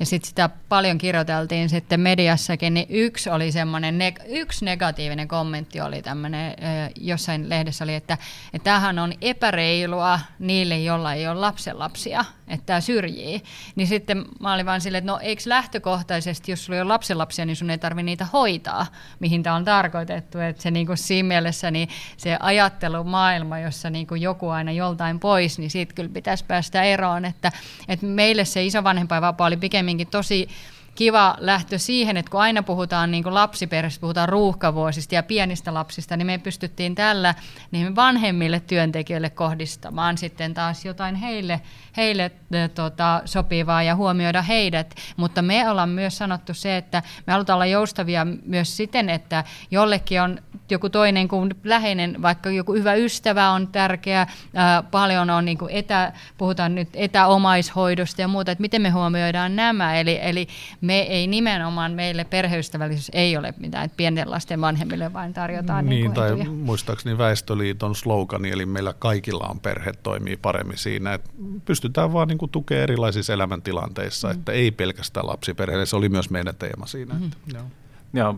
ja 0.00 0.06
sitten 0.06 0.28
sitä 0.28 0.50
paljon 0.68 0.98
kirjoiteltiin 0.98 1.68
sitten 1.68 2.00
mediassakin, 2.00 2.74
niin 2.74 2.86
yksi 2.90 3.30
oli 3.30 3.52
semmoinen, 3.52 3.98
neg- 3.98 4.24
yksi 4.28 4.64
negatiivinen 4.64 5.28
kommentti 5.28 5.80
oli 5.80 6.02
tämmöinen, 6.02 6.54
jossain 7.00 7.48
lehdessä 7.48 7.84
oli, 7.84 7.94
että, 7.94 8.18
että 8.54 8.64
tämähän 8.64 8.98
on 8.98 9.12
epäreilua 9.20 10.20
niille, 10.38 10.78
joilla 10.78 11.14
ei 11.14 11.28
ole 11.28 11.40
lapsenlapsia, 11.40 12.24
että 12.52 12.66
tämä 12.66 12.80
syrjii. 12.80 13.42
Niin 13.76 13.88
sitten 13.88 14.24
mä 14.40 14.54
olin 14.54 14.66
vaan 14.66 14.80
silleen, 14.80 14.98
että 14.98 15.12
no 15.12 15.18
eikö 15.22 15.42
lähtökohtaisesti, 15.46 16.52
jos 16.52 16.64
sulla 16.64 16.78
ole 16.78 16.88
lapsenlapsia, 16.88 17.46
niin 17.46 17.56
sun 17.56 17.70
ei 17.70 17.78
tarvitse 17.78 18.02
niitä 18.02 18.26
hoitaa, 18.32 18.86
mihin 19.20 19.42
tämä 19.42 19.56
on 19.56 19.64
tarkoitettu. 19.64 20.38
Että 20.38 20.62
se 20.62 20.70
niin 20.70 20.86
kuin 20.86 20.98
siinä 20.98 21.26
mielessä 21.26 21.70
niin 21.70 21.88
se 22.16 22.36
ajattelumaailma, 22.40 23.58
jossa 23.58 23.90
niin 23.90 24.06
kuin 24.06 24.22
joku 24.22 24.48
aina 24.48 24.72
joltain 24.72 25.20
pois, 25.20 25.58
niin 25.58 25.70
siitä 25.70 25.94
kyllä 25.94 26.10
pitäisi 26.10 26.44
päästä 26.44 26.82
eroon. 26.82 27.24
Että, 27.24 27.52
että 27.88 28.06
meille 28.06 28.44
se 28.44 28.64
isovanhempainvapaa 28.64 29.46
oli 29.46 29.56
pikemminkin 29.56 30.06
tosi 30.06 30.48
kiva 30.94 31.36
lähtö 31.38 31.78
siihen, 31.78 32.16
että 32.16 32.30
kun 32.30 32.40
aina 32.40 32.62
puhutaan 32.62 33.10
niin 33.10 33.34
lapsiperheistä, 33.34 34.00
puhutaan 34.00 34.28
ruuhkavuosista 34.28 35.14
ja 35.14 35.22
pienistä 35.22 35.74
lapsista, 35.74 36.16
niin 36.16 36.26
me 36.26 36.38
pystyttiin 36.38 36.94
tällä 36.94 37.34
niin 37.70 37.96
vanhemmille 37.96 38.60
työntekijöille 38.60 39.30
kohdistamaan 39.30 40.18
sitten 40.18 40.54
taas 40.54 40.84
jotain 40.84 41.14
heille, 41.14 41.60
heille 41.96 42.30
tota, 42.74 43.22
sopivaa 43.24 43.82
ja 43.82 43.96
huomioida 43.96 44.42
heidät. 44.42 44.94
Mutta 45.16 45.42
me 45.42 45.70
ollaan 45.70 45.88
myös 45.88 46.18
sanottu 46.18 46.54
se, 46.54 46.76
että 46.76 47.02
me 47.26 47.32
halutaan 47.32 47.54
olla 47.54 47.66
joustavia 47.66 48.26
myös 48.46 48.76
siten, 48.76 49.10
että 49.10 49.44
jollekin 49.70 50.22
on 50.22 50.38
joku 50.70 50.88
toinen 50.88 51.28
kuin 51.28 51.54
läheinen, 51.64 52.22
vaikka 52.22 52.50
joku 52.50 52.72
hyvä 52.72 52.94
ystävä 52.94 53.50
on 53.50 53.68
tärkeä, 53.68 54.26
ää, 54.54 54.82
paljon 54.82 55.30
on 55.30 55.44
niin 55.44 55.58
etä, 55.70 56.12
puhutaan 56.38 56.74
nyt 56.74 56.88
etäomaishoidosta 56.94 58.20
ja 58.20 58.28
muuta, 58.28 58.52
että 58.52 58.62
miten 58.62 58.82
me 58.82 58.90
huomioidaan 58.90 59.56
nämä, 59.56 60.00
eli, 60.00 60.18
eli 60.22 60.48
me 60.82 60.98
ei 60.98 61.26
nimenomaan, 61.26 61.92
meille 61.92 62.24
perheystävällisyys 62.24 63.10
ei 63.14 63.36
ole 63.36 63.54
mitään, 63.58 63.84
että 63.84 63.96
pienten 63.96 64.30
lasten 64.30 64.60
vanhemmille 64.60 65.12
vain 65.12 65.34
tarjotaan 65.34 65.84
niin, 65.84 65.90
Niin, 65.90 66.04
kuin 66.04 66.14
tai 66.14 66.28
etuja. 66.28 66.50
muistaakseni 66.50 67.18
Väestöliiton 67.18 67.94
slogani, 67.94 68.50
eli 68.50 68.66
meillä 68.66 68.94
kaikilla 68.98 69.46
on 69.46 69.60
perhe 69.60 69.92
toimii 70.02 70.36
paremmin 70.36 70.78
siinä, 70.78 71.14
että 71.14 71.30
pystytään 71.64 72.12
vaan 72.12 72.28
niin 72.28 72.38
kuin 72.38 72.50
tukemaan 72.50 72.82
erilaisissa 72.82 73.32
elämäntilanteissa, 73.32 74.28
mm. 74.28 74.34
että 74.34 74.52
ei 74.52 74.70
pelkästään 74.70 75.26
lapsiperheille, 75.26 75.86
se 75.86 75.96
oli 75.96 76.08
myös 76.08 76.30
meidän 76.30 76.54
teema 76.56 76.86
siinä. 76.86 77.14
Mm. 77.14 77.24
Että, 77.24 77.36
joo. 77.54 77.64
Ja 78.12 78.34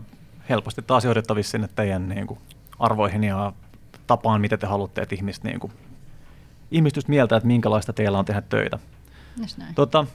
helposti 0.49 0.81
taas 0.81 1.05
johdettavissa 1.05 1.51
sinne 1.51 1.69
teidän 1.75 2.09
niin 2.09 2.27
kuin, 2.27 2.39
arvoihin 2.79 3.23
ja 3.23 3.53
tapaan, 4.07 4.41
miten 4.41 4.59
te 4.59 4.67
haluatte, 4.67 5.01
että 5.01 5.15
ihmiset, 5.15 5.43
niin 5.43 5.59
kuin, 5.59 5.73
ihmiset 6.71 7.07
mieltä, 7.07 7.35
että 7.35 7.47
minkälaista 7.47 7.93
teillä 7.93 8.19
on 8.19 8.25
tehdä 8.25 8.41
töitä. 8.41 8.79
Just 9.41 9.57
näin. 9.57 9.75
Tota, 9.75 10.05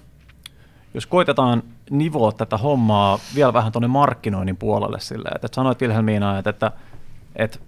jos 0.94 1.06
koitetaan 1.06 1.62
nivoa 1.90 2.32
tätä 2.32 2.56
hommaa 2.56 3.18
vielä 3.34 3.52
vähän 3.52 3.72
tuonne 3.72 3.88
markkinoinnin 3.88 4.56
puolelle 4.56 5.00
silleen, 5.00 5.36
että, 5.36 5.46
että 5.46 5.56
sanoit 5.56 5.80
Wilhelmiina, 5.80 6.38
että, 6.38 6.50
että, 6.50 6.72
että, 7.36 7.58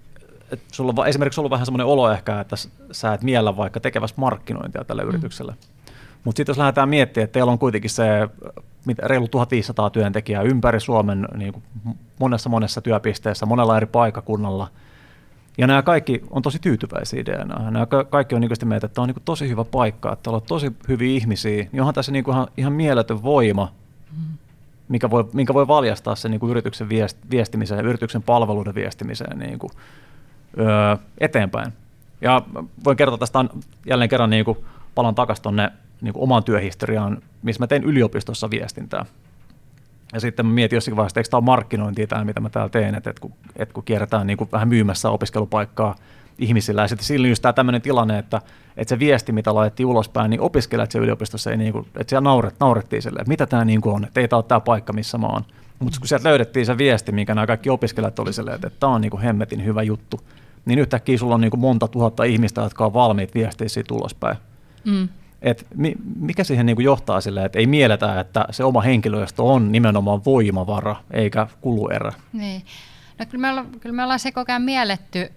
että 0.50 0.64
sulla 0.72 0.94
on, 0.96 1.06
esimerkiksi 1.06 1.40
ollut 1.40 1.50
vähän 1.50 1.66
semmoinen 1.66 1.86
olo 1.86 2.10
ehkä, 2.10 2.40
että 2.40 2.56
sä 2.92 3.14
et 3.14 3.22
miellä 3.22 3.56
vaikka 3.56 3.80
tekevässä 3.80 4.16
markkinointia 4.18 4.84
tälle 4.84 5.02
mm. 5.02 5.08
yritykselle. 5.08 5.54
Mutta 6.24 6.36
sitten 6.36 6.50
jos 6.50 6.58
lähdetään 6.58 6.88
miettimään, 6.88 7.24
että 7.24 7.32
teillä 7.32 7.52
on 7.52 7.58
kuitenkin 7.58 7.90
se 7.90 8.28
mitä, 8.84 9.02
reilu 9.08 9.28
1500 9.28 9.90
työntekijää 9.90 10.42
ympäri 10.42 10.80
Suomen 10.80 11.28
niin 11.36 11.52
kuin 11.52 11.62
monessa 12.18 12.48
monessa 12.48 12.80
työpisteessä, 12.80 13.46
monella 13.46 13.76
eri 13.76 13.86
paikakunnalla. 13.86 14.68
Ja 15.58 15.66
nämä 15.66 15.82
kaikki 15.82 16.22
on 16.30 16.42
tosi 16.42 16.58
tyytyväisiä 16.58 17.24
DNA. 17.24 17.70
Nämä 17.70 17.86
kaikki 18.10 18.34
on 18.34 18.40
niin 18.40 18.56
sitä 18.56 18.66
mieltä, 18.66 18.86
että 18.86 18.94
tämä 18.94 19.02
on 19.02 19.08
niin 19.08 19.22
tosi 19.24 19.48
hyvä 19.48 19.64
paikka, 19.64 20.12
että 20.12 20.30
on 20.30 20.42
tosi 20.42 20.72
hyviä 20.88 21.16
ihmisiä. 21.16 21.66
Niin 21.72 21.80
onhan 21.80 21.94
tässä 21.94 22.12
niin 22.12 22.24
ihan, 22.28 22.46
ihan 22.56 22.72
mieletön 22.72 23.22
voima, 23.22 23.72
mikä 24.88 25.10
voi, 25.10 25.24
minkä 25.32 25.54
voi 25.54 25.68
valjastaa 25.68 26.14
sen 26.14 26.30
niin 26.30 26.50
yrityksen 26.50 26.88
viest, 26.88 27.18
viestimiseen 27.30 27.78
ja 27.78 27.88
yrityksen 27.88 28.22
palveluiden 28.22 28.74
viestimiseen 28.74 29.38
niin 29.38 29.58
kuin, 29.58 29.70
öö, 30.58 30.96
eteenpäin. 31.18 31.72
Ja 32.20 32.42
voin 32.84 32.96
kertoa 32.96 33.18
tästä 33.18 33.44
jälleen 33.86 34.10
kerran, 34.10 34.30
niin 34.30 34.44
kuin, 34.44 34.58
palan 34.94 35.14
takaisin 35.14 35.42
tuonne 35.42 35.72
niin 36.00 36.12
omaan 36.16 36.44
työhistoriaan, 36.44 37.22
missä 37.42 37.62
mä 37.62 37.66
tein 37.66 37.84
yliopistossa 37.84 38.50
viestintää. 38.50 39.04
Ja 40.12 40.20
sitten 40.20 40.46
mä 40.46 40.52
mietin 40.52 40.76
jossakin 40.76 40.96
vaiheessa, 40.96 41.12
että 41.12 41.20
eikö 41.20 41.30
tämä 41.30 41.38
ole 41.38 41.44
markkinointia 41.44 42.06
tämä, 42.06 42.24
mitä 42.24 42.40
mä 42.40 42.50
täällä 42.50 42.68
teen, 42.68 42.94
että, 42.94 43.10
että 43.10 43.20
kun, 43.20 43.32
että 43.56 43.72
kun 43.72 43.84
kierretään 43.84 44.26
niin 44.26 44.36
kuin 44.36 44.50
vähän 44.52 44.68
myymässä 44.68 45.10
opiskelupaikkaa 45.10 45.94
ihmisillä. 46.38 46.82
Ja 46.82 46.88
sitten 46.88 47.06
silloin 47.06 47.30
just 47.30 47.42
tämä 47.42 47.52
tämmöinen 47.52 47.82
tilanne, 47.82 48.18
että, 48.18 48.42
että 48.76 48.88
se 48.94 48.98
viesti, 48.98 49.32
mitä 49.32 49.54
laitettiin 49.54 49.86
ulospäin, 49.86 50.30
niin 50.30 50.40
opiskelijat 50.40 50.90
siellä 50.90 51.04
yliopistossa 51.04 51.50
ei, 51.50 51.56
niin 51.56 51.72
kuin, 51.72 51.86
että 51.86 52.10
siellä 52.10 52.24
nauret, 52.24 52.54
naurettiin 52.60 53.02
sille, 53.02 53.20
että 53.20 53.28
mitä 53.28 53.46
tämä 53.46 53.64
niin 53.64 53.80
kuin 53.80 53.94
on, 53.94 54.04
että 54.04 54.20
ei 54.20 54.28
tämä 54.28 54.38
ole 54.38 54.44
tämä 54.48 54.60
paikka, 54.60 54.92
missä 54.92 55.18
mä 55.18 55.26
oon. 55.26 55.42
Mutta 55.78 55.98
kun 55.98 56.08
sieltä 56.08 56.28
löydettiin 56.28 56.66
se 56.66 56.78
viesti, 56.78 57.12
minkä 57.12 57.34
nämä 57.34 57.46
kaikki 57.46 57.70
opiskelijat 57.70 58.18
oli 58.18 58.32
silleen, 58.32 58.54
että, 58.54 58.66
että 58.66 58.80
tämä 58.80 58.92
on 58.92 59.00
niin 59.00 59.10
kuin 59.10 59.22
hemmetin 59.22 59.64
hyvä 59.64 59.82
juttu, 59.82 60.20
niin 60.64 60.78
yhtäkkiä 60.78 61.18
sulla 61.18 61.34
on 61.34 61.40
niin 61.40 61.50
kuin 61.50 61.60
monta 61.60 61.88
tuhatta 61.88 62.24
ihmistä, 62.24 62.60
jotka 62.60 62.86
on 62.86 62.94
valmiit 62.94 63.34
viestiä 63.34 63.68
siitä 63.68 63.94
ulospäin. 63.94 64.36
Mm. 64.84 65.08
Et 65.42 65.66
mikä 66.20 66.44
siihen 66.44 66.66
niin 66.66 66.76
kuin 66.76 66.84
johtaa 66.84 67.20
sille, 67.20 67.44
että 67.44 67.58
ei 67.58 67.66
mieletä, 67.66 68.20
että 68.20 68.44
se 68.50 68.64
oma 68.64 68.80
henkilöstö 68.80 69.42
on 69.42 69.72
nimenomaan 69.72 70.24
voimavara 70.24 70.96
eikä 71.10 71.46
kuluerä? 71.60 72.12
Niin. 72.32 72.62
No 73.18 73.26
kyllä 73.26 73.42
me, 73.42 73.50
ollaan, 73.50 73.66
kyllä 73.80 73.96
me 73.96 74.02
ollaan 74.02 74.18
se 74.18 74.32
koko 74.32 74.52
ajan 74.52 74.62
mielletty 74.62 75.32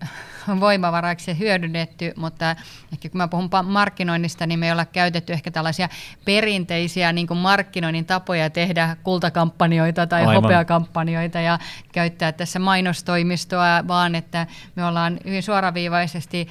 voimavaraiksi 0.59 1.31
ja 1.31 1.35
hyödynnetty, 1.35 2.13
mutta 2.15 2.55
ehkä 2.93 3.09
kun 3.09 3.17
mä 3.17 3.27
puhun 3.27 3.49
markkinoinnista, 3.63 4.47
niin 4.47 4.59
me 4.59 4.65
ei 4.65 4.71
olla 4.71 4.85
käytetty 4.85 5.33
ehkä 5.33 5.51
tällaisia 5.51 5.89
perinteisiä 6.25 7.13
niin 7.13 7.27
kuin 7.27 7.37
markkinoinnin 7.37 8.05
tapoja 8.05 8.49
tehdä 8.49 8.97
kultakampanjoita 9.03 10.07
tai 10.07 10.21
Aivan. 10.21 10.35
hopeakampanjoita 10.35 11.39
ja 11.39 11.59
käyttää 11.91 12.31
tässä 12.31 12.59
mainostoimistoa, 12.59 13.87
vaan 13.87 14.15
että 14.15 14.47
me 14.75 14.85
ollaan 14.85 15.19
hyvin 15.25 15.43
suoraviivaisesti, 15.43 16.47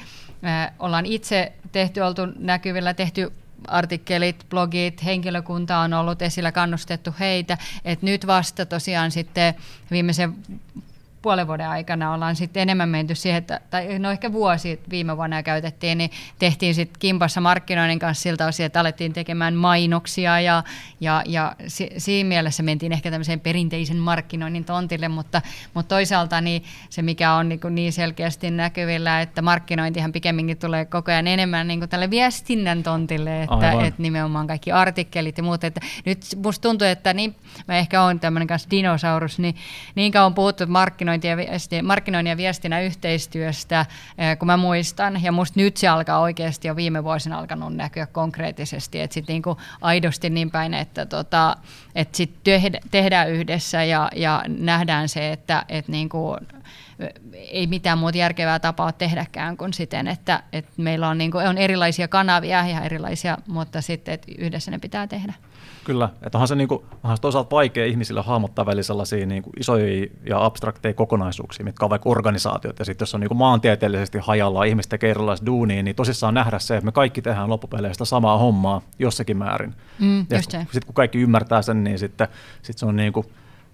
äh, 0.46 0.72
ollaan 0.78 1.06
itse 1.06 1.52
tehty, 1.72 2.00
oltu 2.00 2.22
näkyvillä, 2.38 2.94
tehty 2.94 3.32
artikkelit, 3.68 4.46
blogit, 4.50 5.04
henkilökunta 5.04 5.78
on 5.78 5.92
ollut 5.92 6.22
esillä, 6.22 6.52
kannustettu 6.52 7.14
heitä. 7.20 7.58
Et 7.84 8.02
nyt 8.02 8.26
vasta 8.26 8.66
tosiaan 8.66 9.10
sitten 9.10 9.54
viimeisen 9.90 10.34
puolen 11.24 11.46
vuoden 11.46 11.68
aikana 11.68 12.12
ollaan 12.14 12.36
sitten 12.36 12.60
enemmän 12.62 12.88
menty 12.88 13.14
siihen, 13.14 13.38
että, 13.38 13.60
tai 13.70 13.98
no 13.98 14.10
ehkä 14.10 14.32
vuosi 14.32 14.80
viime 14.90 15.16
vuonna 15.16 15.42
käytettiin, 15.42 15.98
niin 15.98 16.10
tehtiin 16.38 16.74
sitten 16.74 16.98
kimpassa 16.98 17.40
markkinoinnin 17.40 17.98
kanssa 17.98 18.22
siltä 18.22 18.46
osin, 18.46 18.66
että 18.66 18.80
alettiin 18.80 19.12
tekemään 19.12 19.54
mainoksia 19.54 20.40
ja, 20.40 20.62
ja, 21.00 21.22
ja 21.26 21.56
si, 21.66 21.90
siinä 21.98 22.28
mielessä 22.28 22.62
mentiin 22.62 22.92
ehkä 22.92 23.10
tämmöiseen 23.10 23.40
perinteisen 23.40 23.96
markkinoinnin 23.96 24.64
tontille, 24.64 25.08
mutta, 25.08 25.42
mutta 25.74 25.94
toisaalta 25.94 26.40
niin 26.40 26.64
se, 26.90 27.02
mikä 27.02 27.32
on 27.32 27.48
niin, 27.48 27.60
niin 27.70 27.92
selkeästi 27.92 28.50
näkyvillä, 28.50 29.20
että 29.20 29.42
markkinointihan 29.42 30.12
pikemminkin 30.12 30.58
tulee 30.58 30.84
koko 30.84 31.10
ajan 31.10 31.26
enemmän 31.26 31.68
niin 31.68 31.88
tälle 31.88 32.10
viestinnän 32.10 32.82
tontille, 32.82 33.42
että, 33.42 33.72
että 33.72 34.02
nimenomaan 34.02 34.46
kaikki 34.46 34.72
artikkelit 34.72 35.38
ja 35.38 35.44
muut, 35.44 35.64
että 35.64 35.80
nyt 36.04 36.20
musta 36.42 36.68
tuntuu, 36.68 36.88
että 36.88 37.14
niin, 37.14 37.36
mä 37.68 37.76
ehkä 37.76 38.02
olen 38.02 38.20
tämmöinen 38.20 38.48
kanssa 38.48 38.70
dinosaurus, 38.70 39.38
niin 39.38 39.54
niin 39.94 40.12
kauan 40.12 40.34
puhuttu 40.34 40.64
markkinointi 40.66 41.13
markkinointi 41.14 41.26
ja, 41.28 41.36
viesti, 41.36 41.82
markkinoinnin 41.82 42.30
ja 42.30 42.36
viestinnän 42.36 42.82
yhteistyöstä, 42.82 43.86
eh, 44.18 44.38
kun 44.38 44.46
mä 44.46 44.56
muistan, 44.56 45.22
ja 45.22 45.32
musta 45.32 45.60
nyt 45.60 45.76
se 45.76 45.88
alkaa 45.88 46.20
oikeasti 46.20 46.68
jo 46.68 46.76
viime 46.76 47.04
vuosina 47.04 47.38
alkanut 47.38 47.74
näkyä 47.74 48.06
konkreettisesti, 48.06 49.00
että 49.00 49.14
sitten 49.14 49.34
niinku 49.34 49.56
aidosti 49.80 50.30
niin 50.30 50.50
päin, 50.50 50.74
että 50.74 51.06
tota, 51.06 51.56
et 51.94 52.14
sit 52.14 52.30
tehdään 52.90 53.30
yhdessä 53.30 53.84
ja, 53.84 54.10
ja 54.16 54.42
nähdään 54.48 55.08
se, 55.08 55.32
että 55.32 55.64
et 55.68 55.88
niinku, 55.88 56.36
ei 57.34 57.66
mitään 57.66 57.98
muuta 57.98 58.18
järkevää 58.18 58.58
tapaa 58.58 58.92
tehdäkään 58.92 59.56
kuin 59.56 59.72
siten, 59.72 60.08
että, 60.08 60.42
että 60.52 60.72
meillä 60.76 61.08
on, 61.08 61.18
niin 61.18 61.30
kuin, 61.30 61.48
on 61.48 61.58
erilaisia 61.58 62.08
kanavia 62.08 62.66
ja 62.66 62.80
erilaisia, 62.80 63.38
mutta 63.46 63.80
sitten 63.80 64.14
että 64.14 64.32
yhdessä 64.38 64.70
ne 64.70 64.78
pitää 64.78 65.06
tehdä. 65.06 65.32
Kyllä, 65.84 66.08
että 66.22 66.38
onhan 66.38 66.48
se, 66.48 66.54
niin 66.54 66.68
kuin, 66.68 66.84
onhan 67.02 67.16
se 67.16 67.20
toisaalta 67.20 67.56
vaikea 67.56 67.86
ihmisille 67.86 68.22
hahmottaa 68.22 68.66
välillä 68.66 68.82
sellaisia 68.82 69.26
niin 69.26 69.42
kuin 69.42 69.52
isoja 69.60 70.06
ja 70.26 70.44
abstrakteja 70.44 70.94
kokonaisuuksia, 70.94 71.64
mitkä 71.64 71.86
on 71.86 71.90
vaikka 71.90 72.08
organisaatiot, 72.08 72.78
ja 72.78 72.84
sitten 72.84 73.02
jos 73.02 73.14
on 73.14 73.20
niin 73.20 73.28
kuin 73.28 73.38
maantieteellisesti 73.38 74.18
hajalla 74.18 74.64
ihmiset 74.64 74.90
tekee 74.90 75.10
erilaista 75.10 75.46
duunia, 75.46 75.82
niin 75.82 75.96
tosissaan 75.96 76.34
nähdä 76.34 76.58
se, 76.58 76.76
että 76.76 76.84
me 76.84 76.92
kaikki 76.92 77.22
tehdään 77.22 77.50
loppupeleistä 77.50 78.04
samaa 78.04 78.38
hommaa 78.38 78.80
jossakin 78.98 79.36
määrin. 79.36 79.74
Mm, 79.98 80.26
ja 80.30 80.42
sitten 80.42 80.66
kun 80.86 80.94
kaikki 80.94 81.18
ymmärtää 81.18 81.62
sen, 81.62 81.84
niin 81.84 81.98
sitten 81.98 82.28
sit 82.62 82.78
se 82.78 82.86
on 82.86 82.96
niin 82.96 83.12
kuin, 83.12 83.26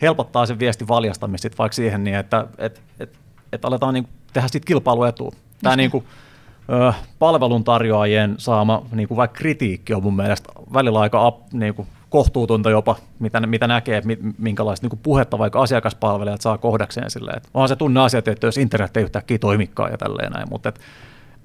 helpottaa 0.03 0.47
sen 0.47 0.59
viestin 0.59 0.89
valjastamista 0.89 1.43
sit 1.43 1.59
vaikka 1.59 1.75
siihen, 1.75 2.05
niin 2.05 2.17
että 2.17 2.47
et, 2.59 2.83
et, 3.01 3.19
et 3.53 3.65
aletaan 3.65 3.95
niin 3.95 4.05
kuin, 4.05 4.13
tehdä 4.33 4.49
siitä 4.49 4.67
kilpailuetua. 4.67 5.31
Tämä 5.63 5.77
niin 5.77 5.91
kuin, 5.91 6.05
palveluntarjoajien 7.19 8.35
saama 8.39 8.83
niin 8.93 9.09
kuin 9.09 9.17
vaikka 9.17 9.39
kritiikki 9.39 9.95
on 9.95 10.03
mun 10.03 10.17
mielestä 10.17 10.53
välillä 10.73 11.01
aika 11.01 11.39
niin 11.53 11.75
kuin, 11.75 11.89
kohtuutonta 12.11 12.71
jopa, 12.71 12.97
mitä, 13.19 13.41
mitä 13.41 13.67
näkee, 13.67 14.03
minkälaista 14.39 14.89
niin 14.89 15.01
puhetta 15.03 15.39
vaikka 15.39 15.63
asiakaspalvelijat 15.63 16.41
saa 16.41 16.59
kohdakseen 16.59 17.11
silleen. 17.11 17.37
Että 17.37 17.49
onhan 17.55 17.69
se 17.69 17.77
tunne 17.77 18.01
asiat, 18.01 18.29
että 18.29 18.47
jos 18.47 18.59
internet 18.59 18.97
ei 18.97 19.03
yhtäkkiä 19.03 19.39
toimikaan 19.39 19.91
ja 19.91 19.99
tälleen 19.99 20.33
näin, 20.33 20.49
mutta 20.51 20.69
et, 20.69 20.81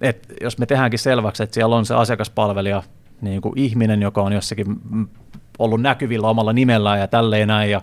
et, 0.02 0.28
jos 0.42 0.58
me 0.58 0.66
tehdäänkin 0.66 1.00
selväksi, 1.00 1.44
että 1.44 1.54
siellä 1.54 1.76
on 1.76 1.86
se 1.86 1.96
asiakaspalvelija, 1.96 2.84
niin 3.22 3.42
kuin 3.42 3.60
ihminen, 3.60 4.02
joka 4.02 4.22
on 4.22 4.34
jossakin 4.34 4.66
ollut 5.60 5.82
näkyvillä 5.82 6.28
omalla 6.28 6.54
nimellään 6.54 7.00
ja 7.00 7.08
tälleen 7.08 7.48
näin, 7.48 7.72
ja 7.72 7.82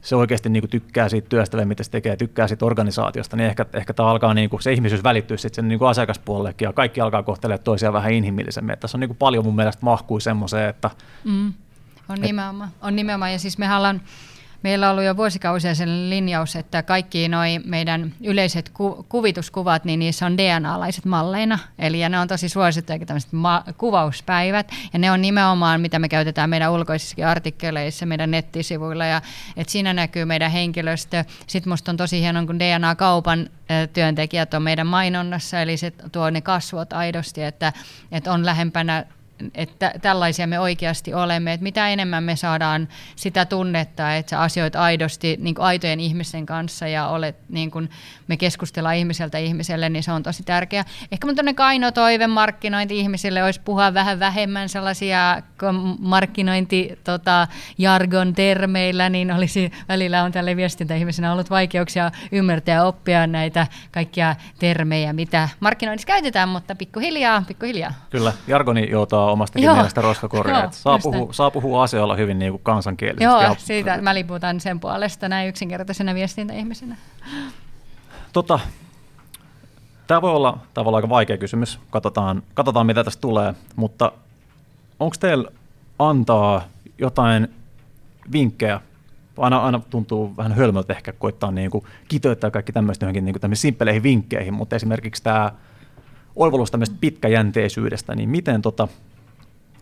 se 0.00 0.16
oikeasti 0.16 0.48
niin 0.48 0.62
kuin 0.62 0.70
tykkää 0.70 1.08
siitä 1.08 1.28
työstä, 1.28 1.64
mitä 1.64 1.82
se 1.82 1.90
tekee, 1.90 2.16
tykkää 2.16 2.48
siitä 2.48 2.66
organisaatiosta, 2.66 3.36
niin 3.36 3.46
ehkä, 3.46 3.66
ehkä 3.72 3.94
tämä 3.94 4.08
alkaa 4.08 4.34
niin 4.34 4.50
kuin, 4.50 4.62
se 4.62 4.72
ihmisyys 4.72 5.04
välittyä 5.04 5.36
sitten 5.36 5.56
sen 5.56 5.68
niin 5.68 5.78
kuin 5.78 5.88
asiakaspuolellekin 5.88 6.66
ja 6.66 6.72
kaikki 6.72 7.00
alkaa 7.00 7.22
kohtelemaan 7.22 7.64
toisiaan 7.64 7.92
vähän 7.92 8.12
inhimillisemmin. 8.12 8.72
Että 8.72 8.80
tässä 8.80 8.96
on 8.96 9.00
niin 9.00 9.08
kuin 9.08 9.16
paljon 9.16 9.44
mun 9.44 9.56
mielestä 9.56 9.84
mahkui 9.84 10.20
semmoiseen, 10.20 10.68
että 10.68 10.90
mm. 11.24 11.52
On 12.08 12.20
nimenomaan. 12.20 12.70
On 12.82 12.96
nimenomaan. 12.96 13.32
Ja 13.32 13.38
siis 13.38 13.58
mehän 13.58 13.76
ollaan, 13.76 14.00
meillä 14.62 14.86
on 14.86 14.92
ollut 14.92 15.04
jo 15.04 15.16
vuosikausia 15.16 15.74
sen 15.74 16.10
linjaus, 16.10 16.56
että 16.56 16.82
kaikki 16.82 17.28
noi 17.28 17.60
meidän 17.64 18.14
yleiset 18.24 18.68
ku, 18.68 19.06
kuvituskuvat, 19.08 19.84
niin 19.84 19.98
niissä 19.98 20.26
on 20.26 20.38
DNA-laiset 20.38 21.04
malleina. 21.04 21.58
Eli 21.78 22.00
ja 22.00 22.08
ne 22.08 22.18
on 22.18 22.28
tosi 22.28 22.48
suosittuja 22.48 22.98
tämmöiset 22.98 23.32
ma- 23.32 23.64
kuvauspäivät. 23.78 24.72
Ja 24.92 24.98
ne 24.98 25.10
on 25.10 25.22
nimenomaan, 25.22 25.80
mitä 25.80 25.98
me 25.98 26.08
käytetään 26.08 26.50
meidän 26.50 26.72
ulkoisissa 26.72 27.30
artikkeleissa, 27.30 28.06
meidän 28.06 28.30
nettisivuilla. 28.30 29.04
Ja, 29.04 29.22
et 29.56 29.68
siinä 29.68 29.92
näkyy 29.92 30.24
meidän 30.24 30.50
henkilöstö. 30.50 31.24
Sitten 31.46 31.72
musta 31.72 31.90
on 31.90 31.96
tosi 31.96 32.20
hienoa, 32.20 32.46
kun 32.46 32.58
DNA-kaupan 32.58 33.50
työntekijät 33.92 34.54
on 34.54 34.62
meidän 34.62 34.86
mainonnassa, 34.86 35.60
eli 35.60 35.76
se 35.76 35.90
tuo 35.90 36.30
ne 36.30 36.40
kasvot 36.40 36.92
aidosti, 36.92 37.42
että, 37.42 37.72
että 38.12 38.32
on 38.32 38.46
lähempänä 38.46 39.04
että 39.54 39.92
tällaisia 40.02 40.46
me 40.46 40.60
oikeasti 40.60 41.14
olemme, 41.14 41.52
että 41.52 41.62
mitä 41.62 41.88
enemmän 41.88 42.24
me 42.24 42.36
saadaan 42.36 42.88
sitä 43.16 43.44
tunnetta, 43.44 44.16
että 44.16 44.30
sä 44.30 44.40
asioit 44.40 44.76
aidosti 44.76 45.36
niin 45.40 45.54
aitojen 45.58 46.00
ihmisten 46.00 46.46
kanssa 46.46 46.88
ja 46.88 47.08
olet, 47.08 47.36
niin 47.48 47.70
kuin 47.70 47.90
me 48.28 48.36
keskustellaan 48.36 48.96
ihmiseltä 48.96 49.38
ihmiselle, 49.38 49.88
niin 49.88 50.02
se 50.02 50.12
on 50.12 50.22
tosi 50.22 50.42
tärkeää. 50.42 50.84
Ehkä 51.12 51.26
mun 51.26 51.54
kaino 51.54 51.90
toive 51.90 52.26
markkinointi 52.26 52.98
ihmisille 52.98 53.44
olisi 53.44 53.60
puhua 53.64 53.94
vähän 53.94 54.20
vähemmän 54.20 54.68
sellaisia 54.68 55.42
markkinointi 55.98 56.98
tota, 57.04 57.48
jargon 57.78 58.34
termeillä, 58.34 59.08
niin 59.08 59.32
olisi 59.32 59.72
välillä 59.88 60.22
on 60.22 60.32
tälle 60.32 60.56
viestintäihmisenä 60.56 61.32
ollut 61.32 61.50
vaikeuksia 61.50 62.10
ymmärtää 62.32 62.74
ja 62.74 62.84
oppia 62.84 63.26
näitä 63.26 63.66
kaikkia 63.92 64.36
termejä, 64.58 65.12
mitä 65.12 65.48
markkinoinnissa 65.60 66.06
käytetään, 66.06 66.48
mutta 66.48 66.74
pikkuhiljaa, 66.74 67.42
pikkuhiljaa. 67.48 67.92
Kyllä, 68.10 68.32
jargoni 68.46 68.90
joutaa 68.90 69.33
omastakin 69.34 69.64
Joo. 69.64 69.74
mielestä 69.74 70.00
roskakorjaa. 70.00 70.70
Saa, 70.70 70.98
puhua, 70.98 71.32
saa 71.32 71.50
puhua 71.50 71.82
asioilla 71.82 72.16
hyvin 72.16 72.38
niin 72.38 72.52
kuin 72.52 72.62
kansankielisesti. 72.62 73.24
Joo, 73.24 73.40
ja... 73.40 73.54
siitä 73.58 73.98
mä 74.02 74.14
liputan 74.14 74.60
sen 74.60 74.80
puolesta 74.80 75.28
näin 75.28 75.48
yksinkertaisena 75.48 76.14
viestintäihmisenä. 76.14 76.96
Tota, 78.32 78.60
tämä 80.06 80.22
voi 80.22 80.30
olla 80.30 80.58
tavallaan 80.74 80.98
aika 80.98 81.08
vaikea 81.08 81.38
kysymys. 81.38 81.80
Katsotaan, 81.90 82.42
katsotaan 82.54 82.86
mitä 82.86 83.04
tästä 83.04 83.20
tulee. 83.20 83.54
Mutta 83.76 84.12
onko 85.00 85.16
teillä 85.20 85.50
antaa 85.98 86.64
jotain 86.98 87.48
vinkkejä 88.32 88.80
aina, 89.38 89.58
aina 89.58 89.80
tuntuu 89.90 90.36
vähän 90.36 90.52
hölmöltä 90.52 90.92
ehkä 90.92 91.12
koittaa 91.12 91.50
niin 91.50 91.70
kuin 91.70 91.84
kiteyttää 92.08 92.50
kaikki 92.50 92.72
tämmöistä 92.72 93.04
johonkin 93.04 93.24
niin 93.24 93.36
kuin 93.40 93.56
simppeleihin 93.56 94.02
vinkkeihin, 94.02 94.54
mutta 94.54 94.76
esimerkiksi 94.76 95.22
tämä 95.22 95.52
oivallus 96.36 96.70
tämmöistä 96.70 96.96
pitkäjänteisyydestä, 97.00 98.14
niin 98.14 98.28
miten 98.28 98.62
tota, 98.62 98.88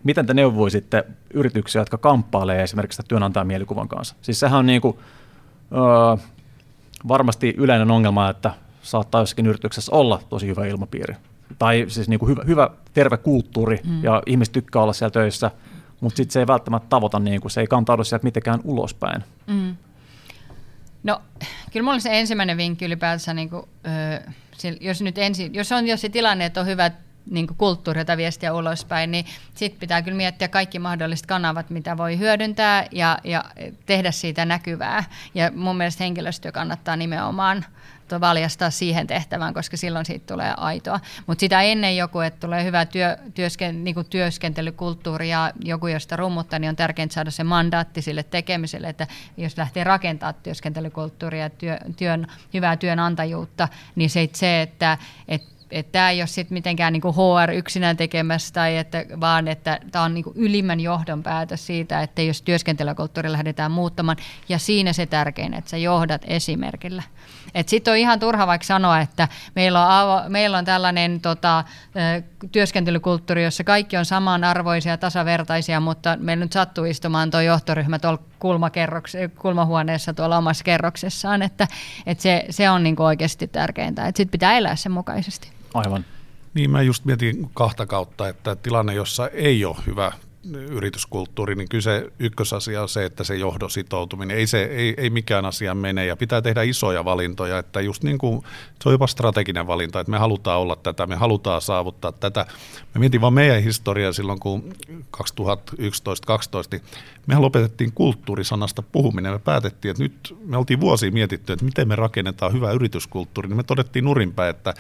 miten 0.05 0.27
te 0.27 0.35
neuvoisitte 0.35 1.05
yrityksiä, 1.35 1.81
jotka 1.81 1.99
kamppailee 1.99 2.63
esimerkiksi 2.63 3.03
työnantajan 3.09 3.47
mielikuvan 3.47 3.89
kanssa? 3.89 4.15
Siis 4.23 4.41
sehän 4.41 4.59
on 4.59 4.67
niin 4.67 4.81
kuin, 4.81 4.99
öö, 5.73 6.27
varmasti 7.09 7.55
yleinen 7.59 7.91
ongelma, 7.91 8.31
että 8.31 8.55
saattaa 8.83 9.23
jossakin 9.23 9.47
yrityksessä 9.47 9.93
olla 9.93 10.21
tosi 10.29 10.47
hyvä 10.47 10.67
ilmapiiri. 10.67 11.17
Tai 11.59 11.85
siis 11.89 12.09
niin 12.09 12.21
kuin 12.21 12.31
hyvä, 12.31 12.43
hyvä, 12.47 12.71
terve 12.95 13.17
kulttuuri 13.17 13.81
mm. 13.85 14.05
ja 14.05 14.23
ihmiset 14.27 14.53
tykkää 14.53 14.83
olla 14.83 14.93
siellä 14.93 15.13
töissä, 15.13 15.51
mutta 16.01 16.17
sitten 16.17 16.33
se 16.33 16.41
ei 16.41 16.47
välttämättä 16.47 16.89
tavoita, 16.89 17.19
niin 17.19 17.41
kuin, 17.41 17.51
se 17.51 17.61
ei 17.61 17.67
kantaudu 17.67 18.05
sieltä 18.05 18.25
mitenkään 18.25 18.61
ulospäin. 18.65 19.25
Mm. 19.47 19.77
No, 21.03 21.23
kyllä 21.73 21.85
mulla 21.85 21.99
se 21.99 22.19
ensimmäinen 22.19 22.57
vinkki 22.57 22.85
ylipäätänsä, 22.85 23.35
niin 23.35 23.51
kuin, 23.51 23.63
jos, 24.81 25.03
nyt 25.03 25.19
ensin, 25.19 25.55
jos 25.55 25.73
on 25.73 25.87
jo 25.87 25.97
se 25.97 26.09
tilanne, 26.09 26.45
että 26.45 26.61
on 26.61 26.67
hyvä 26.67 26.91
niin 27.31 27.47
kulttuuri, 27.59 28.01
viestiä 28.17 28.55
ulospäin, 28.55 29.11
niin 29.11 29.25
sitten 29.55 29.81
pitää 29.81 30.03
kyllä 30.03 30.17
miettiä 30.17 30.49
kaikki 30.49 30.79
mahdolliset 30.79 31.27
kanavat, 31.27 31.71
mitä 31.71 31.97
voi 31.97 32.19
hyödyntää 32.19 32.87
ja, 32.91 33.19
ja 33.25 33.45
tehdä 33.87 34.11
siitä 34.11 34.45
näkyvää. 34.45 35.05
Ja 35.35 35.51
mun 35.55 35.77
mielestä 35.77 36.05
henkilöstö 36.05 36.53
kannattaa 36.53 36.97
nimenomaan 36.97 37.65
valjastaa 38.21 38.71
siihen 38.71 39.07
tehtävään, 39.07 39.55
koska 39.55 39.77
silloin 39.77 40.07
siitä 40.07 40.35
tulee 40.35 40.55
aitoa. 40.57 41.01
Mutta 41.27 41.41
sitä 41.41 41.63
ennen 41.63 41.97
joku, 41.97 42.21
että 42.21 42.41
tulee 42.41 42.65
hyvä 42.65 42.87
työ, 42.87 43.17
työsken, 43.35 43.85
niin 43.85 43.97
työskentelykulttuuri 44.11 45.29
ja 45.29 45.53
joku, 45.65 45.87
josta 45.87 46.17
rummuttaa, 46.17 46.59
niin 46.59 46.69
on 46.69 46.77
tärkeintä 46.77 47.15
saada 47.15 47.31
se 47.31 47.45
mandaatti 47.45 48.03
sille 48.03 48.23
tekemiselle, 48.23 48.89
että 48.89 49.07
jos 49.37 49.57
lähtee 49.57 49.85
rakentamaan 49.85 50.35
työskentelykulttuuria 50.43 51.43
ja 51.43 51.51
työ, 51.51 51.79
työn, 51.97 52.27
hyvää 52.55 52.77
työnantajuutta, 52.77 53.69
niin 53.95 54.11
se 54.11 54.63
että, 54.63 54.99
että 55.29 55.53
että 55.73 55.93
tämä 55.93 56.11
ei 56.11 56.21
ole 56.21 56.27
sit 56.27 56.51
mitenkään 56.51 56.93
niin 56.93 57.03
HR 57.03 57.51
yksinään 57.51 57.97
tekemässä, 57.97 58.55
tai 58.55 58.77
että, 58.77 59.05
vaan 59.21 59.49
että 59.49 59.79
tämä 59.91 60.05
on 60.05 60.15
niin 60.15 60.25
ylimmän 60.35 60.81
johdon 60.81 61.23
päätös 61.23 61.67
siitä, 61.67 62.03
että 62.03 62.23
jos 62.23 62.43
työskentelykulttuuri 62.43 63.33
lähdetään 63.33 63.71
muuttamaan, 63.71 64.17
ja 64.49 64.59
siinä 64.59 64.93
se 64.93 65.07
tärkein, 65.07 65.55
että 65.55 65.71
sä 65.71 65.77
johdat 65.77 66.23
esimerkillä. 66.27 67.03
Sitten 67.67 67.93
on 67.93 67.99
ihan 67.99 68.21
turha 68.21 68.47
vaikka 68.47 68.67
sanoa, 68.67 69.01
että 69.01 69.29
meillä 69.55 69.87
on, 69.87 69.93
avo, 69.93 70.29
meillä 70.29 70.59
on 70.59 70.65
tällainen 70.65 71.21
tota, 71.21 71.65
työskentelykulttuuri, 72.53 73.45
jossa 73.45 73.65
kaikki 73.65 73.97
on 73.97 74.05
samanarvoisia, 74.05 74.97
tasavertaisia, 74.97 75.81
mutta 75.81 76.17
meillä 76.21 76.45
nyt 76.45 76.53
sattuu 76.53 76.85
istumaan 76.85 77.31
tuo 77.31 77.41
johtoryhmä 77.41 77.99
tuolla 77.99 78.23
kulmahuoneessa 79.39 80.15
tuolla 80.15 80.39
omassa 80.39 80.65
kerroksessaan, 80.65 81.43
että, 81.43 81.69
että 82.07 82.23
se, 82.23 82.45
se 82.51 82.71
on 82.71 82.83
niin 82.83 83.01
oikeasti 83.01 83.49
tärkeintä, 83.49 84.07
että 84.07 84.17
sitten 84.17 84.33
pitää 84.33 84.59
elää 84.59 84.77
sen 84.77 84.93
mukaisesti. 84.93 85.62
Aivan. 85.75 86.05
Niin 86.55 86.71
mä 86.71 86.83
just 86.83 87.05
mietin 87.05 87.51
kahta 87.55 87.87
kautta, 87.87 88.29
että 88.29 88.57
tilanne, 88.57 88.95
jossa 88.95 89.29
ei 89.29 89.65
ole 89.65 89.77
hyvä 89.87 90.13
yrityskulttuuri, 90.51 91.55
niin 91.55 91.69
kyse 91.69 92.13
ykkösasia 92.19 92.83
on 92.83 92.89
se, 92.89 93.05
että 93.05 93.25
se 93.25 93.37
johdon 93.37 93.71
sitoutuminen, 93.71 94.37
ei, 94.37 94.47
se, 94.47 94.63
ei, 94.63 94.95
ei 94.97 95.11
mikään 95.11 95.45
asia 95.45 95.75
mene 95.75 96.07
ja 96.07 96.17
pitää 96.17 96.43
tehdä 96.43 96.63
isoja 96.63 97.05
valintoja, 97.05 97.59
että 97.59 97.81
just 97.81 98.03
niin 98.03 98.19
kuin 98.19 98.43
se 98.83 98.89
on 98.89 98.93
jopa 98.93 99.07
strateginen 99.07 99.67
valinta, 99.67 100.01
että 100.01 100.11
me 100.11 100.19
halutaan 100.19 100.61
olla 100.61 100.77
tätä, 100.77 101.07
me 101.07 101.17
halutaan 101.17 101.61
saavuttaa 101.61 102.13
tätä. 102.13 102.47
Me 102.95 102.99
mietin 102.99 103.21
vaan 103.21 103.33
meidän 103.33 103.63
historiaa 103.63 104.13
silloin, 104.13 104.41
kun 104.41 104.75
2011-2012, 105.17 105.23
niin 106.71 106.83
mehän 107.27 107.43
lopetettiin 107.43 107.93
kulttuurisanasta 107.93 108.83
puhuminen. 108.83 109.33
Me 109.33 109.39
päätettiin, 109.39 109.91
että 109.91 110.03
nyt 110.03 110.37
me 110.45 110.57
oltiin 110.57 110.81
vuosia 110.81 111.11
mietitty, 111.13 111.53
että 111.53 111.65
miten 111.65 111.89
me 111.89 111.97
rakennetaan 111.97 112.53
hyvä 112.53 112.73
yrityskulttuuri, 112.73 113.49
niin 113.49 113.57
me 113.57 113.63
todettiin 113.63 114.05
nurinpäin, 114.05 114.51
että 114.51 114.75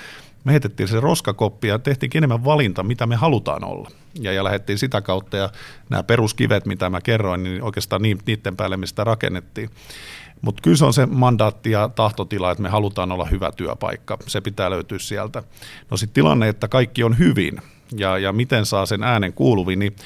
me 0.45 0.53
heitettiin 0.53 0.89
se 0.89 1.01
roskakoppi 1.01 1.69
ja 1.69 1.79
tehtiin 1.79 2.11
enemmän 2.15 2.45
valinta, 2.45 2.83
mitä 2.83 3.07
me 3.07 3.17
halutaan 3.17 3.65
olla. 3.65 3.91
Ja, 4.21 4.33
ja 4.33 4.45
lähdettiin 4.45 4.79
sitä 4.79 5.01
kautta 5.01 5.37
ja 5.37 5.51
nämä 5.91 6.03
peruskivet, 6.03 6.67
mitä 6.67 6.91
mä 6.91 7.01
kerroin, 7.01 7.43
niin 7.43 7.63
oikeastaan 7.63 8.03
niiden 8.03 8.57
päälle, 8.57 8.77
mistä 8.77 9.05
rakennettiin. 9.05 9.71
Mutta 10.43 10.63
kyllä 10.63 10.77
se 10.77 10.85
on 10.85 10.95
se 10.95 11.07
mandaatti 11.07 11.71
ja 11.71 11.89
tahtotila, 11.89 12.51
että 12.51 12.63
me 12.63 12.69
halutaan 12.69 13.13
olla 13.13 13.25
hyvä 13.25 13.53
työpaikka. 13.53 14.19
Se 14.27 14.41
pitää 14.41 14.71
löytyä 14.71 14.99
sieltä. 14.99 15.43
No 15.91 15.97
sitten 15.97 16.15
tilanne, 16.15 16.49
että 16.49 16.69
kaikki 16.69 17.05
on 17.05 17.19
hyvin 17.19 17.63
ja, 17.97 18.19
ja 18.19 18.33
miten 18.33 18.67
saa 18.67 18.87
sen 18.87 19.03
äänen 19.03 19.33
kuuluviin, 19.33 19.79
niin 19.79 19.97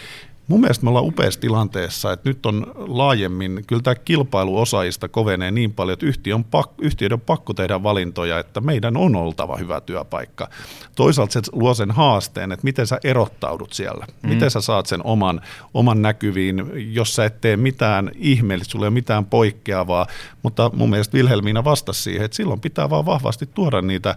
Mun 0.49 0.61
mielestä 0.61 0.85
me 0.85 0.89
ollaan 0.89 1.05
upeassa 1.05 1.41
tilanteessa, 1.41 2.13
että 2.13 2.29
nyt 2.29 2.47
on 2.47 2.73
laajemmin, 2.77 3.65
kyllä 3.67 3.83
tämä 3.83 3.95
kilpailu 3.95 4.59
osaajista 4.59 5.09
kovenee 5.09 5.51
niin 5.51 5.73
paljon, 5.73 5.93
että 5.93 6.07
yhtiön 6.07 6.35
on, 6.35 6.45
pakko, 6.45 6.75
yhtiöiden 6.79 7.15
on 7.15 7.21
pakko 7.21 7.55
tehdä 7.55 7.83
valintoja, 7.83 8.39
että 8.39 8.61
meidän 8.61 8.97
on 8.97 9.17
oltava 9.17 9.57
hyvä 9.57 9.81
työpaikka. 9.81 10.49
Toisaalta 10.97 11.33
se 11.33 11.41
luo 11.53 11.75
sen 11.75 11.91
haasteen, 11.91 12.53
että 12.53 12.65
miten 12.65 12.87
sä 12.87 12.99
erottaudut 13.05 13.73
siellä, 13.73 14.07
mm. 14.23 14.29
miten 14.29 14.51
sä 14.51 14.61
saat 14.61 14.87
sen 14.87 15.01
oman, 15.05 15.41
oman 15.75 16.03
näkyviin, 16.03 16.71
jos 16.75 17.15
sä 17.15 17.25
et 17.25 17.41
tee 17.41 17.57
mitään 17.57 18.11
ihmeellistä, 18.15 18.73
sulla 18.73 18.85
ei 18.85 18.89
ole 18.89 18.95
mitään 18.95 19.25
poikkeavaa, 19.25 20.07
mutta 20.43 20.71
mun 20.75 20.91
mielestä 20.91 21.13
Vilhelmiina 21.13 21.65
vastasi 21.65 22.03
siihen, 22.03 22.25
että 22.25 22.37
silloin 22.37 22.61
pitää 22.61 22.91
vaan 22.91 23.07
vahvasti 23.07 23.47
tuoda 23.55 23.83
niitä 23.83 24.17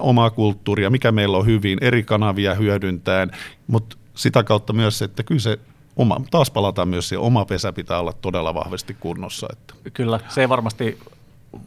omaa 0.00 0.30
kulttuuria, 0.30 0.90
mikä 0.90 1.12
meillä 1.12 1.36
on 1.36 1.46
hyvin, 1.46 1.78
eri 1.80 2.02
kanavia 2.02 2.54
hyödyntäen, 2.54 3.30
mutta 3.66 3.97
sitä 4.18 4.44
kautta 4.44 4.72
myös, 4.72 5.02
että 5.02 5.22
kyllä 5.22 5.40
se 5.40 5.58
oma, 5.96 6.20
taas 6.30 6.50
palataan 6.50 6.88
myös 6.88 7.08
siihen, 7.08 7.22
oma 7.22 7.44
pesä 7.44 7.72
pitää 7.72 8.00
olla 8.00 8.12
todella 8.12 8.54
vahvasti 8.54 8.94
kunnossa. 9.00 9.46
Että. 9.52 9.74
Kyllä, 9.92 10.20
se 10.28 10.40
ei 10.40 10.48
varmasti 10.48 10.98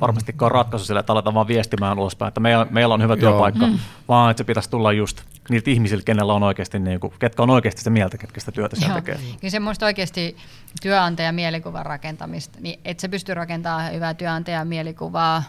varmastikaan 0.01 0.51
ratkaisu 0.51 0.85
sille, 0.85 0.99
että 0.99 1.13
aletaan 1.13 1.33
vaan 1.33 1.47
viestimään 1.47 1.99
ulospäin, 1.99 2.27
että 2.27 2.39
meillä, 2.39 2.67
meillä 2.69 2.93
on 2.93 3.01
hyvä 3.01 3.17
työpaikka, 3.17 3.67
mm. 3.67 3.79
vaan 4.07 4.31
että 4.31 4.41
se 4.41 4.43
pitäisi 4.43 4.69
tulla 4.69 4.91
just 4.91 5.21
niiltä 5.49 5.71
ihmisiltä, 5.71 6.03
kenellä 6.03 6.33
on 6.33 6.43
oikeasti, 6.43 6.79
niin 6.79 6.99
kuin, 6.99 7.13
ketkä 7.19 7.43
on 7.43 7.49
oikeasti 7.49 7.79
sitä 7.79 7.89
mieltä, 7.89 8.17
ketkä 8.17 8.39
sitä 8.39 8.51
työtä 8.51 8.75
siellä 8.75 8.95
tekee. 8.95 9.15
Kyllä 9.15 9.51
semmoista 9.51 9.85
oikeasti 9.85 10.37
työnantajan 10.81 11.35
mielikuvan 11.35 11.85
rakentamista, 11.85 12.57
niin 12.61 12.79
et 12.85 12.99
sä 12.99 13.09
pysty 13.09 13.33
rakentamaan 13.33 13.93
hyvää 13.93 14.13
työnantajan 14.13 14.67
mielikuvaa 14.67 15.43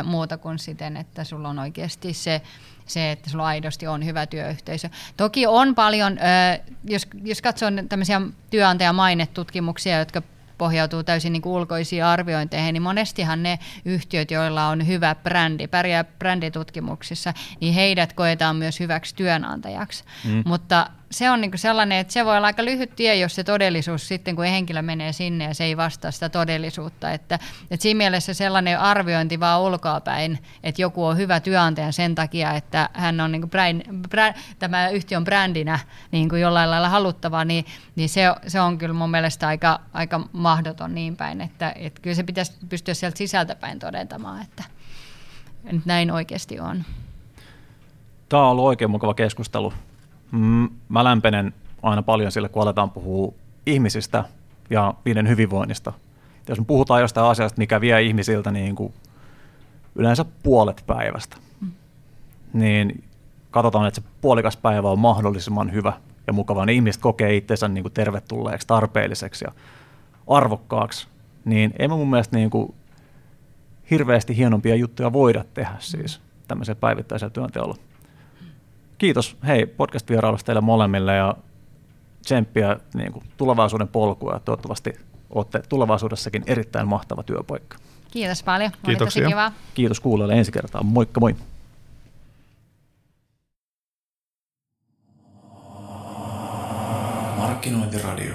ö, 0.00 0.02
muuta 0.02 0.38
kuin 0.38 0.58
siten, 0.58 0.96
että 0.96 1.24
sulla 1.24 1.48
on 1.48 1.58
oikeasti 1.58 2.12
se 2.12 2.42
se, 2.90 3.10
että 3.10 3.30
sulla 3.30 3.46
aidosti 3.46 3.86
on 3.86 4.04
hyvä 4.04 4.26
työyhteisö. 4.26 4.88
Toki 5.16 5.46
on 5.46 5.74
paljon, 5.74 6.18
jos, 6.84 7.06
jos 7.24 7.42
katsoo 7.42 7.70
tämmöisiä 7.88 8.20
työnantajamainetutkimuksia, 8.50 9.98
jotka 9.98 10.22
pohjautuu 10.58 11.02
täysin 11.02 11.32
niin 11.32 11.42
ulkoisiin 11.44 12.04
arviointeihin, 12.04 12.72
niin 12.72 12.82
monestihan 12.82 13.42
ne 13.42 13.58
yhtiöt, 13.84 14.30
joilla 14.30 14.68
on 14.68 14.86
hyvä 14.86 15.14
brändi, 15.14 15.66
pärjää 15.66 16.04
bränditutkimuksissa, 16.04 17.34
niin 17.60 17.74
heidät 17.74 18.12
koetaan 18.12 18.56
myös 18.56 18.80
hyväksi 18.80 19.14
työnantajaksi. 19.14 20.04
Mm. 20.24 20.42
Mutta 20.46 20.90
se 21.10 21.30
on 21.30 21.40
niin 21.40 21.50
sellainen, 21.54 21.98
että 21.98 22.12
se 22.12 22.24
voi 22.24 22.36
olla 22.36 22.46
aika 22.46 22.64
lyhyt 22.64 22.96
tie, 22.96 23.16
jos 23.16 23.34
se 23.34 23.44
todellisuus 23.44 24.08
sitten, 24.08 24.36
kun 24.36 24.44
henkilö 24.44 24.82
menee 24.82 25.12
sinne 25.12 25.44
ja 25.44 25.54
se 25.54 25.64
ei 25.64 25.76
vastaa 25.76 26.10
sitä 26.10 26.28
todellisuutta. 26.28 27.12
Että, 27.12 27.38
että 27.70 27.82
siinä 27.82 27.98
mielessä 27.98 28.34
sellainen 28.34 28.80
arviointi 28.80 29.40
vaan 29.40 29.60
ulkoapäin, 29.60 30.38
että 30.62 30.82
joku 30.82 31.04
on 31.04 31.16
hyvä 31.16 31.40
työnantaja 31.40 31.92
sen 31.92 32.14
takia, 32.14 32.52
että 32.52 32.88
hän 32.92 33.20
on 33.20 33.32
niin 33.32 33.50
bränd, 33.50 33.82
brä, 34.08 34.34
tämä 34.58 34.88
yhtiön 34.88 35.24
brändinä 35.24 35.78
niin 36.10 36.28
kuin 36.28 36.42
jollain 36.42 36.70
lailla 36.70 36.88
haluttava, 36.88 37.44
niin, 37.44 37.64
niin 37.96 38.08
se, 38.08 38.22
se 38.46 38.60
on 38.60 38.78
kyllä 38.78 38.94
mun 38.94 39.10
mielestä 39.10 39.48
aika, 39.48 39.80
aika 39.92 40.20
mahdoton 40.32 40.94
niin 40.94 41.16
päin, 41.16 41.40
että, 41.40 41.72
että 41.76 42.02
kyllä 42.02 42.14
se 42.14 42.22
pitäisi 42.22 42.52
pystyä 42.68 42.94
sieltä 42.94 43.18
sisältäpäin 43.18 43.78
todentamaan, 43.78 44.42
että 44.42 44.64
nyt 45.72 45.86
näin 45.86 46.10
oikeasti 46.10 46.60
on. 46.60 46.84
Tämä 48.28 48.42
on 48.42 48.50
ollut 48.50 48.64
oikein 48.64 48.90
mukava 48.90 49.14
keskustelu. 49.14 49.72
Mm, 50.32 50.68
mä 50.88 51.04
lämpenen 51.04 51.54
aina 51.82 52.02
paljon 52.02 52.32
sille, 52.32 52.48
kun 52.48 52.62
aletaan 52.62 52.90
puhua 52.90 53.32
ihmisistä 53.66 54.24
ja 54.70 54.94
niiden 55.04 55.28
hyvinvoinnista. 55.28 55.92
Jos 56.48 56.58
me 56.58 56.64
puhutaan 56.64 57.00
jostain 57.00 57.26
asiasta, 57.26 57.58
mikä 57.58 57.80
vie 57.80 58.02
ihmisiltä 58.02 58.50
niin 58.50 58.76
kuin 58.76 58.92
yleensä 59.94 60.24
puolet 60.42 60.84
päivästä, 60.86 61.36
mm. 61.60 61.70
niin 62.52 63.04
katsotaan, 63.50 63.88
että 63.88 64.00
se 64.00 64.06
puolikas 64.20 64.56
päivä 64.56 64.90
on 64.90 64.98
mahdollisimman 64.98 65.72
hyvä 65.72 65.92
ja 66.26 66.32
mukava. 66.32 66.66
Ne 66.66 66.72
ihmiset 66.72 67.02
kokee 67.02 67.36
itsensä 67.36 67.68
niin 67.68 67.84
kuin 67.84 67.92
tervetulleeksi, 67.92 68.66
tarpeelliseksi 68.66 69.44
ja 69.44 69.52
arvokkaaksi. 70.26 71.08
Niin 71.44 71.72
ei 71.78 71.88
mun 71.88 72.10
mielestä 72.10 72.36
niin 72.36 72.50
kuin 72.50 72.74
hirveästi 73.90 74.36
hienompia 74.36 74.74
juttuja 74.74 75.12
voida 75.12 75.44
tehdä 75.54 75.76
siis 75.78 76.20
tämmöisellä 76.48 76.80
päivittäisellä 76.80 77.30
työnteolla. 77.30 77.76
Kiitos 78.98 79.36
hei 79.46 79.66
podcast-vierailusta 79.66 80.46
teille 80.46 80.60
molemmille 80.60 81.16
ja 81.16 81.34
tsemppiä 82.22 82.76
niin 82.94 83.12
kuin 83.12 83.24
tulevaisuuden 83.36 83.88
polkua 83.88 84.32
ja 84.32 84.40
toivottavasti 84.40 84.92
olette 85.30 85.62
tulevaisuudessakin 85.68 86.42
erittäin 86.46 86.88
mahtava 86.88 87.22
työpaikka. 87.22 87.76
Kiitos 88.10 88.42
paljon. 88.42 88.70
Kiitoksia. 88.86 89.20
Oli 89.20 89.24
tosi 89.24 89.34
kiva. 89.34 89.52
Kiitos 89.74 90.00
kuulijoille 90.00 90.34
ensi 90.34 90.52
kertaa. 90.52 90.82
Moikka 90.82 91.20
moi. 91.20 91.36
Markkinointiradio. 97.38 98.34